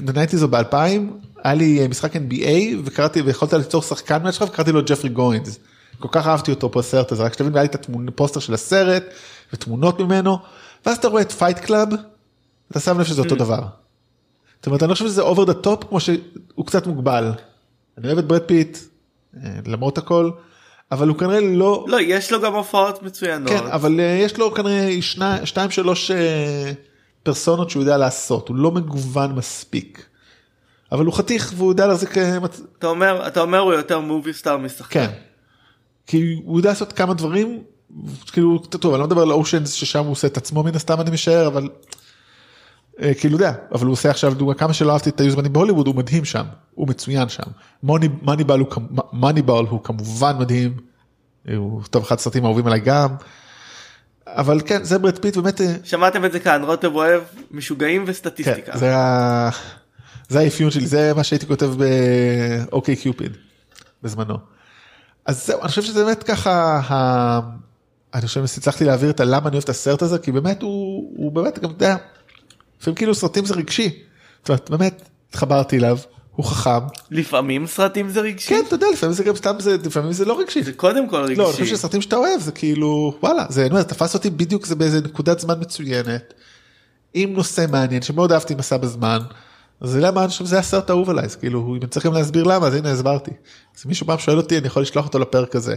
ב 0.00 0.05
nineties 0.05 0.42
או 0.42 0.48
באלפיים 0.48 1.18
היה 1.44 1.54
לי 1.54 1.88
משחק 1.88 2.16
NBA 2.16 2.48
וקראתי 2.84 3.22
ויכולת 3.22 3.52
ליצור 3.52 3.82
שחקן 3.82 4.22
משלך 4.22 4.48
וקראתי 4.48 4.72
לו 4.72 4.80
ג'פרי 4.86 5.10
גוינס. 5.10 5.58
כל 5.98 6.08
כך 6.10 6.26
אהבתי 6.26 6.50
אותו 6.50 6.72
פה 6.72 6.78
בסרט 6.78 7.12
הזה 7.12 7.22
רק 7.22 7.32
שתבין 7.32 7.54
היה 7.54 7.62
לי 7.62 7.68
את 7.68 7.86
הפוסטר 8.08 8.40
של 8.40 8.54
הסרט 8.54 9.04
ותמונות 9.52 10.00
ממנו 10.00 10.38
ואז 10.86 10.96
אתה 10.96 11.08
רואה 11.08 11.22
את 11.22 11.32
Fight 11.32 11.58
Club 11.58 11.88
אתה 12.70 12.80
שם 12.80 12.98
לב 12.98 13.04
שזה 13.04 13.22
אותו 13.22 13.34
דבר. 13.36 13.62
זאת 14.56 14.66
אומרת 14.66 14.82
אני 14.82 14.90
לא 14.90 14.94
חושב 14.94 15.06
שזה 15.06 15.22
over 15.22 15.44
the 15.44 15.54
top 15.54 15.84
כמו 15.88 16.00
שהוא 16.00 16.66
קצת 16.66 16.86
מוגבל. 16.86 17.32
אני 17.98 18.06
אוהב 18.06 18.18
את 18.18 18.26
ברד 18.26 18.42
פיט 18.42 18.78
למרות 19.66 19.98
הכל 19.98 20.30
אבל 20.92 21.08
הוא 21.08 21.18
כנראה 21.18 21.40
לא 21.40 21.84
לא 21.88 22.00
יש 22.00 22.32
לו 22.32 22.40
גם 22.40 22.54
הופעות 22.54 23.02
מצוינות 23.02 23.48
כן 23.48 23.66
אבל 23.66 24.00
יש 24.00 24.38
לו 24.38 24.54
כנראה 24.54 25.02
שני, 25.02 25.24
שתיים 25.44 25.70
שלוש 25.70 26.10
פרסונות 27.22 27.70
שהוא 27.70 27.82
יודע 27.82 27.96
לעשות 27.96 28.48
הוא 28.48 28.56
לא 28.56 28.70
מגוון 28.70 29.32
מספיק. 29.32 30.06
אבל 30.92 31.04
הוא 31.04 31.14
חתיך 31.14 31.52
והוא 31.56 31.72
יודע 31.72 31.86
להחזיק 31.86 32.18
אתה 32.78 32.86
אומר 32.86 33.26
אתה 33.26 33.40
אומר 33.40 33.58
הוא 33.58 33.72
יותר 33.72 34.00
movie 34.00 34.32
star 34.32 34.56
משחקן. 34.56 35.06
כן. 35.06 35.12
כי 36.06 36.40
הוא 36.44 36.58
יודע 36.58 36.68
לעשות 36.68 36.92
כמה 36.92 37.14
דברים 37.14 37.62
כאילו 38.32 38.58
טוב 38.58 38.94
אני 38.94 39.00
לא 39.00 39.06
מדבר 39.06 39.22
על 39.22 39.32
Ocean's 39.32 39.72
ששם 39.72 40.04
הוא 40.04 40.12
עושה 40.12 40.26
את 40.26 40.36
עצמו 40.36 40.62
מן 40.62 40.74
הסתם 40.74 41.00
אני 41.00 41.10
משער 41.10 41.46
אבל 41.46 41.68
כאילו 43.18 43.34
יודע 43.34 43.52
אבל 43.72 43.86
הוא 43.86 43.92
עושה 43.92 44.10
עכשיו 44.10 44.56
כמה 44.56 44.72
שלא 44.72 44.92
אהבתי 44.92 45.10
את 45.10 45.20
היו 45.20 45.32
זמנים 45.32 45.52
בהוליווד 45.52 45.86
הוא 45.86 45.94
מדהים 45.94 46.24
שם 46.24 46.44
הוא 46.74 46.88
מצוין 46.88 47.28
שם 47.28 47.42
Moneyball 47.82 48.58
הוא 48.60 48.68
הוא 49.70 49.80
כמובן 49.84 50.36
מדהים. 50.38 50.76
הוא 51.48 51.82
טוב 51.90 52.02
אחד 52.02 52.16
הסרטים 52.16 52.44
האהובים 52.44 52.66
עליי 52.66 52.80
גם. 52.80 53.08
אבל 54.26 54.60
כן 54.66 54.84
זה 54.84 54.98
ברד 54.98 55.18
פיט 55.18 55.36
באמת 55.36 55.60
שמעתם 55.84 56.24
את 56.24 56.32
זה 56.32 56.40
כאן 56.40 56.64
רותם 56.64 56.94
אוהב 56.94 57.22
משוגעים 57.50 58.04
וסטטיסטיקה. 58.06 58.72
כן, 58.72 58.78
זה, 58.78 58.96
ה... 58.96 59.50
זה 60.28 60.40
האפיון 60.40 60.70
שלי 60.70 60.86
זה 60.86 61.12
מה 61.16 61.24
שהייתי 61.24 61.46
כותב 61.46 61.70
באוקיי 62.70 62.96
קיופיד 62.96 63.36
בזמנו. 64.02 64.36
אז 65.26 65.46
זהו 65.46 65.60
אני 65.60 65.68
חושב 65.68 65.82
שזה 65.82 66.04
באמת 66.04 66.22
ככה. 66.22 66.80
ה... 66.88 67.40
אני 68.14 68.26
חושב 68.26 68.46
שהצלחתי 68.46 68.84
להעביר 68.84 69.10
את 69.10 69.20
הלמה 69.20 69.48
אני 69.48 69.52
אוהב 69.52 69.62
את 69.62 69.68
הסרט 69.68 70.02
הזה 70.02 70.18
כי 70.18 70.32
באמת 70.32 70.62
הוא, 70.62 71.12
הוא 71.16 71.32
באמת 71.32 71.58
גם 71.58 71.70
יודע. 71.70 71.96
לפעמים 72.82 72.96
כאילו 72.96 73.14
סרטים 73.14 73.44
זה 73.44 73.54
רגשי. 73.54 73.90
זאת 74.40 74.48
אומרת 74.48 74.70
באמת 74.70 75.02
התחברתי 75.28 75.78
אליו 75.78 75.98
הוא 76.36 76.46
חכם. 76.46 76.86
לפעמים 77.10 77.66
סרטים 77.66 78.08
זה 78.08 78.20
רגשי? 78.20 78.48
כן 78.48 78.62
אתה 78.66 78.74
יודע 78.74 78.86
לפעמים 78.92 79.14
זה 79.14 79.24
גם 79.24 79.36
סתם 79.36 79.54
זה 79.58 79.76
לפעמים 79.84 80.12
זה 80.12 80.24
לא 80.24 80.40
רגשי. 80.40 80.62
זה 80.62 80.72
קודם 80.72 81.08
כל 81.08 81.16
רגשי. 81.16 81.34
לא 81.34 81.44
אני 81.44 81.52
חושב 81.52 81.66
שסרטים 81.66 82.02
שאתה 82.02 82.16
אוהב 82.16 82.40
זה 82.40 82.52
כאילו 82.52 83.14
וואלה 83.22 83.46
זה 83.48 83.66
אומר, 83.70 83.82
תפס 83.82 84.14
אותי 84.14 84.30
בדיוק 84.30 84.66
זה 84.66 84.74
באיזה 84.74 85.00
נקודת 85.00 85.40
זמן 85.40 85.60
מצוינת. 85.60 86.34
עם 87.14 87.32
נושא 87.32 87.66
מעניין 87.70 88.02
שמאוד 88.02 88.32
אהבתי 88.32 88.54
מסע 88.54 88.76
בזמן. 88.76 89.18
אז 89.80 89.96
למה 89.96 90.20
אני 90.20 90.28
חושב 90.28 90.44
שזה 90.44 90.58
הסרט 90.58 90.90
האהוב 90.90 91.10
עליי 91.10 91.24
אז 91.24 91.36
כאילו 91.36 91.76
אם 91.82 91.86
צריך 91.86 92.06
גם 92.06 92.12
להסביר 92.12 92.44
למה 92.44 92.66
אז 92.66 92.74
הנה 92.74 92.90
הסברתי. 92.90 93.30
אז 93.78 93.86
מישהו 93.86 94.06
פעם 94.06 94.18
שואל 94.18 94.36
אותי 94.36 94.58
אני 94.58 94.66
יכול 94.66 94.82
לשלוח 94.82 95.06
אותו 95.06 95.18
לפרק 95.18 95.56
הזה. 95.56 95.76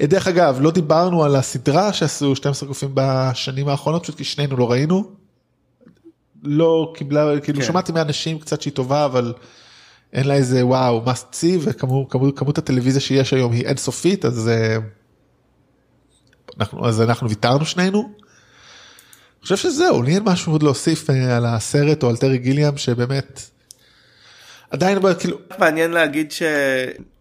דרך 0.00 0.28
אגב 0.28 0.58
לא 0.60 0.70
דיברנו 0.70 1.24
על 1.24 1.36
הסדרה 1.36 1.92
שעשו 1.92 2.36
12 2.36 2.68
גופים 2.68 2.90
בשנים 2.94 3.68
האחרונות 3.68 4.02
פשוט 4.02 4.16
כי 4.16 4.24
שנינו 4.24 4.56
לא 4.56 4.70
ראינו. 4.70 5.17
לא 6.42 6.92
קיבלה 6.96 7.40
כאילו 7.40 7.60
כן. 7.60 7.66
שמעתי 7.66 7.92
מאנשים 7.92 8.38
קצת 8.38 8.62
שהיא 8.62 8.72
טובה 8.72 9.04
אבל 9.04 9.34
אין 10.12 10.28
לה 10.28 10.34
איזה 10.34 10.66
וואו 10.66 11.04
must 11.06 11.34
see 11.34 11.58
וכמות 11.60 12.12
כמות, 12.12 12.38
כמות 12.38 12.58
הטלוויזיה 12.58 13.00
שיש 13.00 13.32
היום 13.32 13.52
היא 13.52 13.66
אינסופית 13.66 14.24
אז 14.24 14.50
אנחנו 16.60 16.88
אז 16.88 17.00
אנחנו 17.00 17.28
ויתרנו 17.28 17.66
שנינו. 17.66 18.00
אני 18.00 19.42
חושב 19.42 19.56
שזהו 19.56 20.02
לי 20.02 20.14
אין 20.14 20.22
משהו 20.22 20.52
עוד 20.52 20.62
להוסיף 20.62 21.10
על 21.10 21.46
הסרט 21.46 22.02
או 22.02 22.08
על 22.08 22.16
טרי 22.16 22.38
גיליאם 22.38 22.76
שבאמת. 22.76 23.42
עדיין 24.70 24.98
כאילו 25.20 25.38
מעניין 25.58 25.90
להגיד 25.90 26.32
ש... 26.32 26.42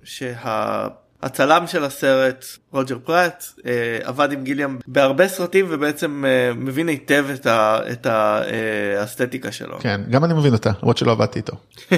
שה... 0.04 0.88
הצלם 1.28 1.68
של 1.68 1.84
הסרט 1.84 2.46
רוג'ר 2.72 2.98
פרט 3.04 3.46
אה, 3.66 3.72
עבד 4.04 4.32
עם 4.32 4.44
גיליאם 4.44 4.78
בהרבה 4.88 5.28
סרטים 5.28 5.66
ובעצם 5.70 6.24
אה, 6.28 6.54
מבין 6.54 6.88
היטב 6.88 7.26
את, 7.34 7.46
ה, 7.46 7.80
את 7.92 8.06
האסתטיקה 8.06 9.52
שלו. 9.52 9.80
כן 9.80 10.02
גם 10.10 10.24
אני 10.24 10.34
מבין 10.34 10.54
אותה 10.54 10.72
למרות 10.82 10.98
שלא 10.98 11.12
עבדתי 11.12 11.40
איתו. 11.40 11.54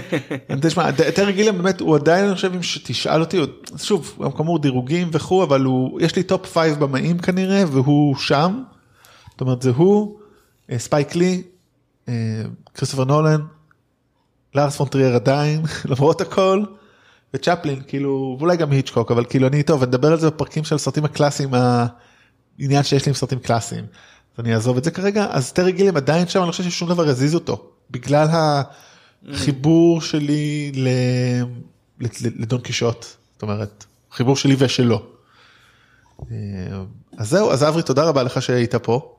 תשמע 0.61 0.91
טרי 0.91 1.33
גיליאם 1.33 1.57
באמת 1.57 1.79
הוא 1.79 1.95
עדיין 1.95 2.25
אני 2.25 2.35
חושב 2.35 2.53
אם 2.53 2.59
תשאל 2.83 3.19
אותי 3.19 3.41
שוב 3.77 4.17
גם 4.23 4.31
כאמור 4.31 4.59
דירוגים 4.59 5.09
וכו' 5.11 5.43
אבל 5.43 5.61
הוא 5.61 6.01
יש 6.01 6.15
לי 6.15 6.23
top 6.23 6.45
five 6.45 6.79
במאים 6.79 7.17
כנראה 7.17 7.63
והוא 7.67 8.15
שם. 8.15 8.63
זאת 9.31 9.41
אומרת 9.41 9.61
זה 9.61 9.69
הוא 9.69 10.19
אה, 10.71 10.79
ספייק 10.79 11.15
לי 11.15 11.43
אה, 12.09 12.13
כריסטופר 12.73 13.03
נולן 13.03 13.41
לארס 14.55 14.77
פון 14.77 14.91
טרייר 14.92 15.15
עדיין 15.15 15.61
למרות 15.91 16.21
הכל. 16.21 16.63
וצ'פלין 17.33 17.81
כאילו 17.87 18.35
ואולי 18.39 18.57
גם 18.57 18.71
היצ'קוק 18.71 19.11
אבל 19.11 19.25
כאילו 19.25 19.47
אני 19.47 19.63
טוב 19.63 19.83
נדבר 19.83 20.11
על 20.11 20.19
זה 20.19 20.29
בפרקים 20.29 20.63
של 20.63 20.75
הסרטים 20.75 21.05
הקלאסיים 21.05 21.49
העניין 21.53 22.83
שיש 22.83 23.05
לי 23.05 23.09
עם 23.09 23.13
סרטים 23.13 23.39
קלאסיים. 23.39 23.85
אז 24.33 24.39
אני 24.39 24.53
אעזוב 24.53 24.77
את 24.77 24.83
זה 24.83 24.91
כרגע 24.91 25.27
אז 25.29 25.51
טרי 25.51 25.71
גיליאם 25.71 25.97
עדיין 25.97 26.27
שם 26.27 26.39
אני 26.39 26.47
לא 26.47 26.51
חושב 26.51 26.63
ששום 26.63 26.89
דבר 26.89 27.09
יזיז 27.09 27.35
אותו 27.35 27.71
בגלל 27.91 28.27
החיבור 29.27 30.01
שלי 30.01 30.71
לדון 32.21 32.61
קישוט 32.61 33.05
זאת 33.33 33.41
אומרת 33.41 33.85
חיבור 34.11 34.35
שלי 34.35 34.55
ושלו. 34.59 35.01
אז 37.17 37.29
זהו 37.29 37.51
אז 37.51 37.63
אברי 37.63 37.83
תודה 37.83 38.03
רבה 38.03 38.23
לך 38.23 38.41
שהיית 38.41 38.75
פה. 38.75 39.15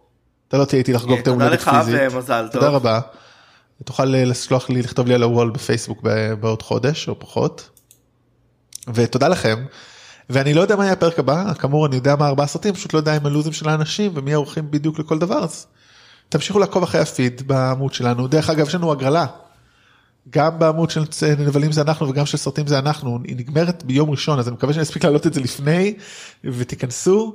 אתה 0.48 0.58
לא 0.58 0.64
תהיה 0.64 0.78
איתי 0.78 0.92
לחגוג 0.92 1.18
את 1.18 1.26
ההולדת 1.26 1.60
פיזית. 1.60 1.94
תודה 1.94 2.40
לך 2.40 2.52
תודה 2.52 2.68
רבה. 2.68 3.00
תוכל 3.84 4.04
לסלוח 4.04 4.70
לי 4.70 4.82
לכתוב 4.82 5.06
לי 5.06 5.14
על 5.14 5.22
הוול 5.22 5.50
בפייסבוק 5.50 6.02
בעוד 6.40 6.62
חודש 6.62 7.08
או 7.08 7.20
פחות. 7.20 7.79
ותודה 8.94 9.28
לכם. 9.28 9.64
ואני 10.30 10.54
לא 10.54 10.60
יודע 10.60 10.76
מה 10.76 10.84
יהיה 10.84 10.92
הפרק 10.92 11.18
הבא 11.18 11.54
כאמור 11.54 11.86
אני 11.86 11.96
יודע 11.96 12.16
מה 12.16 12.26
ארבעה 12.26 12.46
סרטים 12.46 12.74
פשוט 12.74 12.92
לא 12.92 12.98
יודע 12.98 13.16
אם 13.16 13.26
הלוזים 13.26 13.52
של 13.52 13.68
האנשים 13.68 14.12
ומי 14.14 14.34
האורחים 14.34 14.70
בדיוק 14.70 14.98
לכל 14.98 15.18
דבר 15.18 15.44
אז 15.44 15.66
תמשיכו 16.28 16.58
לעקוב 16.58 16.82
אחרי 16.82 17.00
הפיד 17.00 17.42
בעמוד 17.46 17.94
שלנו 17.94 18.26
דרך 18.26 18.50
אגב 18.50 18.66
יש 18.66 18.74
לנו 18.74 18.92
הגרלה. 18.92 19.26
גם 20.30 20.58
בעמוד 20.58 20.90
של 20.90 21.04
נבלים 21.38 21.72
זה 21.72 21.80
אנחנו 21.80 22.08
וגם 22.08 22.26
של 22.26 22.36
סרטים 22.36 22.66
זה 22.66 22.78
אנחנו 22.78 23.18
היא 23.24 23.36
נגמרת 23.36 23.84
ביום 23.84 24.10
ראשון 24.10 24.38
אז 24.38 24.48
אני 24.48 24.54
מקווה 24.54 24.72
שאני 24.72 24.82
אספיק 24.82 25.04
להעלות 25.04 25.26
את 25.26 25.34
זה 25.34 25.40
לפני 25.40 25.94
ותיכנסו 26.44 27.34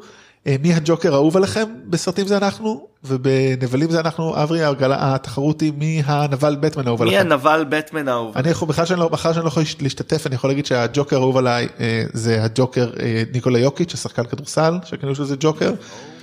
מי 0.62 0.74
הג'וקר 0.74 1.14
האהוב 1.14 1.38
עליכם 1.38 1.66
בסרטים 1.88 2.28
זה 2.28 2.38
אנחנו 2.38 2.88
ובנבלים 3.04 3.92
זה 3.92 4.00
אנחנו 4.00 4.44
אברי 4.44 4.62
התחרות 4.82 5.62
היא 5.62 5.74
מי 5.78 6.02
הנבל 6.06 6.56
בטמן 6.60 6.86
האהוב 6.86 7.02
עליכם. 7.02 7.18
מי 7.18 7.22
הנבל 7.22 7.66
בטמן 7.70 8.08
האהוב. 8.08 8.38
אני 8.38 8.50
יכול 8.50 8.68
בכלל 8.68 8.86
שאני 8.86 9.00
לא 9.00 9.08
בכלל 9.08 9.34
שאני 9.34 9.44
לא 9.44 9.48
יכול 9.48 9.64
להשתתף 9.82 10.28
אני 10.28 10.36
יכול 10.36 10.50
להגיד 10.50 10.66
שהג'וקר 10.66 11.16
האהוב 11.16 11.38
עליי 11.38 11.68
אה, 11.80 12.04
זה 12.14 12.44
הג'וקר 12.44 12.90
אה, 13.00 13.24
ניקולה 13.34 13.60
יוקיץ' 13.60 13.94
השחקן 13.94 14.24
כדורסל 14.26 14.78
שכנראה 14.86 15.16
שזה 15.16 15.36
ג'וקר 15.40 15.74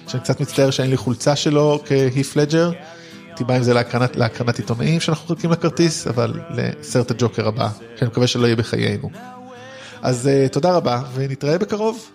שאני 0.08 0.22
קצת 0.22 0.40
מצטער 0.40 0.70
שאין 0.70 0.90
לי 0.90 0.96
חולצה 0.96 1.36
שלו 1.36 1.80
כהיף 1.86 2.36
לג'ר. 2.36 2.70
הייתי 3.28 3.44
בא 3.44 3.54
עם 3.54 3.62
זה 3.62 3.74
להקרנת, 3.74 4.16
להקרנת 4.16 4.58
עיתונאים 4.58 5.00
שאנחנו 5.00 5.34
מחכים 5.34 5.50
לכרטיס 5.50 6.06
אבל 6.06 6.40
לסרט 6.50 7.10
הג'וקר 7.10 7.48
הבא 7.48 7.68
שאני 7.96 8.10
מקווה 8.10 8.26
שלא 8.26 8.46
יהיה 8.46 8.56
בחיינו. 8.56 9.10
אז 10.02 10.28
uh, 10.28 10.52
תודה 10.52 10.72
רבה 10.76 11.02
ונתראה 11.14 11.58
בקרוב. 11.58 12.10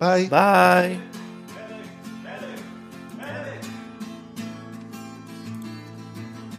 ביי. 0.00 0.28
ביי. 0.28 1.15